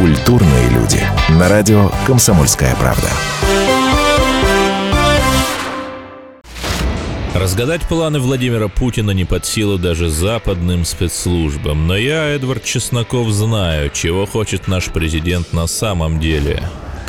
Культурные 0.00 0.70
люди. 0.70 0.98
На 1.38 1.50
радио 1.50 1.90
«Комсомольская 2.06 2.74
правда». 2.76 3.06
Разгадать 7.34 7.82
планы 7.82 8.18
Владимира 8.18 8.68
Путина 8.68 9.10
не 9.10 9.26
под 9.26 9.44
силу 9.44 9.76
даже 9.76 10.08
западным 10.08 10.86
спецслужбам. 10.86 11.86
Но 11.86 11.98
я, 11.98 12.28
Эдвард 12.28 12.64
Чесноков, 12.64 13.28
знаю, 13.28 13.90
чего 13.90 14.24
хочет 14.24 14.68
наш 14.68 14.86
президент 14.86 15.52
на 15.52 15.66
самом 15.66 16.18
деле. 16.18 16.62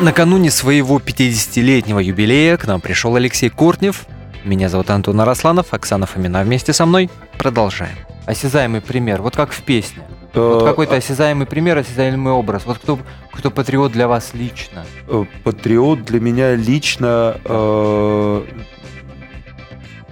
Накануне 0.00 0.50
своего 0.50 0.98
50-летнего 0.98 1.98
юбилея 1.98 2.56
к 2.56 2.66
нам 2.66 2.80
пришел 2.80 3.16
Алексей 3.16 3.50
Кортнев. 3.50 4.06
Меня 4.44 4.68
зовут 4.68 4.90
Антон 4.90 5.20
Арасланов, 5.20 5.74
Оксана 5.74 6.06
Фомина 6.06 6.42
вместе 6.42 6.72
со 6.72 6.86
мной. 6.86 7.10
Продолжаем. 7.38 7.96
Осязаемый 8.26 8.80
пример, 8.80 9.20
вот 9.22 9.36
как 9.36 9.52
в 9.52 9.62
песне. 9.62 10.02
Вот 10.08 10.20
Э, 10.34 10.60
какой-то 10.64 10.96
осязаемый 10.96 11.46
пример, 11.46 11.78
осязаемый 11.78 12.32
образ. 12.32 12.64
Вот 12.64 12.78
кто, 12.78 12.98
кто 13.32 13.50
патриот 13.50 13.92
для 13.92 14.06
вас 14.06 14.32
лично? 14.34 14.84
Э, 15.08 15.24
Патриот 15.44 16.04
для 16.04 16.20
меня 16.20 16.54
лично 16.54 17.36
э, 17.44 18.44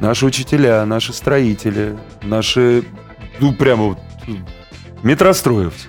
наши 0.01 0.27
учителя, 0.27 0.85
наши 0.87 1.12
строители, 1.12 1.96
наши, 2.22 2.85
ну, 3.38 3.53
прямо 3.53 3.85
вот 3.85 3.98
метростроевцы, 5.03 5.88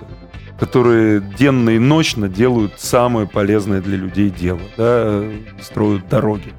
которые 0.60 1.22
денно 1.38 1.70
и 1.70 1.78
ночно 1.78 2.28
делают 2.28 2.74
самое 2.76 3.26
полезное 3.26 3.80
для 3.80 3.96
людей 3.96 4.28
дело, 4.28 4.60
да, 4.76 5.24
строят 5.62 6.06
дороги. 6.08 6.52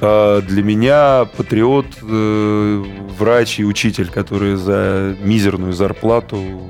А 0.00 0.40
для 0.40 0.62
меня 0.62 1.26
патриот 1.36 1.86
э, 2.00 2.84
врач 3.18 3.58
и 3.58 3.64
учитель, 3.64 4.08
которые 4.08 4.56
за 4.56 5.16
мизерную 5.20 5.72
зарплату 5.72 6.62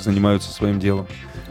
занимаются 0.00 0.50
своим 0.50 0.80
делом. 0.80 1.06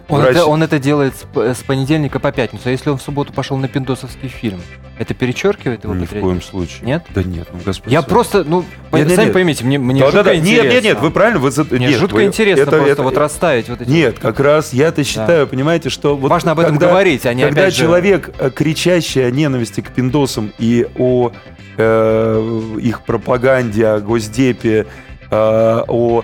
Он, 0.08 0.22
Врач- 0.22 0.32
это, 0.36 0.46
он 0.46 0.62
это 0.62 0.78
делает 0.78 1.16
с, 1.16 1.38
с 1.58 1.64
понедельника 1.64 2.20
по 2.20 2.32
пятницу. 2.32 2.64
А 2.66 2.70
если 2.70 2.90
он 2.92 2.98
в 2.98 3.02
субботу 3.02 3.34
пошел 3.34 3.58
на 3.58 3.68
пиндосовский 3.68 4.30
фильм, 4.30 4.62
это 5.00 5.14
перечеркивает 5.16 5.84
его 5.84 5.96
Ни 5.96 6.06
в 6.06 6.12
коем 6.12 6.42
случае. 6.44 6.86
Нет? 6.86 7.04
Да 7.10 7.24
нет, 7.24 7.48
ну 7.52 7.60
господи. 7.66 7.92
Я 7.92 8.02
сэр. 8.02 8.10
просто, 8.10 8.44
ну, 8.44 8.64
Нет, 8.94 9.08
нет, 9.08 9.16
сами 9.16 9.26
нет. 9.26 9.34
поймите, 9.34 9.66
мне, 9.66 9.80
мне 9.80 10.00
Да, 10.02 10.06
жутко 10.12 10.24
да, 10.24 10.30
да. 10.30 10.36
Нет, 10.36 10.46
интересно. 10.46 10.70
нет, 10.74 10.84
нет, 10.84 11.00
вы 11.02 11.10
правильно, 11.12 11.40
вы 11.40 11.52
Мне 11.72 11.88
нет, 11.88 12.00
жутко 12.00 12.16
вы- 12.16 12.24
интересно 12.26 12.62
это- 12.62 12.72
просто 12.72 12.92
это- 12.92 13.04
вот 13.04 13.18
расставить 13.18 13.68
вот 13.68 13.82
эти... 13.82 13.90
Нет, 13.90 14.20
как 14.20 14.40
раз 14.40 14.74
я-то 14.74 15.04
считаю, 15.04 15.48
понимаете, 15.48 15.90
что 15.90 16.16
вот 16.16 16.30
Важно 16.30 16.52
об 16.52 16.60
этом 16.60 16.74
когда- 16.74 16.90
говорить, 16.90 17.26
а 17.26 17.34
не 17.34 17.42
когда 17.44 17.62
опять 17.64 17.74
же- 17.74 17.82
человек, 17.82 18.30
э, 18.38 18.52
кричащий 18.52 19.26
о 19.26 19.32
ненависти 19.32 19.82
к 19.82 19.90
пиндосам 19.92 20.54
и 20.60 20.86
о 20.98 21.32
э, 21.78 22.72
их 22.82 23.02
пропаганде, 23.02 23.88
о 23.88 24.00
госдепе, 24.00 24.86
э, 25.30 25.84
о 25.88 26.24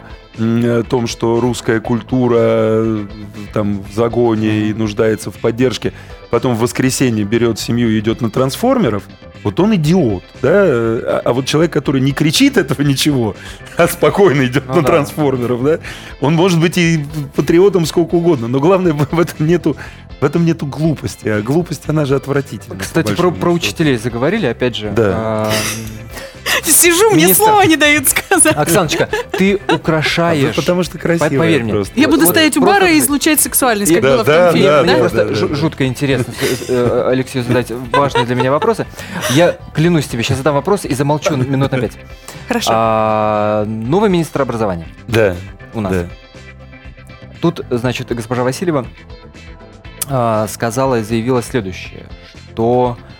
том, 0.89 1.07
что 1.07 1.39
русская 1.39 1.79
культура 1.79 2.37
э, 2.39 3.05
там 3.53 3.83
в 3.83 3.93
загоне 3.93 4.69
и 4.69 4.73
нуждается 4.73 5.31
в 5.31 5.35
поддержке, 5.35 5.93
потом 6.29 6.55
в 6.55 6.59
воскресенье 6.59 7.25
берет 7.25 7.59
семью 7.59 7.89
и 7.89 7.99
идет 7.99 8.21
на 8.21 8.31
трансформеров, 8.31 9.03
вот 9.43 9.59
он 9.59 9.75
идиот, 9.75 10.23
да? 10.41 10.49
А, 10.53 11.21
а 11.25 11.33
вот 11.33 11.45
человек, 11.45 11.73
который 11.73 12.01
не 12.01 12.11
кричит 12.11 12.57
этого 12.57 12.81
ничего, 12.81 13.35
а 13.77 13.87
спокойно 13.87 14.45
идет 14.45 14.67
Ну 14.67 14.75
на 14.75 14.81
да. 14.81 14.87
трансформеров, 14.87 15.63
да? 15.63 15.79
Он 16.19 16.35
может 16.35 16.59
быть 16.59 16.77
и 16.77 17.03
патриотом 17.35 17.85
сколько 17.85 18.15
угодно, 18.15 18.47
но 18.47 18.59
главное 18.59 18.93
в 19.11 19.19
этом 19.19 19.47
нету 19.47 19.75
в 20.19 20.23
этом 20.23 20.45
нету 20.45 20.67
глупости, 20.67 21.27
а 21.27 21.41
глупость 21.41 21.83
она 21.87 22.05
же 22.05 22.15
отвратительна. 22.15 22.77
Кстати, 22.77 23.15
про, 23.15 23.31
про 23.31 23.49
учителей 23.51 23.97
заговорили, 23.97 24.45
опять 24.45 24.75
же. 24.75 24.91
Да. 24.95 25.13
А, 25.15 25.51
Сижу, 26.63 27.11
мне 27.11 27.25
Министр- 27.25 27.43
слова 27.45 27.65
не 27.65 27.75
дают 27.77 28.07
сказать. 28.09 28.55
Оксаночка, 28.55 29.09
ты 29.31 29.59
А 29.67 29.75
украшаешь... 29.75 30.55
потому 30.55 30.83
что 30.83 30.97
красивая 30.97 31.29
поверь 31.37 31.63
мне. 31.63 31.83
Я 31.95 32.07
буду 32.07 32.25
стоять 32.25 32.57
у 32.57 32.61
бара 32.61 32.89
и 32.89 32.99
излучать 32.99 33.39
сексуальность, 33.41 33.93
как 33.93 34.01
было 34.01 34.23
в 34.23 34.25
том 34.25 34.51
фильме, 34.53 34.83
да, 34.83 34.95
просто 34.97 35.33
жутко 35.35 35.85
интересно 35.85 36.33
с- 36.33 36.69
э, 36.69 37.07
Алексею 37.09 37.43
задать 37.45 37.71
важные 37.91 38.25
для 38.25 38.35
меня 38.35 38.51
вопросы. 38.51 38.85
Я 39.31 39.57
клянусь 39.73 40.07
тебе, 40.07 40.23
сейчас 40.23 40.37
задам 40.37 40.55
вопрос 40.55 40.85
и 40.85 40.93
замолчу 40.93 41.35
минут 41.35 41.71
на 41.71 41.79
пять. 41.79 41.93
Хорошо. 42.47 42.71
А, 42.73 43.65
новый 43.65 44.09
министр 44.09 44.41
образования 44.41 44.87
Да, 45.07 45.35
у 45.73 45.81
нас. 45.81 45.93
да. 45.93 46.05
Тут, 47.41 47.65
значит, 47.69 48.07
госпожа 48.13 48.43
Васильева 48.43 48.85
а, 50.09 50.47
сказала 50.47 50.99
и 50.99 51.03
заявила 51.03 51.41
следующее, 51.41 52.05
что 52.53 52.97
э, 52.99 53.10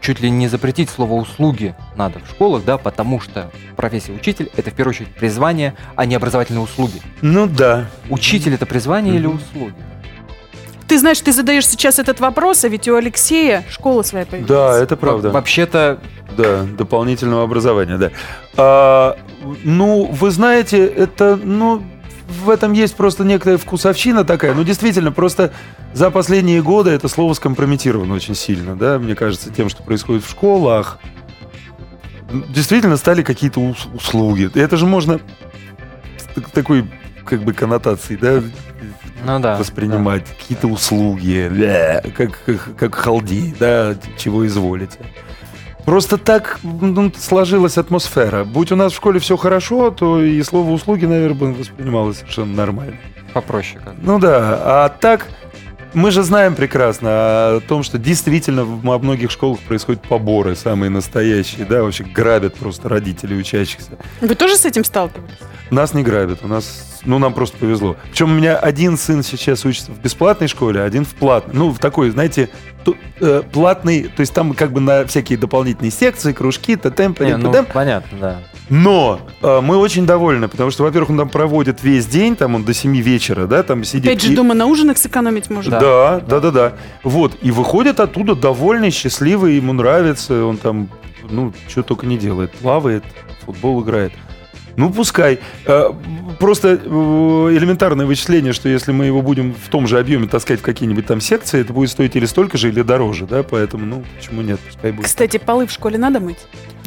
чуть 0.00 0.20
ли 0.20 0.30
не 0.30 0.48
запретить 0.48 0.90
слово 0.90 1.14
услуги 1.14 1.74
надо 1.96 2.18
в 2.20 2.30
школах, 2.30 2.64
да, 2.64 2.78
потому 2.78 3.20
что 3.20 3.50
профессия 3.76 4.12
учитель 4.12 4.50
это 4.56 4.70
в 4.70 4.74
первую 4.74 4.94
очередь 4.94 5.14
призвание, 5.14 5.74
а 5.96 6.06
не 6.06 6.14
образовательные 6.14 6.62
услуги. 6.62 7.00
Ну 7.22 7.46
да. 7.46 7.86
Учитель 8.08 8.54
это 8.54 8.66
призвание 8.66 9.14
или 9.16 9.26
Мгм. 9.26 9.36
услуги? 9.36 9.74
Ты 10.88 10.98
знаешь, 10.98 11.20
ты 11.20 11.32
задаешь 11.32 11.68
сейчас 11.68 11.98
этот 12.00 12.18
вопрос, 12.18 12.64
а 12.64 12.68
ведь 12.68 12.88
у 12.88 12.96
Алексея 12.96 13.62
школа 13.70 14.02
своя 14.02 14.26
появилась. 14.26 14.48
Да, 14.48 14.76
это 14.76 14.96
правда. 14.96 15.28
Во- 15.28 15.34
Вообще-то 15.34 16.00
Да, 16.36 16.62
дополнительного 16.78 17.42
образования, 17.42 17.96
да. 17.98 18.10
А, 18.56 19.16
ну, 19.64 20.06
вы 20.06 20.30
знаете, 20.30 20.86
это, 20.86 21.36
ну, 21.42 21.82
в 22.30 22.48
этом 22.50 22.72
есть 22.72 22.94
просто 22.96 23.24
некоторая 23.24 23.58
вкусовщина 23.58 24.24
такая. 24.24 24.54
Ну, 24.54 24.64
действительно, 24.64 25.12
просто 25.12 25.52
за 25.92 26.10
последние 26.10 26.62
годы 26.62 26.90
это 26.90 27.08
слово 27.08 27.34
скомпрометировано 27.34 28.14
очень 28.14 28.34
сильно, 28.34 28.76
да, 28.76 28.98
мне 28.98 29.14
кажется, 29.14 29.50
тем, 29.50 29.68
что 29.68 29.82
происходит 29.82 30.24
в 30.24 30.30
школах. 30.30 30.98
Действительно 32.48 32.96
стали 32.96 33.22
какие-то 33.22 33.60
ус- 33.60 33.88
услуги. 33.92 34.50
Это 34.56 34.76
же 34.76 34.86
можно 34.86 35.20
такой, 36.52 36.88
как 37.24 37.42
бы, 37.42 37.52
коннотацией, 37.52 38.18
да, 38.20 38.40
Ну 39.26 39.40
да. 39.40 39.56
воспринимать 39.56 40.24
какие-то 40.26 40.68
услуги, 40.68 41.50
как, 42.16 42.38
как, 42.46 42.76
как 42.76 42.94
халдей, 42.94 43.54
да, 43.58 43.96
чего 44.16 44.46
изволите. 44.46 44.98
Просто 45.90 46.18
так 46.18 46.60
ну, 46.62 47.12
сложилась 47.18 47.76
атмосфера. 47.76 48.44
Будь 48.44 48.70
у 48.70 48.76
нас 48.76 48.92
в 48.92 48.94
школе 48.94 49.18
все 49.18 49.36
хорошо, 49.36 49.90
то 49.90 50.22
и 50.22 50.40
слово 50.44 50.70
услуги, 50.70 51.04
наверное, 51.04 51.34
бы 51.34 51.52
воспринималось 51.52 52.18
совершенно 52.18 52.54
нормально. 52.54 52.96
Попроще 53.34 53.80
как. 53.84 53.94
Ну 54.00 54.20
да, 54.20 54.60
а 54.62 54.88
так 54.88 55.26
мы 55.94 56.10
же 56.10 56.22
знаем 56.22 56.54
прекрасно 56.54 57.08
о 57.10 57.60
том, 57.66 57.82
что 57.82 57.98
действительно 57.98 58.64
во 58.64 58.98
многих 58.98 59.30
школах 59.30 59.60
происходят 59.60 60.02
поборы, 60.02 60.56
самые 60.56 60.90
настоящие, 60.90 61.66
да, 61.66 61.82
вообще 61.82 62.04
грабят 62.04 62.54
просто 62.54 62.88
родителей 62.88 63.38
учащихся. 63.38 63.92
Вы 64.20 64.34
тоже 64.34 64.56
с 64.56 64.64
этим 64.64 64.84
сталкивались? 64.84 65.34
Нас 65.70 65.94
не 65.94 66.02
грабят, 66.02 66.40
у 66.42 66.48
нас, 66.48 67.00
ну, 67.04 67.18
нам 67.18 67.32
просто 67.32 67.56
повезло. 67.56 67.96
Причем 68.10 68.30
у 68.32 68.34
меня 68.34 68.56
один 68.56 68.96
сын 68.96 69.22
сейчас 69.22 69.64
учится 69.64 69.92
в 69.92 70.00
бесплатной 70.00 70.48
школе, 70.48 70.80
а 70.82 70.84
один 70.84 71.04
в 71.04 71.14
платной. 71.14 71.54
Ну, 71.54 71.70
в 71.70 71.78
такой, 71.78 72.10
знаете, 72.10 72.48
ту- 72.84 72.96
э, 73.20 73.42
платный, 73.52 74.04
то 74.04 74.20
есть 74.20 74.34
там 74.34 74.52
как 74.54 74.72
бы 74.72 74.80
на 74.80 75.06
всякие 75.06 75.38
дополнительные 75.38 75.92
секции, 75.92 76.32
кружки, 76.32 76.74
тотем, 76.76 77.14
Не, 77.20 77.36
ну, 77.36 77.52
понятно, 77.72 78.18
да. 78.18 78.38
Но 78.70 79.20
э, 79.42 79.60
мы 79.60 79.76
очень 79.76 80.06
довольны, 80.06 80.48
потому 80.48 80.70
что, 80.70 80.84
во-первых, 80.84 81.10
он 81.10 81.18
там 81.18 81.28
проводит 81.28 81.82
весь 81.82 82.06
день, 82.06 82.36
там 82.36 82.54
он 82.54 82.64
до 82.64 82.72
7 82.72 82.96
вечера, 82.96 83.46
да, 83.46 83.62
там 83.64 83.82
сидит. 83.84 84.06
Опять 84.06 84.22
же, 84.22 84.32
и- 84.32 84.36
дома 84.36 84.54
на 84.54 84.66
ужинах 84.66 84.96
сэкономить 84.96 85.50
можно. 85.50 85.78
да, 85.80 86.20
да, 86.20 86.38
да, 86.40 86.50
да. 86.52 86.72
Вот. 87.02 87.36
И 87.42 87.50
выходит 87.50 87.98
оттуда 87.98 88.36
довольный, 88.36 88.90
счастливый, 88.90 89.56
ему 89.56 89.72
нравится. 89.72 90.44
Он 90.44 90.56
там, 90.56 90.88
ну, 91.28 91.52
что 91.68 91.82
только 91.82 92.06
не 92.06 92.16
делает. 92.16 92.52
Плавает, 92.52 93.02
футбол 93.44 93.82
играет. 93.82 94.12
Ну, 94.80 94.90
пускай. 94.90 95.40
Э, 95.66 95.90
Просто 96.38 96.68
э, 96.68 96.76
элементарное 96.80 98.06
вычисление, 98.06 98.54
что 98.54 98.70
если 98.70 98.92
мы 98.92 99.04
его 99.04 99.20
будем 99.20 99.52
в 99.52 99.68
том 99.68 99.86
же 99.86 99.98
объеме 99.98 100.26
таскать 100.26 100.60
в 100.60 100.62
какие-нибудь 100.62 101.04
там 101.04 101.20
секции, 101.20 101.60
это 101.60 101.74
будет 101.74 101.90
стоить 101.90 102.16
или 102.16 102.24
столько 102.24 102.56
же, 102.56 102.68
или 102.68 102.80
дороже, 102.80 103.26
да, 103.26 103.42
поэтому, 103.42 103.84
ну, 103.84 104.04
почему 104.16 104.40
нет, 104.40 104.58
пускай 104.60 104.92
будет. 104.92 105.04
Кстати, 105.04 105.36
полы 105.36 105.66
в 105.66 105.70
школе 105.70 105.98
надо 105.98 106.18
мыть 106.18 106.38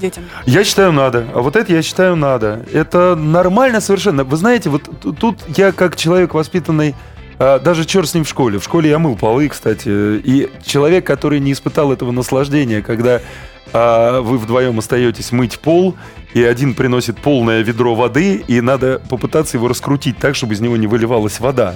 детям? 0.01 0.23
Я 0.47 0.63
считаю, 0.63 0.91
надо. 0.91 1.27
А 1.35 1.43
вот 1.43 1.55
это 1.55 1.71
я 1.71 1.83
считаю, 1.83 2.15
надо. 2.15 2.65
Это 2.73 3.15
нормально 3.15 3.79
совершенно. 3.79 4.23
Вы 4.23 4.37
знаете, 4.37 4.71
вот 4.71 4.89
тут 5.19 5.37
я 5.55 5.71
как 5.71 5.95
человек 5.95 6.33
воспитанный, 6.33 6.95
а, 7.37 7.59
даже 7.59 7.85
черт 7.85 8.09
с 8.09 8.15
ним 8.15 8.23
в 8.23 8.27
школе. 8.27 8.57
В 8.57 8.63
школе 8.63 8.89
я 8.89 8.97
мыл 8.97 9.15
полы, 9.15 9.49
кстати. 9.49 9.87
И 9.87 10.49
человек, 10.65 11.05
который 11.05 11.39
не 11.39 11.51
испытал 11.51 11.93
этого 11.93 12.09
наслаждения, 12.11 12.81
когда 12.81 13.21
а, 13.71 14.21
вы 14.21 14.39
вдвоем 14.39 14.79
остаетесь 14.79 15.31
мыть 15.31 15.59
пол, 15.59 15.95
и 16.33 16.43
один 16.43 16.73
приносит 16.73 17.19
полное 17.19 17.61
ведро 17.61 17.95
воды, 17.95 18.43
и 18.47 18.61
надо 18.61 19.01
попытаться 19.09 19.57
его 19.57 19.67
раскрутить 19.67 20.17
так, 20.17 20.35
чтобы 20.35 20.53
из 20.53 20.61
него 20.61 20.77
не 20.77 20.87
выливалась 20.87 21.39
вода. 21.39 21.75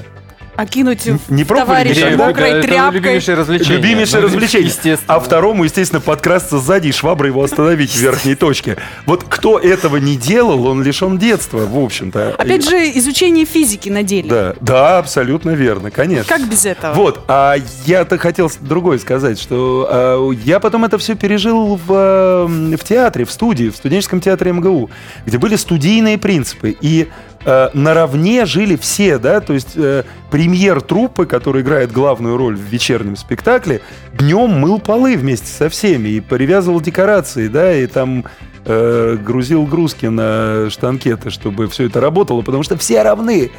А 0.57 0.65
кинуть 0.65 1.07
Н- 1.07 1.19
в 1.19 1.31
не 1.31 1.43
товарища 1.45 2.07
никогда? 2.07 2.25
мокрой 2.27 2.49
это 2.49 2.67
тряпкой? 2.67 2.99
любимейшее 2.99 3.37
развлечение. 3.37 3.77
Любимейшее 3.77 4.21
Ну, 4.21 4.27
развлечение. 4.27 4.67
Естественно. 4.67 5.13
А 5.15 5.19
второму, 5.19 5.63
естественно, 5.63 6.01
подкрасться 6.01 6.57
сзади 6.57 6.87
и 6.87 6.91
шваброй 6.91 7.29
его 7.29 7.43
остановить 7.43 7.91
в 7.91 7.99
верхней 8.01 8.33
точке. 8.33 8.77
Вот 9.05 9.23
кто 9.23 9.59
этого 9.59 9.97
не 9.97 10.17
делал, 10.17 10.65
он 10.65 10.81
лишен 10.81 11.19
детства, 11.19 11.59
в 11.59 11.77
общем-то. 11.77 12.35
Опять 12.39 12.67
же, 12.67 12.75
изучение 12.97 13.45
физики 13.45 13.89
на 13.89 14.01
деле. 14.01 14.29
Да, 14.29 14.55
да, 14.59 14.97
абсолютно 14.97 15.51
верно, 15.51 15.91
конечно. 15.91 16.25
Как 16.27 16.49
без 16.49 16.65
этого? 16.65 16.93
Вот, 16.95 17.23
а 17.27 17.55
я-то 17.85 18.17
хотел 18.17 18.51
другое 18.59 18.97
сказать, 18.97 19.39
что 19.39 19.87
а, 19.91 20.31
я 20.43 20.59
потом 20.59 20.85
это 20.85 20.97
все 20.97 21.13
пережил 21.15 21.75
в, 21.75 21.81
а, 21.89 22.45
в 22.47 22.83
театре, 22.83 23.25
в 23.25 23.31
студии, 23.31 23.69
в 23.69 23.75
студенческом 23.75 24.21
театре 24.21 24.51
МГУ, 24.53 24.89
где 25.27 25.37
были 25.37 25.55
студийные 25.55 26.17
принципы, 26.17 26.75
и 26.81 27.09
а, 27.49 27.71
наравне 27.73 28.45
жили 28.45 28.75
все, 28.75 29.17
да, 29.17 29.39
то 29.39 29.53
есть 29.53 29.77
э, 29.77 30.03
премьер 30.29 30.81
труппы, 30.81 31.25
который 31.25 31.61
играет 31.61 31.93
главную 31.93 32.35
роль 32.35 32.57
в 32.57 32.59
вечернем 32.59 33.15
спектакле, 33.15 33.79
днем 34.11 34.59
мыл 34.59 34.79
полы 34.79 35.15
вместе 35.15 35.47
со 35.47 35.69
всеми 35.69 36.09
и 36.09 36.19
перевязывал 36.19 36.81
декорации, 36.81 37.47
да, 37.47 37.73
и 37.73 37.87
там 37.87 38.25
э, 38.65 39.17
грузил 39.23 39.63
грузки 39.65 40.07
на 40.07 40.69
штанкеты, 40.69 41.29
чтобы 41.29 41.69
все 41.69 41.85
это 41.85 42.01
работало, 42.01 42.41
потому 42.41 42.63
что 42.63 42.75
все 42.75 43.01
равны. 43.01 43.49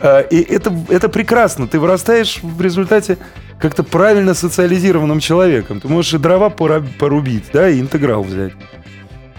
А, 0.00 0.20
И 0.20 0.40
это, 0.40 0.72
это 0.88 1.08
прекрасно. 1.08 1.66
Ты 1.66 1.80
вырастаешь 1.80 2.38
в 2.44 2.62
результате 2.62 3.18
как-то 3.58 3.82
правильно 3.82 4.34
социализированным 4.34 5.18
человеком. 5.18 5.80
Ты 5.80 5.88
можешь 5.88 6.14
и 6.14 6.18
дрова 6.18 6.48
порубить, 6.48 7.46
да, 7.52 7.68
и 7.68 7.80
интеграл 7.80 8.22
взять. 8.22 8.52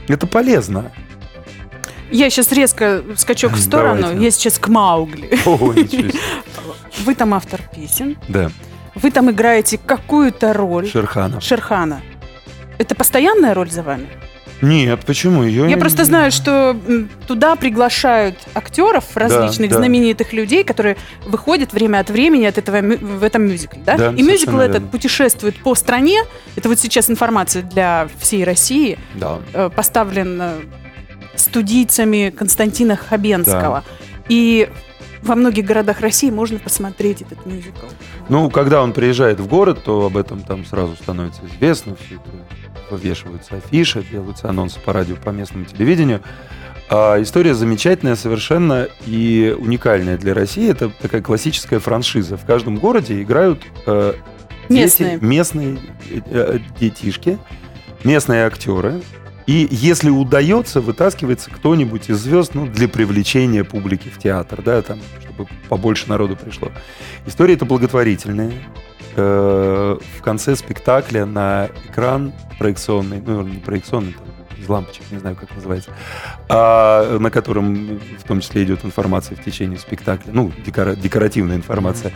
Это 0.10 0.28
полезно. 0.28 0.92
Я 2.14 2.30
сейчас 2.30 2.52
резко 2.52 3.04
скачок 3.18 3.54
в 3.54 3.60
сторону. 3.60 4.02
Давайте. 4.02 4.24
Я 4.24 4.32
сейчас 4.32 4.60
к 4.60 4.68
Маугли. 4.68 5.40
О, 5.46 5.74
ничего 5.74 6.10
себе. 6.10 6.20
Вы 7.06 7.16
там 7.16 7.34
автор 7.34 7.62
песен. 7.76 8.18
Да, 8.28 8.52
Вы 8.96 9.10
там 9.12 9.32
играете 9.32 9.80
какую-то 9.84 10.54
роль 10.54 10.88
Шерханов. 10.88 11.44
Шерхана. 11.44 12.02
Это 12.78 12.96
постоянная 12.96 13.54
роль 13.54 13.72
за 13.72 13.82
вами? 13.84 14.08
Нет, 14.62 15.02
почему? 15.06 15.44
Ее 15.44 15.70
Я 15.70 15.78
просто 15.78 16.06
знаю, 16.06 16.32
что 16.32 16.78
туда 17.28 17.56
приглашают 17.58 18.38
актеров, 18.54 19.06
различных 19.18 19.72
да. 19.72 19.78
знаменитых 19.78 20.32
людей, 20.32 20.64
которые 20.64 20.96
выходят 21.26 21.74
время 21.74 22.00
от 22.00 22.10
времени 22.10 22.46
от 22.46 22.58
этого 22.58 22.82
в 22.82 23.24
этом 23.24 23.44
мюзикле, 23.46 23.82
да? 23.86 23.98
Да, 23.98 24.10
И 24.12 24.22
мюзикл 24.22 24.58
этот 24.60 24.76
верно. 24.76 24.88
путешествует 24.88 25.62
по 25.62 25.76
стране. 25.76 26.22
Это 26.56 26.70
вот 26.70 26.80
сейчас 26.80 27.10
информация 27.10 27.64
для 27.64 28.08
всей 28.20 28.46
России. 28.46 28.98
Да. 29.16 29.40
э, 29.54 29.70
поставлен 29.76 30.40
э, 30.42 30.54
студийцами 31.44 32.34
Константина 32.36 32.96
Хабенского. 32.96 33.84
И 34.30 34.70
во 35.22 35.36
многих 35.36 35.66
городах 35.66 36.02
России 36.02 36.30
можно 36.30 36.60
посмотреть 36.60 37.22
этот 37.22 37.46
мюзикл. 37.46 37.88
Ну, 38.30 38.50
когда 38.50 38.82
он 38.84 38.94
приезжает 38.94 39.40
в 39.40 39.48
город, 39.48 39.84
то 39.84 40.06
об 40.06 40.18
этом 40.18 40.42
там 40.42 40.66
сразу 40.66 40.96
становится 40.96 41.42
известно. 41.46 41.96
Все 41.96 42.16
это 42.16 42.92
вывешиваются 42.92 43.56
афиши, 43.56 44.04
делаются 44.10 44.50
анонсы 44.50 44.80
по 44.80 44.94
радио, 44.94 45.16
по 45.16 45.30
местному 45.30 45.66
телевидению. 45.66 46.22
А 46.90 47.22
история 47.22 47.54
замечательная 47.54 48.16
совершенно 48.16 48.88
и 49.06 49.56
уникальная 49.58 50.18
для 50.18 50.34
России. 50.34 50.70
Это 50.70 50.90
такая 50.90 51.22
классическая 51.22 51.80
франшиза. 51.80 52.38
В 52.38 52.46
каждом 52.46 52.76
городе 52.76 53.22
играют 53.22 53.64
э, 53.86 54.14
дети, 54.70 54.82
Местные. 54.82 55.18
местные 55.22 55.78
э, 56.10 56.20
э, 56.30 56.60
детишки, 56.80 57.40
местные 58.04 58.46
актеры. 58.46 59.02
И 59.46 59.68
если 59.72 60.10
удается, 60.10 60.80
вытаскивается 60.80 61.52
кто-нибудь 61.52 62.10
из 62.10 62.18
звезд 62.18 62.56
ну, 62.56 62.66
для 62.66 62.88
привлечения 62.88 63.64
публики 63.64 64.10
в 64.10 64.18
театр, 64.18 64.62
да, 64.64 64.82
там, 64.82 65.00
чтобы 65.22 65.50
побольше 65.70 66.10
народу 66.10 66.38
пришло. 66.38 66.72
История 67.26 67.56
это 67.56 67.66
благотворительная. 67.66 68.54
Э, 69.16 69.98
В 70.18 70.22
конце 70.22 70.56
спектакля 70.56 71.26
на 71.26 71.70
экран 71.90 72.34
проекционный, 72.58 73.22
ну, 73.26 73.42
не 73.42 73.58
проекционный, 73.58 74.14
там, 74.14 74.28
из 74.64 74.70
лампочек, 74.70 75.04
не 75.12 75.20
знаю, 75.20 75.36
как 75.36 75.54
называется, 75.56 75.92
а, 76.50 77.20
на 77.20 77.30
котором 77.30 78.00
в 78.20 78.24
том 78.28 78.42
числе 78.42 78.64
идет 78.64 78.84
информация 78.86 79.36
в 79.36 79.44
течение 79.44 79.78
спектакля, 79.78 80.32
ну, 80.34 80.52
декора- 80.66 80.96
декоративная 80.96 81.58
информация, 81.58 82.12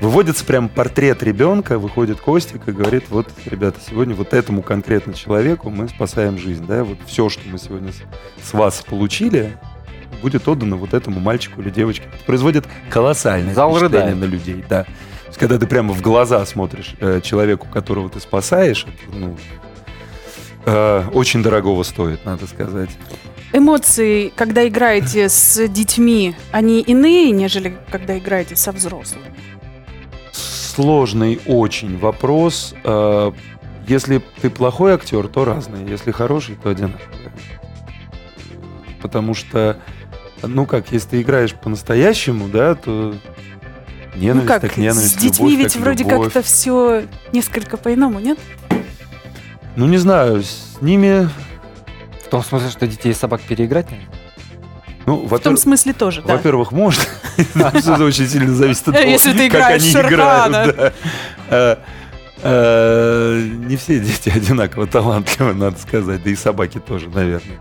выводится 0.00 0.44
прям 0.44 0.68
портрет 0.68 1.22
ребенка, 1.22 1.78
выходит 1.78 2.20
Костик 2.20 2.66
и 2.66 2.72
говорит, 2.72 3.04
вот, 3.10 3.28
ребята, 3.44 3.78
сегодня 3.86 4.14
вот 4.14 4.34
этому 4.34 4.62
конкретно 4.62 5.14
человеку 5.14 5.70
мы 5.70 5.88
спасаем 5.88 6.38
жизнь, 6.38 6.66
да, 6.66 6.84
вот 6.84 6.98
все, 7.06 7.28
что 7.28 7.42
мы 7.48 7.58
сегодня 7.58 7.92
с, 8.42 8.52
вас 8.52 8.82
получили, 8.82 9.56
будет 10.22 10.48
отдано 10.48 10.76
вот 10.76 10.94
этому 10.94 11.20
мальчику 11.20 11.60
или 11.60 11.70
девочке. 11.70 12.04
Это 12.12 12.24
производит 12.24 12.66
колоссальное 12.90 13.54
Зал 13.54 13.70
впечатление 13.70 14.14
рыдает. 14.14 14.18
на 14.18 14.24
людей, 14.24 14.64
да. 14.68 14.84
То 14.84 15.26
есть, 15.28 15.38
когда 15.38 15.58
ты 15.58 15.66
прямо 15.66 15.92
в 15.94 16.02
глаза 16.02 16.44
смотришь 16.44 16.94
э, 17.00 17.20
человеку, 17.22 17.68
которого 17.72 18.08
ты 18.10 18.20
спасаешь, 18.20 18.84
ну, 19.12 19.36
э, 20.66 21.04
очень 21.12 21.42
дорогого 21.42 21.82
стоит, 21.82 22.24
надо 22.24 22.46
сказать. 22.46 22.90
Эмоции, 23.52 24.32
когда 24.36 24.66
играете 24.68 25.28
с 25.28 25.66
детьми, 25.68 26.36
они 26.52 26.80
иные, 26.80 27.30
нежели 27.32 27.76
когда 27.90 28.16
играете 28.16 28.54
со 28.56 28.70
взрослыми? 28.72 29.24
Сложный 30.32 31.40
очень 31.46 31.98
вопрос. 31.98 32.74
Э, 32.84 33.32
Если 33.88 34.22
ты 34.40 34.50
плохой 34.50 34.92
актер, 34.92 35.26
то 35.26 35.44
разные. 35.44 35.84
Если 35.88 36.12
хороший, 36.12 36.54
то 36.54 36.70
одинаковые. 36.70 37.32
Потому 39.02 39.34
что, 39.34 39.78
ну 40.42 40.64
как, 40.66 40.92
если 40.92 41.08
ты 41.08 41.22
играешь 41.22 41.54
по-настоящему, 41.54 42.48
да, 42.48 42.74
то 42.76 43.14
ненависть, 44.14 44.42
ну 44.44 44.46
как, 44.48 44.60
так 44.62 44.76
ненависть, 44.76 45.14
с 45.18 45.22
детьми 45.22 45.50
любовь, 45.50 45.64
ведь 45.64 45.72
так 45.72 45.82
вроде 45.82 46.04
как-то 46.04 46.42
все 46.42 47.04
несколько 47.32 47.76
по-иному, 47.76 48.20
нет? 48.20 48.38
Ну 49.76 49.86
не 49.86 49.98
знаю, 49.98 50.42
с 50.42 50.78
ними, 50.80 51.28
В 52.24 52.28
том 52.30 52.42
смысле, 52.42 52.70
что 52.70 52.86
детей 52.86 53.10
и 53.10 53.14
собак 53.14 53.40
переиграть 53.42 53.90
нельзя? 53.90 54.06
ну, 55.06 55.16
В 55.16 55.20
том 55.20 55.28
во-первых, 55.28 55.60
смысле 55.60 55.92
тоже, 55.92 56.22
да. 56.22 56.34
Во-первых, 56.36 56.72
можно. 56.72 57.02
Это 57.54 58.04
очень 58.04 58.28
сильно 58.28 58.52
зависит 58.54 58.88
от 58.88 58.94
того, 58.94 59.06
Если 59.06 59.32
ты 59.32 59.50
как 59.50 59.70
они 59.70 59.90
играют. 59.90 60.52
да. 60.52 60.92
Э, 61.48 61.76
э, 62.42 63.48
Не 63.66 63.76
все 63.76 63.98
дети 64.00 64.28
одинаково 64.34 64.86
талантливы, 64.86 65.54
надо 65.54 65.78
сказать. 65.78 66.22
Да 66.22 66.30
и 66.30 66.34
собаки 66.36 66.78
тоже, 66.78 67.08
наверное. 67.08 67.58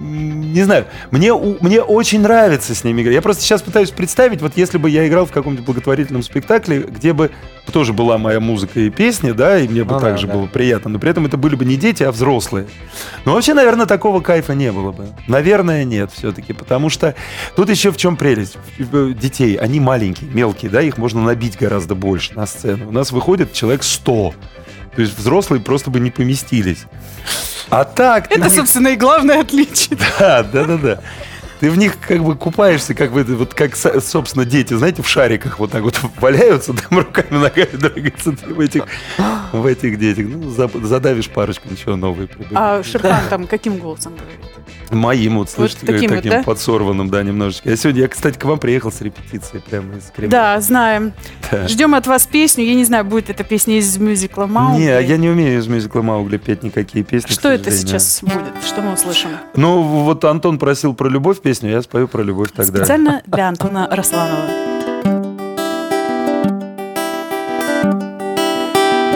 Не 0.00 0.62
знаю, 0.62 0.86
мне, 1.10 1.34
мне 1.34 1.82
очень 1.82 2.22
нравится 2.22 2.74
с 2.74 2.84
ними 2.84 3.02
играть. 3.02 3.14
Я 3.16 3.20
просто 3.22 3.42
сейчас 3.42 3.60
пытаюсь 3.60 3.90
представить, 3.90 4.40
вот 4.40 4.52
если 4.56 4.78
бы 4.78 4.88
я 4.88 5.06
играл 5.06 5.26
в 5.26 5.30
каком-нибудь 5.30 5.66
благотворительном 5.66 6.22
спектакле, 6.22 6.78
где 6.80 7.12
бы 7.12 7.30
тоже 7.70 7.92
была 7.92 8.16
моя 8.16 8.40
музыка 8.40 8.80
и 8.80 8.88
песня, 8.88 9.34
да, 9.34 9.58
и 9.58 9.68
мне 9.68 9.84
бы 9.84 9.94
Ну 9.94 10.00
также 10.00 10.26
да. 10.26 10.32
было 10.32 10.46
приятно, 10.46 10.90
но 10.90 10.98
при 10.98 11.10
этом 11.10 11.26
это 11.26 11.36
были 11.36 11.54
бы 11.54 11.66
не 11.66 11.76
дети, 11.76 12.02
а 12.02 12.12
взрослые. 12.12 12.66
Но 13.26 13.34
вообще, 13.34 13.52
наверное, 13.52 13.84
такого 13.84 14.20
кайфа 14.20 14.54
не 14.54 14.72
было 14.72 14.90
бы. 14.92 15.08
Наверное, 15.28 15.84
нет 15.84 16.10
все-таки, 16.12 16.54
потому 16.54 16.88
что 16.88 17.14
тут 17.54 17.68
еще 17.68 17.92
в 17.92 17.98
чем 17.98 18.16
прелесть. 18.16 18.56
Детей, 18.78 19.56
они 19.56 19.80
маленькие, 19.80 20.30
мелкие, 20.30 20.70
да, 20.70 20.80
их 20.80 20.96
можно 20.96 21.22
набить 21.22 21.58
гораздо 21.58 21.94
больше 21.94 22.32
на 22.34 22.46
сцену. 22.46 22.88
У 22.88 22.92
нас 22.92 23.12
выходит 23.12 23.52
человек 23.52 23.82
100. 23.82 24.34
То 25.00 25.04
есть 25.04 25.18
взрослые 25.18 25.62
просто 25.62 25.90
бы 25.90 25.98
не 25.98 26.10
поместились. 26.10 26.84
А 27.70 27.84
так... 27.84 28.30
Это, 28.30 28.44
них- 28.44 28.52
собственно, 28.54 28.88
и 28.88 28.96
главное 28.96 29.40
отличие. 29.40 29.98
да, 30.18 30.42
да, 30.42 30.64
да, 30.66 30.76
да. 30.76 31.00
Ты 31.60 31.70
в 31.70 31.76
них 31.76 31.98
как 32.00 32.24
бы 32.24 32.36
купаешься, 32.36 32.94
как 32.94 33.12
бы, 33.12 33.22
вот 33.22 33.52
как, 33.54 33.76
со- 33.76 34.00
собственно, 34.00 34.46
дети, 34.46 34.72
знаете, 34.74 35.02
в 35.02 35.08
шариках 35.08 35.58
вот 35.58 35.70
так 35.70 35.82
вот 35.82 36.00
валяются, 36.20 36.72
там 36.72 36.98
руками, 36.98 37.38
ногами 37.38 37.76
двигаются 37.76 38.32
в 38.32 38.58
этих, 38.60 38.84
в 39.52 39.66
этих 39.66 39.98
детях. 39.98 40.26
Ну, 40.28 40.50
за- 40.50 40.70
задавишь 40.82 41.28
парочку, 41.28 41.68
ничего 41.70 41.92
придумаешь. 41.94 42.48
А 42.52 42.82
Шерхан 42.82 43.20
там 43.28 43.46
каким 43.46 43.76
голосом 43.76 44.14
говорит? 44.14 44.40
Моим 44.90 45.38
вот, 45.38 45.50
слышишь, 45.50 45.76
таким 45.86 46.10
вот, 46.10 46.16
таким 46.16 46.32
да? 46.32 46.42
подсорванным, 46.42 47.10
да, 47.10 47.22
немножечко. 47.22 47.70
Я 47.70 47.76
сегодня, 47.76 48.02
я, 48.02 48.08
кстати, 48.08 48.36
к 48.38 48.44
вам 48.44 48.58
приехал 48.58 48.90
с 48.90 49.00
репетиции 49.00 49.62
прямо 49.70 49.96
из 49.96 50.10
Кремля. 50.10 50.30
Да, 50.30 50.60
знаем. 50.60 51.12
Да. 51.50 51.68
Ждем 51.68 51.94
от 51.94 52.08
вас 52.08 52.26
песню. 52.26 52.64
Я 52.64 52.74
не 52.74 52.84
знаю, 52.84 53.04
будет 53.04 53.30
эта 53.30 53.44
песня 53.44 53.78
из 53.78 53.96
мюзикла 53.98 54.46
Маугли. 54.46 54.82
Не, 54.82 54.86
я 55.02 55.16
не 55.16 55.28
умею 55.28 55.60
из 55.60 55.68
мюзикла 55.68 56.02
Маугли 56.02 56.38
петь 56.38 56.64
никакие 56.64 57.04
песни. 57.04 57.30
Что 57.30 57.50
это 57.50 57.70
сейчас 57.70 58.20
будет? 58.22 58.52
Что 58.66 58.80
мы 58.82 58.94
услышим? 58.94 59.30
Ну, 59.54 59.82
вот 59.82 60.24
Антон 60.24 60.58
просил 60.58 60.92
про 60.94 61.08
любовь 61.08 61.40
песню, 61.50 61.70
я 61.70 61.82
спою 61.82 62.06
про 62.06 62.22
любовь 62.22 62.52
тогда. 62.54 62.84
Специально 62.84 63.22
для 63.26 63.48
Антона 63.48 63.88
Росланова. 63.90 64.44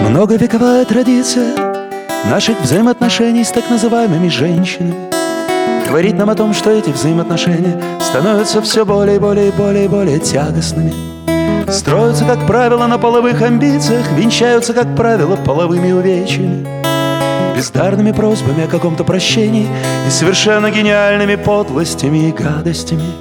Многовековая 0.01 0.85
традиция 0.85 1.55
наших 2.29 2.61
взаимоотношений 2.61 3.45
с 3.45 3.53
так 3.53 3.71
называемыми 3.71 4.29
женщинами 4.29 4.97
говорит 5.87 6.17
нам 6.17 6.29
о 6.29 6.35
том, 6.35 6.55
что 6.55 6.71
эти 6.71 6.91
взаимоотношения 6.91 7.81
становятся 8.01 8.61
все 8.63 8.85
более 8.85 9.17
и 9.17 9.19
более 9.21 9.49
и 9.51 9.53
более 9.53 9.85
и 9.85 9.89
более 9.89 10.19
тягостными. 10.19 10.93
Строятся, 11.71 12.25
как 12.25 12.45
правило, 12.49 12.89
на 12.89 12.99
половых 12.99 13.43
амбициях, 13.43 14.11
венчаются, 14.11 14.73
как 14.73 14.97
правило, 14.97 15.37
половыми 15.37 15.93
увечьями, 15.93 16.84
бездарными 17.55 18.13
просьбами 18.13 18.65
о 18.65 18.69
каком-то 18.69 19.05
прощении 19.05 19.69
и 20.07 20.11
совершенно 20.11 20.71
гениальными 20.71 21.37
подлостями 21.37 22.29
и 22.29 22.33
гадостями. 22.33 23.13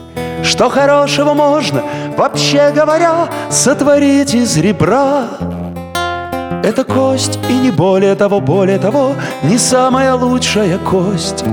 Что 0.43 0.69
хорошего 0.69 1.33
можно, 1.33 1.83
вообще 2.17 2.71
говоря, 2.75 3.29
сотворить 3.49 4.33
из 4.33 4.57
ребра? 4.57 5.27
Это 6.63 6.83
кость, 6.83 7.39
и 7.49 7.53
не 7.53 7.71
более 7.71 8.15
того, 8.15 8.39
более 8.39 8.79
того, 8.79 9.15
не 9.43 9.57
самая 9.57 10.13
лучшая 10.15 10.77
кость. 10.77 11.43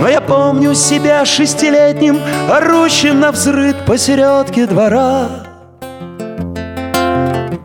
Но 0.00 0.08
я 0.08 0.20
помню 0.20 0.74
себя 0.74 1.24
шестилетним, 1.24 2.18
орущим 2.50 3.20
на 3.20 3.32
взрыв 3.32 3.76
посередке 3.86 4.66
двора. 4.66 5.51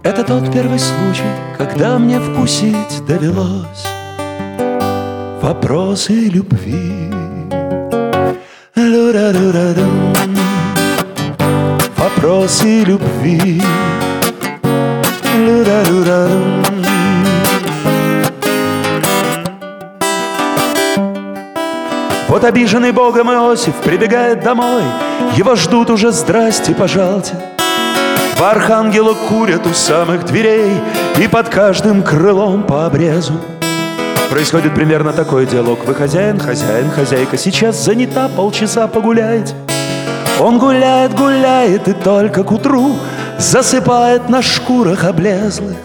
Это 0.08 0.24
тот 0.24 0.54
первый 0.54 0.80
случай, 0.80 1.30
когда 1.58 2.00
мне 2.00 2.22
вкусить 2.22 3.06
довелось 3.06 3.86
вопросы 5.41 6.13
любви. 6.30 7.12
Вопросы 11.98 12.86
любви. 12.86 13.62
Вот 22.30 22.46
обиженный 22.46 22.93
Богом 22.93 23.30
Иосиф 23.34 23.76
прибегает 23.84 24.41
домой, 24.41 24.84
Его 25.36 25.58
ждут 25.58 25.89
уже 25.89 26.13
«Здрасте, 26.13 26.74
пожалуйте». 26.74 27.57
По 28.38 28.52
архангела 28.52 29.15
курят 29.28 29.65
у 29.65 29.73
самых 29.73 30.23
дверей 30.26 30.71
И 31.19 31.28
под 31.28 31.50
каждым 31.50 32.04
крылом 32.04 32.62
по 32.62 32.86
обрезу. 32.86 33.34
Происходит 34.30 34.76
примерно 34.76 35.12
такой 35.12 35.47
диалог. 35.47 35.80
Вы 35.88 35.95
хозяин, 35.95 36.39
хозяин, 36.39 36.91
хозяйка 36.91 37.36
Сейчас 37.36 37.84
занята, 37.84 38.30
полчаса 38.30 38.88
погуляете 38.88 39.56
Он 40.39 40.60
гуляет, 40.60 41.15
гуляет 41.15 41.88
И 41.88 41.93
только 41.93 42.43
к 42.43 42.52
утру 42.52 42.95
Засыпает 43.39 44.30
на 44.30 44.43
шкурах 44.43 45.04
облезлых. 45.04 45.78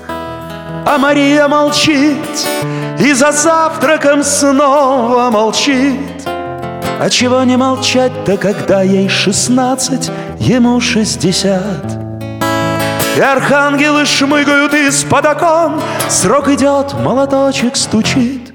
А 0.85 0.99
Мария 0.99 1.49
молчит 1.49 2.19
И 2.99 3.15
за 3.15 3.33
завтраком 3.33 4.23
снова 4.23 5.31
молчит. 5.31 5.99
А 7.01 7.09
чего 7.09 7.43
не 7.45 7.57
молчать-то, 7.57 8.37
когда 8.37 8.83
ей 8.83 9.09
шестнадцать, 9.09 10.11
ему 10.39 10.81
шестьдесят? 10.81 12.02
И 13.17 13.21
архангелы 13.21 14.07
шмыгают 14.07 14.73
из-под 14.73 15.27
окон, 15.27 15.81
Срок 16.09 16.49
идет, 16.49 16.95
молоточек 16.95 17.77
стучит. 17.77 18.55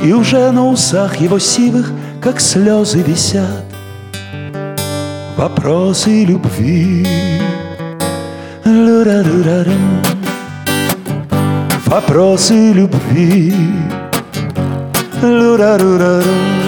И 0.00 0.12
уже 0.12 0.50
на 0.52 0.66
усах 0.68 1.16
его 1.16 1.38
сивых, 1.38 1.90
как 2.22 2.40
слезы 2.40 3.02
висят, 3.02 3.64
Вопросы 5.36 6.24
любви. 6.24 7.06
Вопросы 11.86 12.72
любви. 12.72 13.54
Лю-ра-ду-ра-дум. 15.22 16.65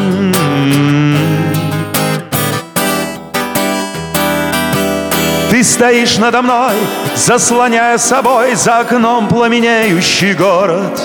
Ты 5.59 5.65
стоишь 5.65 6.19
надо 6.19 6.41
мной, 6.41 6.77
заслоняя 7.17 7.99
собой 7.99 8.55
за 8.55 8.79
окном 8.79 9.27
пламенеющий 9.27 10.33
город. 10.35 11.03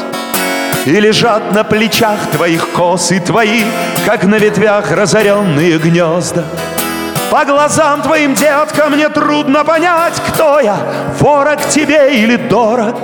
И 0.86 0.92
лежат 0.92 1.52
на 1.52 1.64
плечах 1.64 2.30
твоих 2.32 2.70
косы 2.70 3.20
твои, 3.20 3.64
как 4.06 4.26
на 4.26 4.36
ветвях 4.36 4.92
разоренные 4.92 5.80
гнезда. 5.80 6.46
По 7.32 7.46
глазам 7.46 8.04
твоим, 8.04 8.36
детка, 8.36 8.90
мне 8.90 9.10
трудно 9.10 9.64
понять, 9.64 10.22
кто 10.28 10.60
я, 10.60 10.78
ворог 11.20 11.68
тебе 11.70 12.14
или 12.14 12.36
дорог. 12.36 12.98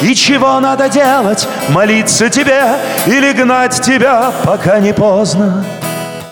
И 0.00 0.16
чего 0.16 0.58
надо 0.58 0.88
делать, 0.88 1.46
молиться 1.68 2.28
тебе 2.28 2.64
или 3.06 3.30
гнать 3.30 3.80
тебя, 3.80 4.32
пока 4.44 4.80
не 4.80 4.92
поздно. 4.92 5.64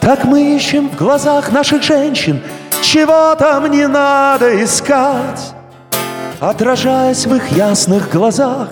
Так 0.00 0.24
мы 0.24 0.56
ищем 0.56 0.88
в 0.88 0.96
глазах 0.96 1.52
наших 1.52 1.82
женщин, 1.82 2.42
чего 2.82 3.34
там 3.36 3.70
не 3.70 3.86
надо 3.86 4.64
искать. 4.64 5.54
Отражаясь 6.40 7.26
в 7.26 7.34
их 7.34 7.50
ясных 7.52 8.10
глазах, 8.10 8.70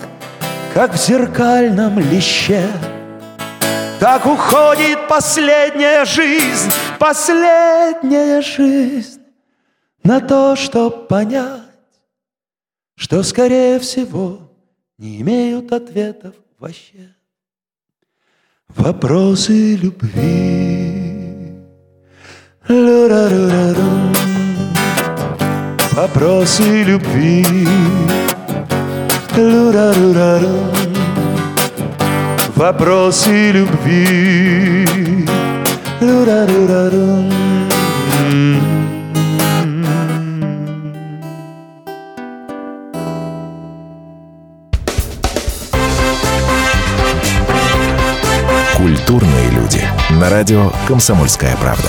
как 0.72 0.94
в 0.94 0.96
зеркальном 0.96 1.98
лище. 1.98 2.66
Так 4.00 4.24
уходит 4.24 5.06
последняя 5.06 6.04
жизнь, 6.06 6.70
последняя 6.98 8.40
жизнь 8.40 9.20
на 10.02 10.20
то, 10.20 10.56
чтоб 10.56 11.08
понять, 11.08 11.60
что, 12.94 13.22
скорее 13.22 13.78
всего, 13.80 14.50
не 14.96 15.20
имеют 15.20 15.72
ответов 15.72 16.34
вообще. 16.58 17.14
Вопросы 18.68 19.74
любви. 19.76 21.07
Вопросы 25.92 26.82
любви. 26.82 27.66
Вопросы 32.54 33.52
любви. 33.52 34.86
Культурные 48.76 49.50
люди. 49.52 49.82
На 50.10 50.28
радио 50.28 50.70
«Комсомольская 50.86 51.56
правда». 51.56 51.88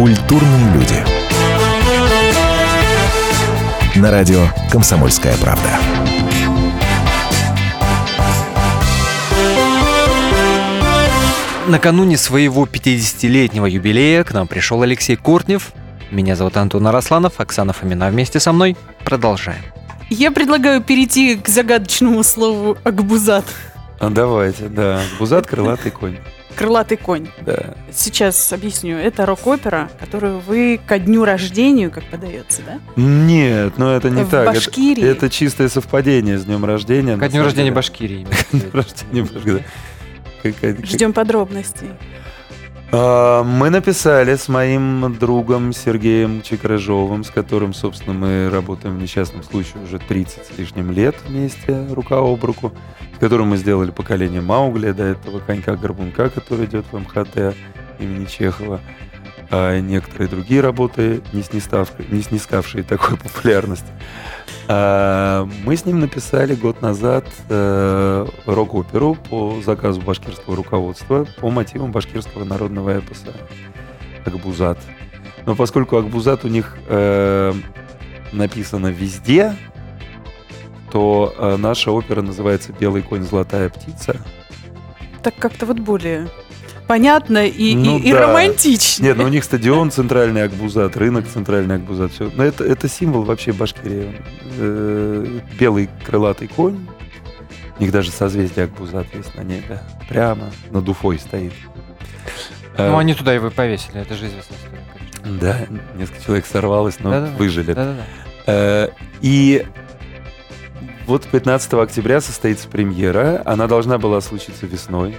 Культурные 0.00 0.72
люди. 0.72 0.94
На 3.96 4.10
радио 4.10 4.46
«Комсомольская 4.72 5.36
правда». 5.36 5.78
Накануне 11.68 12.16
своего 12.16 12.64
50-летнего 12.64 13.66
юбилея 13.66 14.24
к 14.24 14.32
нам 14.32 14.46
пришел 14.46 14.80
Алексей 14.80 15.16
Кортнев. 15.16 15.72
Меня 16.10 16.34
зовут 16.34 16.56
Антон 16.56 16.86
Арасланов, 16.86 17.38
Оксана 17.38 17.74
Фомина 17.74 18.08
вместе 18.08 18.40
со 18.40 18.54
мной. 18.54 18.78
Продолжаем. 19.04 19.60
Я 20.08 20.30
предлагаю 20.30 20.80
перейти 20.80 21.36
к 21.36 21.46
загадочному 21.46 22.22
слову 22.22 22.78
«акбузат». 22.84 23.44
А 23.98 24.08
давайте, 24.08 24.68
да. 24.68 25.02
Бузат 25.18 25.46
крылатый 25.46 25.90
конь. 25.90 26.16
Крылатый 26.56 26.96
конь. 26.96 27.28
Да. 27.42 27.74
Сейчас 27.92 28.52
объясню. 28.52 28.96
Это 28.96 29.24
рок-опера, 29.26 29.90
которую 29.98 30.40
вы 30.40 30.80
ко 30.86 30.98
дню 30.98 31.24
рождения, 31.24 31.88
как 31.88 32.04
подается, 32.04 32.62
да? 32.66 32.78
Нет, 32.96 33.74
ну 33.78 33.88
это 33.88 34.10
не 34.10 34.24
В 34.24 34.30
так. 34.30 34.42
Это- 34.48 34.54
Башкирии. 34.54 35.04
Это, 35.04 35.30
чистое 35.30 35.68
совпадение 35.68 36.38
с 36.38 36.44
днем 36.44 36.64
рождения. 36.64 37.16
Ко 37.16 37.28
дню 37.28 37.42
рождения. 37.42 37.72
Башкирии. 37.72 38.26
Днем 38.52 38.70
рождения 38.72 39.22
Башкирии, 39.22 39.64
Ждем 40.86 41.12
подробностей. 41.12 41.88
А, 42.92 43.44
Мы 43.44 43.70
написали 43.70 44.34
с 44.34 44.48
моим 44.48 45.16
другом 45.16 45.72
Сергеем 45.72 46.42
Чекрыжовым, 46.42 47.22
с 47.22 47.30
которым, 47.30 47.72
собственно, 47.72 48.14
мы 48.14 48.50
работаем 48.50 48.96
в 48.96 49.02
несчастном 49.02 49.44
случае 49.44 49.84
уже 49.84 49.98
30 49.98 50.46
с 50.46 50.58
лишним 50.58 50.90
лет 50.90 51.14
вместе, 51.26 51.86
рука 51.90 52.18
об 52.18 52.44
руку, 52.44 52.72
с 53.14 53.18
которым 53.18 53.48
мы 53.48 53.58
сделали 53.58 53.92
поколение 53.92 54.40
Маугли, 54.40 54.90
до 54.90 55.04
этого 55.04 55.38
Конька-Горбунка, 55.38 56.30
который 56.30 56.64
идет 56.64 56.84
в 56.90 56.98
МХТ 56.98 57.54
имени 58.00 58.24
Чехова, 58.24 58.80
а 59.52 59.78
некоторые 59.78 60.28
другие 60.28 60.60
работы, 60.60 61.22
не, 61.32 61.42
снискавшие, 61.42 62.06
не 62.10 62.22
снискавшие 62.22 62.82
такой 62.82 63.16
популярности. 63.16 63.88
А, 64.72 65.48
Мы 65.64 65.76
с 65.76 65.84
ним 65.84 65.98
написали 65.98 66.54
год 66.54 66.80
назад 66.80 67.26
э, 67.48 68.26
рок-оперу 68.46 69.16
по 69.28 69.60
заказу 69.62 70.00
башкирского 70.00 70.54
руководства 70.54 71.26
по 71.40 71.50
мотивам 71.50 71.90
башкирского 71.90 72.44
народного 72.44 72.96
эпоса 73.00 73.32
Акбузат. 74.24 74.78
Но 75.44 75.56
поскольку 75.56 75.96
Акбузат 75.96 76.44
у 76.44 76.48
них 76.48 76.78
э, 76.86 77.52
написано 78.30 78.86
везде, 78.92 79.56
то 80.92 81.34
э, 81.36 81.56
наша 81.56 81.90
опера 81.90 82.22
называется 82.22 82.72
«Белый 82.72 83.02
конь, 83.02 83.24
золотая 83.24 83.70
птица». 83.70 84.18
Так 85.24 85.34
как-то 85.36 85.66
вот 85.66 85.80
более 85.80 86.28
понятно 86.90 87.46
и, 87.46 87.76
Ну 87.76 87.98
и- 87.98 88.08
и 88.08 88.12
да. 88.12 88.22
романтично. 88.26 89.04
Нет, 89.04 89.16
ну 89.16 89.22
у 89.24 89.28
них 89.28 89.44
стадион 89.44 89.92
центральный 89.92 90.42
Акбузат, 90.42 90.96
рынок 90.96 91.24
центральный 91.32 91.76
Акбузат. 91.76 92.10
Все. 92.10 92.32
Но 92.34 92.42
это, 92.42 92.64
это 92.64 92.88
символ 92.88 93.22
вообще 93.22 93.52
Башкирии. 93.52 94.20
Э, 94.58 95.38
Белый 95.56 95.88
крылатый 96.04 96.48
конь. 96.48 96.84
У 97.78 97.82
них 97.82 97.92
даже 97.92 98.10
созвездие 98.10 98.64
Акбузат 98.64 99.06
есть 99.14 99.32
на 99.36 99.42
небе. 99.42 99.80
Прямо 100.08 100.50
над 100.72 100.88
Уфой 100.88 101.20
стоит. 101.20 101.52
Э, 102.76 102.90
Ну, 102.90 102.98
они 102.98 103.14
туда 103.14 103.32
его 103.34 103.46
и 103.46 103.50
повесили, 103.50 104.00
это 104.00 104.14
же 104.16 104.26
известная 104.26 104.56
история, 104.58 104.82
конечно. 104.92 105.38
Да, 105.40 105.56
несколько 105.96 106.24
человек 106.24 106.46
сорвалось, 106.46 106.96
но 106.98 107.10
Да-да-да. 107.12 107.36
выжили. 107.36 107.72
Да-да-да. 107.72 108.04
Э, 108.46 108.88
И 109.22 109.64
вот 111.06 111.24
15 111.28 111.74
октября 111.84 112.20
состоится 112.20 112.66
премьера. 112.68 113.42
Она 113.44 113.68
должна 113.68 113.98
была 113.98 114.20
случиться 114.20 114.66
весной, 114.66 115.16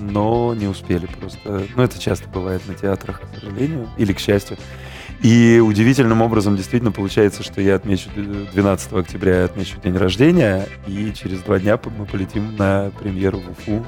но 0.00 0.54
не 0.54 0.66
успели 0.66 1.06
просто. 1.06 1.66
Ну, 1.76 1.82
это 1.82 1.98
часто 1.98 2.28
бывает 2.28 2.66
на 2.66 2.74
театрах, 2.74 3.20
к 3.20 3.34
сожалению, 3.34 3.88
или 3.98 4.12
к 4.12 4.18
счастью. 4.18 4.56
И 5.22 5.60
удивительным 5.64 6.22
образом 6.22 6.56
действительно 6.56 6.92
получается, 6.92 7.42
что 7.42 7.60
я 7.60 7.74
отмечу 7.74 8.08
12 8.14 8.92
октября, 8.92 9.38
я 9.38 9.44
отмечу 9.46 9.80
день 9.82 9.96
рождения, 9.96 10.66
и 10.86 11.12
через 11.12 11.40
два 11.40 11.58
дня 11.58 11.78
мы 11.98 12.06
полетим 12.06 12.54
на 12.56 12.92
премьеру 13.00 13.40
в 13.40 13.50
Уфу, 13.50 13.84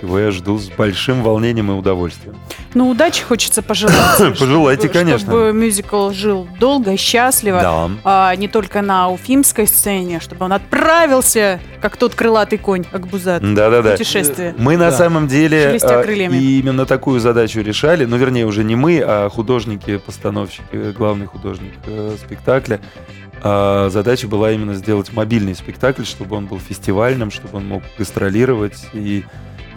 чего 0.00 0.18
я 0.18 0.30
жду 0.30 0.58
с 0.58 0.68
большим 0.68 1.22
волнением 1.22 1.70
и 1.70 1.74
удовольствием. 1.74 2.36
Ну, 2.74 2.88
удачи 2.90 3.22
хочется 3.22 3.62
пожелать. 3.62 4.18
Пожелайте, 4.18 4.88
чтобы- 4.88 4.98
конечно. 4.98 5.26
Чтобы 5.26 5.52
мюзикл 5.52 6.10
жил 6.10 6.48
долго 6.60 6.92
и 6.92 6.96
счастливо. 6.96 7.60
Да. 7.60 7.90
а 8.04 8.34
не 8.36 8.48
только 8.48 8.82
на 8.82 9.08
уфимской 9.08 9.66
сцене, 9.66 10.20
чтобы 10.20 10.44
он 10.44 10.52
отправился, 10.52 11.60
как 11.80 11.96
тот 11.96 12.14
крылатый 12.14 12.58
конь 12.58 12.84
Акбузат. 12.92 13.42
Да-да-да. 13.42 13.92
Путешествие. 13.92 14.54
Мы 14.58 14.76
на 14.76 14.90
самом 14.92 15.28
деле 15.28 15.78
а, 15.82 16.02
крыльями. 16.02 16.36
именно 16.36 16.86
такую 16.86 17.20
задачу 17.20 17.60
решали, 17.60 18.04
ну, 18.04 18.16
вернее, 18.16 18.46
уже 18.46 18.64
не 18.64 18.76
мы, 18.76 19.02
а 19.04 19.28
художники, 19.28 19.98
постановщики, 19.98 20.92
главный 20.96 21.26
художник 21.26 21.72
э, 21.86 22.16
спектакля. 22.24 22.80
А 23.42 23.88
задача 23.90 24.26
была 24.26 24.50
именно 24.52 24.74
сделать 24.74 25.12
мобильный 25.12 25.54
спектакль, 25.54 26.04
чтобы 26.04 26.36
он 26.36 26.46
был 26.46 26.58
фестивальным, 26.58 27.30
чтобы 27.30 27.58
он 27.58 27.68
мог 27.68 27.82
гастролировать. 27.96 28.86
И 28.92 29.24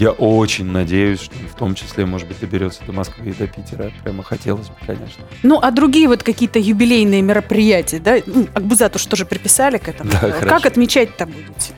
я 0.02 0.10
очень 0.10 0.66
надеюсь, 0.66 1.22
что 1.22 1.36
в 1.36 1.56
том 1.56 1.76
числе, 1.76 2.08
может 2.08 2.28
быть, 2.28 2.39
доберется 2.39 2.82
до 2.88 2.91
Москвы 2.91 3.30
и 3.30 3.34
до 3.34 3.45
Питера. 3.45 3.91
Прямо 4.04 4.24
хотелось 4.24 4.68
бы, 4.68 4.74
конечно. 4.84 5.24
Ну, 5.43 5.60
а 5.62 5.70
другие 5.70 6.08
вот 6.08 6.24
какие-то 6.24 6.58
юбилейные 6.58 7.22
мероприятия, 7.22 7.99
да? 7.99 8.18
Ну, 8.26 8.47
Акбузату 8.56 8.97
что 8.97 9.16
же 9.16 9.28
приписали 9.28 9.78
к 9.78 9.88
этому? 9.88 10.10
Да, 10.10 10.18
как 10.18 10.39
хорошо. 10.39 10.68
отмечать-то 10.70 11.28
будете? 11.28 11.74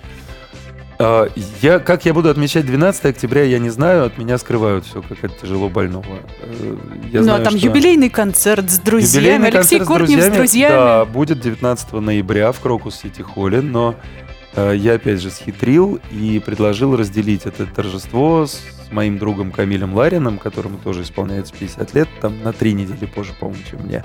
А, 0.99 1.27
Я, 1.61 1.79
как 1.79 2.05
я 2.05 2.13
буду 2.13 2.29
отмечать 2.29 2.65
12 2.65 3.03
октября, 3.03 3.43
я 3.43 3.59
не 3.59 3.69
знаю. 3.69 4.05
От 4.05 4.17
меня 4.17 4.37
скрывают 4.37 4.85
все, 4.85 5.01
как 5.01 5.21
от 5.21 5.37
тяжело 5.41 5.67
больного. 5.67 6.05
Э, 6.39 6.77
Я 7.11 7.19
ну, 7.19 7.23
знаю, 7.25 7.41
а 7.41 7.43
там 7.43 7.57
что- 7.57 7.67
юбилейный 7.67 8.09
концерт 8.09 8.71
с 8.71 8.79
друзьями. 8.79 9.25
Юбилейный 9.25 9.49
Алексей 9.49 9.79
Кортнев 9.81 10.21
с 10.21 10.29
друзьями. 10.29 10.71
Да, 10.71 11.03
будет 11.03 11.41
19 11.41 11.91
ноября 11.99 12.53
в 12.53 12.59
Крокус 12.61 12.95
Сити 13.01 13.21
Холле, 13.21 13.59
но 13.59 13.95
я 14.55 14.93
опять 14.93 15.21
же 15.21 15.29
схитрил 15.29 15.99
и 16.11 16.41
предложил 16.45 16.95
разделить 16.95 17.45
это 17.45 17.65
торжество 17.65 18.45
с 18.45 18.61
моим 18.91 19.17
другом 19.17 19.51
Камилем 19.51 19.93
Ларином, 19.93 20.37
которому 20.37 20.77
тоже 20.77 21.01
исполняется 21.01 21.53
50 21.53 21.93
лет, 21.93 22.07
там 22.21 22.41
на 22.43 22.53
три 22.53 22.73
недели 22.73 23.05
позже, 23.05 23.33
по-моему, 23.39 23.63
чем 23.69 23.81
мне. 23.81 24.03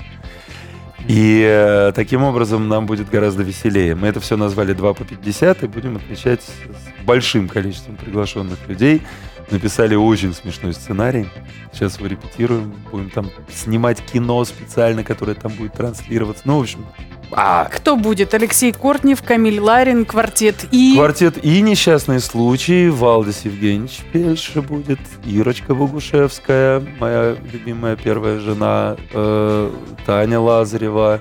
И 1.07 1.43
э, 1.43 1.93
таким 1.95 2.23
образом 2.23 2.69
нам 2.69 2.87
будет 2.87 3.09
гораздо 3.09 3.43
веселее. 3.43 3.95
Мы 3.95 4.09
это 4.09 4.21
все 4.21 4.37
назвали 4.37 4.73
2 4.73 4.95
по 4.95 5.05
50 5.05 5.63
и 5.63 5.67
будем 5.67 5.97
отмечать 5.97 6.43
с 6.43 7.05
большим 7.05 7.49
количеством 7.49 7.97
приглашенных 7.97 8.59
людей. 8.69 9.03
Написали 9.51 9.95
очень 9.95 10.35
смешной 10.35 10.75
сценарий. 10.75 11.27
Сейчас 11.73 11.97
его 11.99 12.07
репетируем. 12.09 12.75
Будем 12.91 13.11
там 13.11 13.31
снимать 13.53 14.01
кино 14.03 14.45
специально, 14.45 15.03
которое 15.05 15.35
там 15.35 15.53
будет 15.53 15.73
транслироваться. 15.75 16.43
Ну, 16.47 16.59
в 16.59 16.63
общем, 16.63 16.85
а, 17.31 17.65
Кто 17.67 17.97
будет? 17.97 18.33
Алексей 18.35 18.73
Кортнев, 18.73 19.23
Камиль 19.23 19.61
Ларин, 19.61 20.05
квартет 20.07 20.67
И. 20.71 20.95
Квартет 20.95 21.43
и 21.45 21.61
несчастный 21.61 22.21
случай. 22.21 22.89
Валдис 22.89 23.43
Евгеньевич 23.45 24.01
Пельша 24.13 24.63
будет. 24.63 24.99
Ирочка 25.27 25.75
Богушевская, 25.75 26.83
моя 27.01 27.37
любимая 27.53 27.97
первая 27.97 28.41
жена. 28.41 28.97
э, 29.13 29.71
Таня 30.07 30.41
Лазарева. 30.41 31.21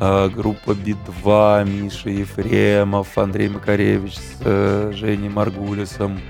э, 0.00 0.28
группа 0.28 0.74
Би-2, 0.74 1.64
Миша 1.70 2.10
Ефремов, 2.10 3.16
Андрей 3.16 3.48
Макаревич 3.48 4.14
с 4.16 4.20
э, 4.40 4.92
Женей 4.94 5.28
Маргулисом. 5.30 6.20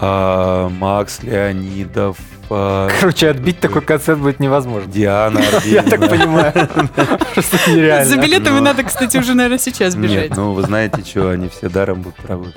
Э, 0.00 0.68
Макс 0.78 1.22
Леонидов. 1.22 2.16
э, 2.50 2.88
Короче, 3.00 3.28
отбить 3.30 3.60
такой 3.60 3.82
концерт 3.82 4.18
будет 4.18 4.40
невозможно. 4.40 4.90
Диана 4.90 5.40
Я 5.64 5.82
так 5.82 6.00
понимаю. 6.08 6.52
Просто 7.34 7.56
нереально. 7.70 8.04
За 8.04 8.16
билетами 8.16 8.58
Ну. 8.58 8.64
надо, 8.64 8.82
кстати, 8.84 9.16
уже, 9.16 9.34
наверное, 9.34 9.58
сейчас 9.58 9.94
бежать. 9.94 10.28
Нет, 10.30 10.36
ну 10.36 10.52
вы 10.52 10.62
знаете, 10.62 11.02
что 11.04 11.30
они 11.30 11.48
все 11.48 11.68
даром 11.68 12.02
будут 12.02 12.24
работать. 12.26 12.56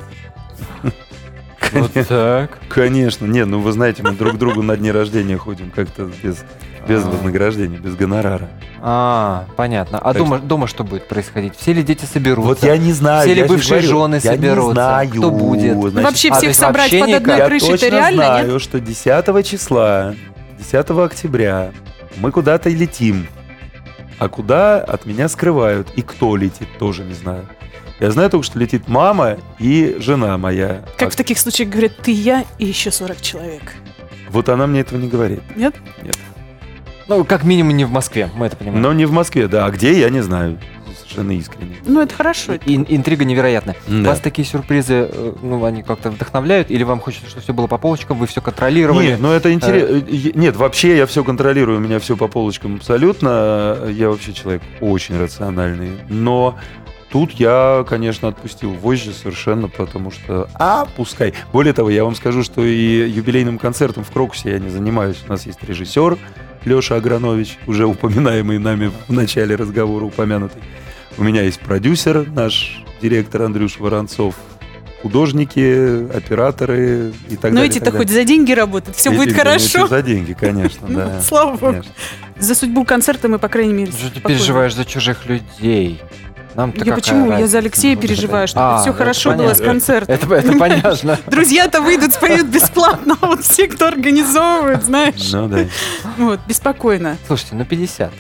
Вот 1.74 1.92
так. 2.08 2.58
Конечно. 2.70 3.26
Не, 3.26 3.46
ну 3.46 3.60
вы 3.60 3.72
знаете, 3.72 4.04
мы 4.04 4.12
друг 4.12 4.38
другу 4.38 4.62
на 4.62 4.76
дни 4.76 4.92
рождения 4.92 5.38
ходим 5.38 5.72
как-то 5.72 6.10
без, 6.22 6.44
без 6.88 7.04
А. 7.04 7.10
вознаграждения, 7.10 7.78
без 7.78 7.96
гонорара. 7.96 8.50
А, 8.82 9.46
понятно. 9.56 10.00
А 10.00 10.14
Так 10.14 10.18
дома, 10.18 10.40
дома 10.40 10.68
что 10.68 10.84
будет 10.84 11.08
происходить? 11.08 11.54
Все 11.56 11.74
ли 11.74 11.84
дети 11.84 12.06
соберутся? 12.06 12.48
Вот 12.50 12.64
я 12.64 12.78
не 12.78 12.92
знаю. 12.94 13.22
Все 13.24 13.34
ли 13.34 13.42
я 13.42 13.48
бывшие 13.48 13.82
говорю, 13.82 13.88
жены 13.88 14.16
я 14.24 14.32
не 14.32 14.38
соберутся? 14.38 14.72
знаю. 14.74 15.10
Кто 15.10 15.32
будет? 15.32 15.78
Значит, 15.78 15.94
Ну, 15.96 16.02
вообще 16.02 16.30
а, 16.30 16.36
всех 16.36 16.56
собрать 16.56 16.92
вообще 16.92 17.00
под 17.06 17.14
одной. 17.22 17.38
Я 17.38 17.46
крышей 17.48 17.70
точно 17.72 17.86
это 17.86 17.96
реально, 17.96 18.26
знаю, 18.26 18.52
нет? 18.54 18.62
что 18.62 18.80
10 18.80 19.46
числа, 19.48 20.16
10 20.60 20.90
октября 20.90 21.72
мы 22.18 22.32
куда-то 22.32 22.70
летим. 22.70 23.28
А 24.20 24.28
куда 24.30 24.78
от 24.78 25.06
меня 25.06 25.28
скрывают. 25.30 25.88
И 25.96 26.02
кто 26.02 26.36
летит, 26.36 26.68
тоже 26.80 27.04
не 27.04 27.14
знаю. 27.14 27.48
Я 28.00 28.10
знаю 28.12 28.30
только, 28.32 28.46
что 28.46 28.58
летит 28.60 28.88
мама 28.88 29.38
и 29.60 29.96
жена 30.00 30.38
моя. 30.38 30.82
Как 30.98 31.10
А 31.10 31.12
в 31.12 31.16
таких 31.16 31.38
случаях 31.38 31.70
говорят, 31.70 31.98
ты, 31.98 32.12
я 32.12 32.46
и 32.58 32.66
еще 32.66 32.90
40 32.92 33.22
человек. 33.22 33.62
Вот 34.30 34.50
она 34.50 34.66
мне 34.66 34.80
этого 34.82 34.98
не 35.00 35.08
говорит. 35.08 35.42
Нет? 35.56 35.76
Ну, 37.12 37.26
как 37.26 37.44
минимум 37.44 37.76
не 37.76 37.84
в 37.84 37.92
Москве, 37.92 38.30
мы 38.38 38.46
это 38.46 38.56
понимаем. 38.56 38.82
Но 38.82 38.94
не 38.94 39.04
в 39.06 39.12
Москве, 39.12 39.50
да. 39.50 39.66
А 39.66 39.70
где, 39.70 40.00
я 40.00 40.10
не 40.10 40.22
знаю. 40.22 40.58
Совершенно 40.98 41.32
искренне. 41.34 41.76
Ну, 41.86 42.02
это 42.02 42.16
хорошо. 42.16 42.54
Ин- 42.66 42.86
интрига 42.88 43.26
невероятная. 43.26 43.76
Да. 43.86 44.12
Вас 44.12 44.22
такие 44.22 44.48
сюрпризы, 44.48 45.10
э, 45.12 45.34
ну, 45.42 45.66
они 45.66 45.84
как-то 45.84 46.10
вдохновляют? 46.10 46.72
Или 46.72 46.84
вам 46.84 47.02
хочется, 47.02 47.28
чтобы 47.28 47.42
все 47.44 47.54
было 47.54 47.68
по 47.68 47.78
полочкам, 47.78 48.18
вы 48.18 48.28
все 48.28 48.40
контролировали? 48.40 49.08
Нет, 49.08 49.20
ну 49.20 49.30
это 49.34 49.52
интересно. 49.52 50.02
Нет, 50.40 50.56
вообще 50.56 50.96
я 50.96 51.06
все 51.06 51.26
контролирую, 51.26 51.80
у 51.80 51.82
меня 51.82 52.00
все 52.00 52.16
по 52.16 52.30
полочкам 52.30 52.76
абсолютно. 52.76 53.78
Я 53.90 54.08
вообще 54.10 54.32
человек 54.32 54.62
очень 54.80 55.20
рациональный. 55.20 55.98
Но 56.08 56.58
тут 57.12 57.32
я, 57.34 57.86
конечно, 57.90 58.30
отпустил 58.30 58.72
вожжи 58.72 59.12
совершенно, 59.12 59.68
потому 59.68 60.12
что, 60.12 60.48
а, 60.54 60.86
пускай. 60.96 61.34
Более 61.52 61.74
того, 61.74 61.90
я 61.90 62.06
вам 62.06 62.16
скажу, 62.16 62.42
что 62.42 62.64
и 62.64 63.10
юбилейным 63.10 63.60
концертом 63.60 64.06
в 64.06 64.12
Крокусе 64.12 64.52
я 64.52 64.60
не 64.60 64.70
занимаюсь. 64.70 65.18
У 65.28 65.30
нас 65.30 65.46
есть 65.46 65.62
режиссер 65.62 66.18
Леша 66.66 66.96
Агранович, 66.96 67.58
уже 67.68 67.86
упоминаемый 67.86 68.60
нами 68.60 68.92
в 69.08 69.12
начале 69.14 69.56
разговора, 69.56 70.06
упомянутый. 70.06 70.62
У 71.18 71.24
меня 71.24 71.42
есть 71.42 71.60
продюсер, 71.60 72.30
наш 72.32 72.84
директор 73.02 73.42
Андрюш 73.44 73.80
Воронцов, 73.80 74.36
художники, 75.02 76.16
операторы 76.16 77.14
и 77.30 77.36
так 77.36 77.52
Но 77.52 77.58
далее. 77.58 77.66
и 77.66 77.70
эти-то 77.70 77.92
хоть 77.92 78.10
за 78.10 78.24
деньги 78.24 78.52
работают, 78.52 78.96
все 78.96 79.10
Эти, 79.10 79.18
будет 79.18 79.32
ну, 79.32 79.38
хорошо. 79.40 79.88
За 79.88 80.02
деньги, 80.02 80.34
конечно, 80.34 80.82
Ну, 80.88 81.00
да. 81.00 81.22
слава 81.22 81.58
богу. 81.58 81.84
За 82.38 82.56
судьбу 82.56 82.86
концерта 82.86 83.28
мы, 83.28 83.40
по 83.40 83.50
крайней 83.50 83.74
мере, 83.74 83.92
ты 84.14 84.20
переживаешь 84.22 84.76
за 84.76 84.86
чужих 84.86 85.26
людей? 85.26 86.00
Нам-то 86.56 86.84
Я 86.86 86.94
почему? 86.96 87.26
Я 87.26 87.32
разница? 87.32 87.52
за 87.52 87.58
Алексея 87.60 87.96
переживаю, 87.96 88.48
чтобы 88.48 88.66
А, 88.66 88.78
все 88.82 88.90
это 88.90 88.98
хорошо 88.98 89.32
было 89.34 89.54
с 89.54 89.58
понятно. 89.60 89.66
концертом. 89.66 90.16
Это, 90.16 90.36
это 90.36 90.58
понятно. 90.58 91.20
Друзья-то 91.28 91.82
выйдут, 91.82 92.14
споют 92.14 92.48
бесплатно, 92.48 93.18
а 93.22 93.28
вот 93.28 93.44
все, 93.44 93.68
кто 93.68 93.88
организовывает, 93.88 94.84
знаешь. 94.84 95.32
Ну 95.32 95.48
да. 95.48 95.60
Вот, 96.18 96.40
беспокойно. 96.48 97.18
Слушайте, 97.28 97.56
ну 97.56 97.66
50. 97.66 98.12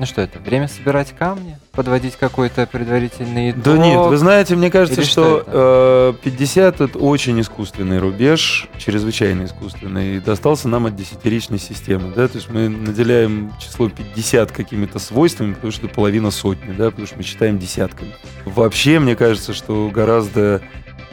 Ну 0.00 0.06
что 0.06 0.22
это, 0.22 0.38
время 0.38 0.66
собирать 0.66 1.14
камни? 1.14 1.58
Подводить 1.72 2.16
какой-то 2.16 2.66
предварительный 2.66 3.50
итог? 3.50 3.62
Да 3.62 3.76
нет, 3.76 3.98
вы 4.06 4.16
знаете, 4.16 4.56
мне 4.56 4.70
кажется, 4.70 5.02
Или 5.02 5.06
что, 5.06 5.42
что 5.42 6.14
э, 6.24 6.24
50 6.24 6.80
это 6.80 6.98
очень 6.98 7.38
искусственный 7.38 7.98
рубеж, 7.98 8.66
чрезвычайно 8.78 9.44
искусственный, 9.44 10.16
и 10.16 10.20
достался 10.20 10.70
нам 10.70 10.86
от 10.86 10.96
десятиричной 10.96 11.58
системы, 11.58 12.14
да, 12.16 12.28
то 12.28 12.38
есть 12.38 12.48
мы 12.48 12.70
наделяем 12.70 13.52
число 13.60 13.90
50 13.90 14.50
какими-то 14.52 14.98
свойствами, 14.98 15.52
потому 15.52 15.70
что 15.70 15.84
это 15.84 15.94
половина 15.94 16.30
сотни, 16.30 16.72
да, 16.72 16.90
потому 16.90 17.06
что 17.06 17.18
мы 17.18 17.22
считаем 17.22 17.58
десятками. 17.58 18.14
Вообще, 18.46 19.00
мне 19.00 19.16
кажется, 19.16 19.52
что 19.52 19.90
гораздо 19.92 20.62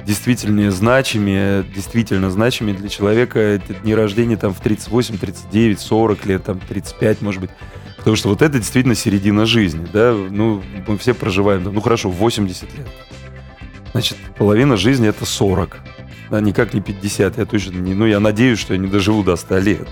действительно 0.05 0.71
значимее, 0.71 1.65
действительно 1.75 2.31
значимее 2.31 2.73
для 2.73 2.87
человека 2.87 3.37
это 3.37 3.73
дни 3.73 3.93
рождения 3.93 4.37
там 4.37 4.53
в 4.53 4.61
38, 4.61 5.17
39, 5.17 5.77
40 5.77 6.25
лет, 6.25 6.45
там 6.45 6.61
35, 6.61 7.21
может 7.21 7.41
быть. 7.41 7.49
Потому 8.07 8.15
что 8.15 8.29
вот 8.29 8.41
это 8.41 8.57
действительно 8.57 8.95
середина 8.95 9.45
жизни, 9.45 9.85
да, 9.91 10.13
ну, 10.13 10.63
мы 10.87 10.97
все 10.97 11.13
проживаем, 11.13 11.63
ну, 11.63 11.81
хорошо, 11.81 12.09
80 12.09 12.63
лет. 12.77 12.87
Значит, 13.91 14.17
половина 14.37 14.77
жизни 14.77 15.09
это 15.09 15.25
40, 15.25 15.77
да, 16.31 16.39
никак 16.39 16.73
не 16.73 16.79
50, 16.79 17.37
я 17.37 17.45
точно 17.45 17.71
не, 17.79 17.93
ну, 17.93 18.05
я 18.05 18.21
надеюсь, 18.21 18.59
что 18.59 18.73
я 18.73 18.79
не 18.79 18.87
доживу 18.87 19.23
до 19.23 19.35
100 19.35 19.57
лет. 19.57 19.89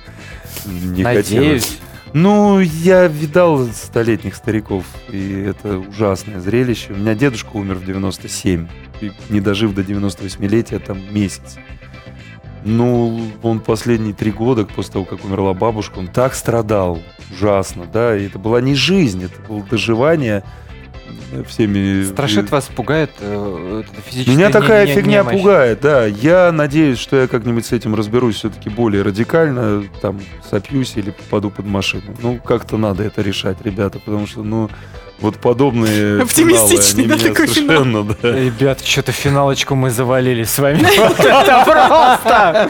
Не 0.66 1.03
хотелось. 1.03 1.30
Надеюсь. 1.30 1.78
Ну, 2.13 2.61
я 2.61 3.07
видал 3.07 3.68
столетних 3.74 4.36
стариков, 4.36 4.86
и 5.09 5.34
это 5.49 5.80
ужасное 5.80 6.39
зрелище. 6.39 6.93
У 6.93 6.95
меня 6.95 7.16
дедушка 7.16 7.49
умер 7.57 7.76
в 7.76 7.86
97, 7.86 8.68
и 9.01 9.11
не 9.30 9.41
дожив 9.41 9.74
до 9.74 9.82
98-летия, 9.82 10.80
там 10.80 11.01
месяц. 11.13 11.57
Ну, 12.66 13.22
он 13.43 13.59
последние 13.59 14.13
три 14.16 14.32
года, 14.32 14.66
после 14.66 14.93
того, 14.93 15.05
как 15.05 15.24
умерла 15.24 15.53
бабушка, 15.53 15.99
он 15.99 16.07
так 16.07 16.34
страдал, 16.34 16.99
ужасно, 17.32 17.86
да, 17.86 18.18
и 18.18 18.26
это 18.26 18.39
была 18.39 18.59
не 18.59 18.74
жизнь, 18.74 19.24
это 19.24 19.39
было 19.47 19.63
доживание 19.70 20.43
э, 21.32 21.43
всеми... 21.47 22.03
Страшит 22.05 22.49
вас, 22.49 22.66
пугает 22.66 23.11
э, 23.20 23.84
Меня 24.26 24.47
не- 24.47 24.51
такая 24.51 24.88
не- 24.88 24.93
фигня 24.95 25.20
немощь? 25.20 25.38
пугает, 25.38 25.80
да. 25.82 26.05
Я 26.07 26.51
надеюсь, 26.51 26.97
что 26.97 27.18
я 27.18 27.28
как-нибудь 27.28 27.68
с 27.68 27.72
этим 27.72 27.93
разберусь 27.93 28.38
все-таки 28.38 28.70
более 28.72 29.03
радикально, 29.03 29.84
там, 30.01 30.20
сопьюсь 30.49 30.93
или 30.97 31.11
попаду 31.11 31.51
под 31.51 31.68
машину. 31.68 32.16
Ну, 32.24 32.39
как-то 32.43 32.78
надо 32.78 33.03
это 33.03 33.22
решать, 33.22 33.57
ребята, 33.63 33.99
потому 33.99 34.26
что, 34.26 34.41
ну, 34.41 34.72
вот 35.20 35.38
подобные 35.38 36.22
Оптимистичный, 36.24 37.03
финалы, 37.03 37.22
да, 37.22 37.30
такой 37.30 37.47
финал. 37.47 37.68
совершенно, 37.68 38.03
да. 38.22 38.32
Ребят, 38.32 38.86
что-то 38.86 39.11
финалочку 39.11 39.76
мы 39.76 39.89
завалили 39.89 40.43
с 40.43 40.57
вами. 40.59 40.86
Вот 41.05 41.20
это 41.20 41.63
просто! 41.66 42.70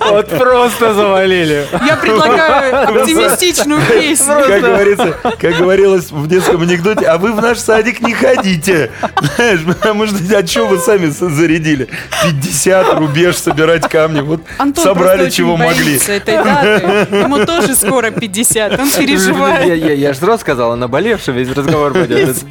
Вот 0.00 0.28
просто 0.28 0.94
завалили. 0.94 1.66
Я 1.86 1.96
предлагаю 1.96 2.88
оптимистичную 3.00 3.80
песню. 3.86 4.34
Как 4.46 4.62
говорится, 4.62 5.16
как 5.38 5.56
говорилось 5.56 6.10
в 6.10 6.26
детском 6.26 6.62
анекдоте, 6.62 7.06
а 7.06 7.18
вы 7.18 7.32
в 7.32 7.40
наш 7.40 7.58
садик 7.58 8.00
не 8.00 8.14
ходите. 8.14 8.90
Знаешь, 9.36 9.60
потому 9.66 10.06
что, 10.06 10.16
а 10.36 10.46
что 10.46 10.66
вы 10.66 10.78
сами 10.78 11.06
зарядили? 11.06 11.88
50, 12.22 12.98
рубеж, 12.98 13.36
собирать 13.36 13.88
камни. 13.88 14.20
Вот 14.20 14.40
Антон 14.58 14.84
собрали, 14.84 15.30
чего 15.30 15.56
могли. 15.56 15.94
Ему 15.94 17.44
тоже 17.44 17.74
скоро 17.74 18.10
50. 18.10 18.78
Он 18.80 18.90
переживает. 18.90 19.96
я, 19.96 20.12
же 20.12 20.18
сразу 20.18 20.40
сказал, 20.40 20.72
она 20.72 20.86
наболевший 20.86 21.34
весь 21.34 21.48
разговор 21.88 21.92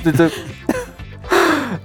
пойдет. 0.04 0.34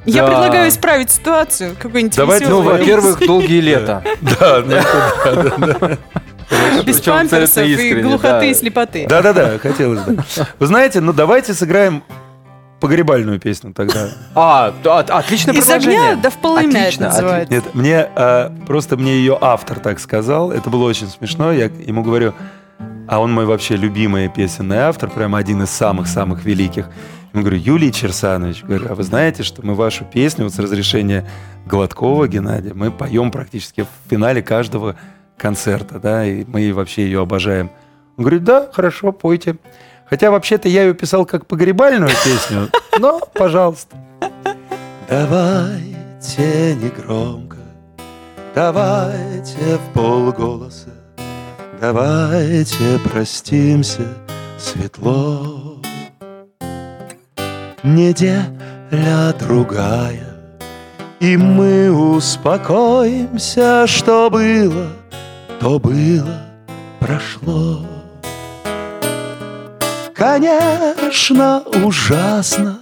Я 0.06 0.22
Да. 0.22 0.28
предлагаю 0.28 0.68
исправить 0.68 1.10
ситуацию. 1.10 1.76
Какой-нибудь 1.80 2.16
Давайте, 2.16 2.48
Ну, 2.48 2.62
во-первых, 2.62 3.18
долгие 3.26 3.60
лета. 3.60 4.02
Да, 4.20 4.62
ну, 4.64 5.66
да. 5.66 5.98
Без 6.84 7.00
памперсов 7.00 7.66
и 7.66 7.94
глухоты 8.00 8.50
и 8.50 8.54
слепоты. 8.54 9.06
Да-да-да, 9.08 9.58
хотелось 9.58 10.00
бы. 10.00 10.18
Вы 10.58 10.66
знаете, 10.66 11.00
ну 11.00 11.12
давайте 11.12 11.54
сыграем 11.54 12.02
погребальную 12.80 13.38
песню 13.38 13.72
тогда. 13.74 14.08
А, 14.34 14.72
да, 14.82 15.00
отличное 15.00 15.54
Из 15.54 15.68
огня 15.68 15.78
предложение. 15.80 16.16
да 16.16 16.30
в 16.30 16.38
полымя 16.38 16.78
Отлично, 16.80 17.06
называется. 17.08 17.52
Нет, 17.54 17.74
мне 17.74 18.08
а, 18.16 18.52
просто 18.66 18.96
мне 18.96 19.12
ее 19.12 19.36
автор 19.40 19.78
так 19.78 20.00
сказал. 20.00 20.50
Это 20.50 20.70
было 20.70 20.84
очень 20.88 21.08
смешно. 21.08 21.52
Я 21.52 21.66
ему 21.66 22.02
говорю, 22.02 22.34
а 23.06 23.20
он 23.20 23.32
мой 23.32 23.44
вообще 23.44 23.76
любимый 23.76 24.28
песенный 24.28 24.78
автор, 24.78 25.10
прям 25.10 25.34
один 25.34 25.62
из 25.62 25.70
самых-самых 25.70 26.44
великих. 26.44 26.86
Я 27.32 27.40
говорю, 27.40 27.58
Юлий 27.58 27.92
Черсанович, 27.92 28.64
говорю, 28.64 28.86
а 28.90 28.94
вы 28.94 29.02
знаете, 29.04 29.44
что 29.44 29.64
мы 29.64 29.74
вашу 29.74 30.04
песню 30.04 30.44
вот 30.44 30.54
с 30.54 30.58
разрешения 30.58 31.28
Гладкова 31.66 32.26
Геннадия 32.26 32.74
мы 32.74 32.90
поем 32.90 33.30
практически 33.30 33.82
в 33.82 34.10
финале 34.10 34.42
каждого 34.42 34.96
концерта, 35.36 36.00
да, 36.00 36.24
и 36.24 36.44
мы 36.44 36.72
вообще 36.74 37.04
ее 37.04 37.22
обожаем. 37.22 37.70
Он 38.16 38.24
говорит, 38.24 38.44
да, 38.44 38.68
хорошо, 38.72 39.12
пойте. 39.12 39.56
Хотя 40.08 40.32
вообще-то 40.32 40.68
я 40.68 40.82
ее 40.82 40.94
писал 40.94 41.24
как 41.24 41.46
погребальную 41.46 42.10
песню, 42.24 42.68
но, 42.98 43.20
пожалуйста. 43.32 43.96
Давайте 45.08 46.74
негромко, 46.74 47.58
давайте 48.54 49.78
в 49.78 49.92
полголоса, 49.94 50.90
давайте 51.80 52.98
простимся 53.04 54.06
светло. 54.58 55.79
Неделя 57.82 59.32
другая, 59.38 60.36
и 61.18 61.34
мы 61.38 61.90
успокоимся, 61.90 63.86
что 63.86 64.28
было, 64.28 64.88
то 65.60 65.78
было, 65.78 66.42
прошло. 66.98 67.86
Конечно, 70.14 71.62
ужасно, 71.82 72.80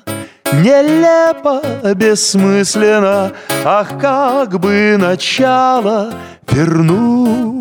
нелепо, 0.53 1.62
бессмысленно, 1.94 3.30
Ах, 3.64 4.01
как 4.01 4.59
бы 4.59 4.96
начало 4.99 6.12
вернуть. 6.51 7.57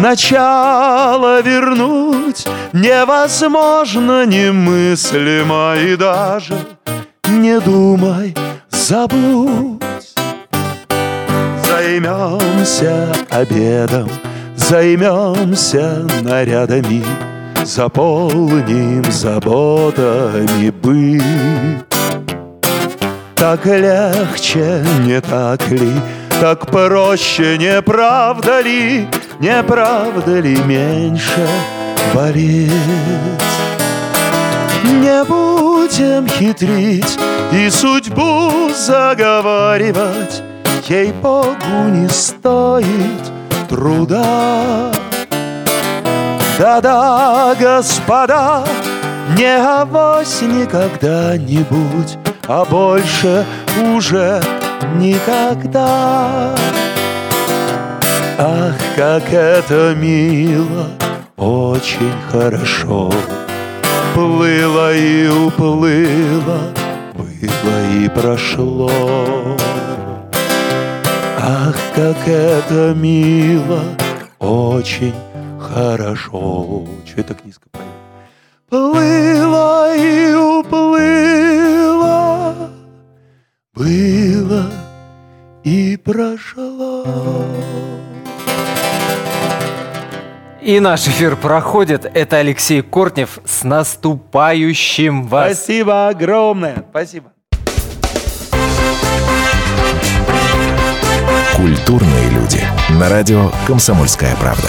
Начало 0.00 1.40
вернуть 1.42 2.46
невозможно, 2.72 4.24
немыслимо 4.26 5.74
и 5.76 5.96
даже 5.96 6.54
не 7.26 7.58
думай, 7.58 8.32
забудь. 8.70 9.82
Займемся 11.66 13.08
обедом, 13.28 14.08
займемся 14.54 16.06
нарядами, 16.22 17.02
Заполним 17.64 19.04
заботами 19.10 20.70
быт. 20.70 21.84
Так 23.34 23.66
легче, 23.66 24.84
не 25.04 25.20
так 25.20 25.68
ли? 25.70 25.92
Так 26.40 26.66
проще, 26.66 27.58
не 27.58 27.82
правда 27.82 28.60
ли? 28.60 29.08
Не 29.40 29.60
правда 29.64 30.38
ли 30.38 30.56
меньше 30.64 31.48
болеть? 32.14 32.70
Не 34.84 35.24
будем 35.24 36.28
хитрить 36.28 37.18
и 37.52 37.68
судьбу 37.70 38.70
заговаривать, 38.72 40.42
Ей-богу 40.88 41.88
не 41.90 42.08
стоит 42.08 43.32
труда. 43.68 44.92
Да-да, 46.56 47.56
господа, 47.58 48.62
не 49.36 49.56
авось 49.56 50.40
никогда-нибудь, 50.42 52.16
А 52.46 52.64
больше 52.64 53.44
уже 53.92 54.40
никогда. 54.96 56.54
Ах, 58.40 58.76
как 58.94 59.32
это 59.32 59.96
мило, 59.96 60.86
очень 61.36 62.12
хорошо. 62.30 63.12
Плыло 64.14 64.94
и 64.94 65.26
уплыло, 65.26 66.60
было 67.16 67.92
и 67.94 68.08
прошло. 68.08 69.56
Ах, 71.40 71.76
как 71.94 72.16
это 72.26 72.94
мило, 72.94 73.82
очень 74.38 75.14
хорошо. 75.60 76.84
Че 77.04 77.14
я 77.16 77.22
так 77.24 77.44
низко 77.44 77.66
пою? 77.72 77.86
Плыло 78.70 79.94
и 79.96 80.32
уплыло, 80.34 82.54
было 83.74 84.66
и 85.64 85.96
прошло. 85.96 87.04
И 90.60 90.80
наш 90.80 91.06
эфир 91.06 91.36
проходит. 91.36 92.04
Это 92.04 92.38
Алексей 92.38 92.82
Кортнев. 92.82 93.38
С 93.44 93.64
наступающим 93.64 95.26
вас! 95.26 95.56
Спасибо 95.56 96.08
огромное. 96.08 96.84
Спасибо. 96.90 97.32
Культурные 101.56 102.30
люди. 102.30 102.62
На 102.90 103.08
радио 103.08 103.50
«Комсомольская 103.66 104.36
правда». 104.36 104.68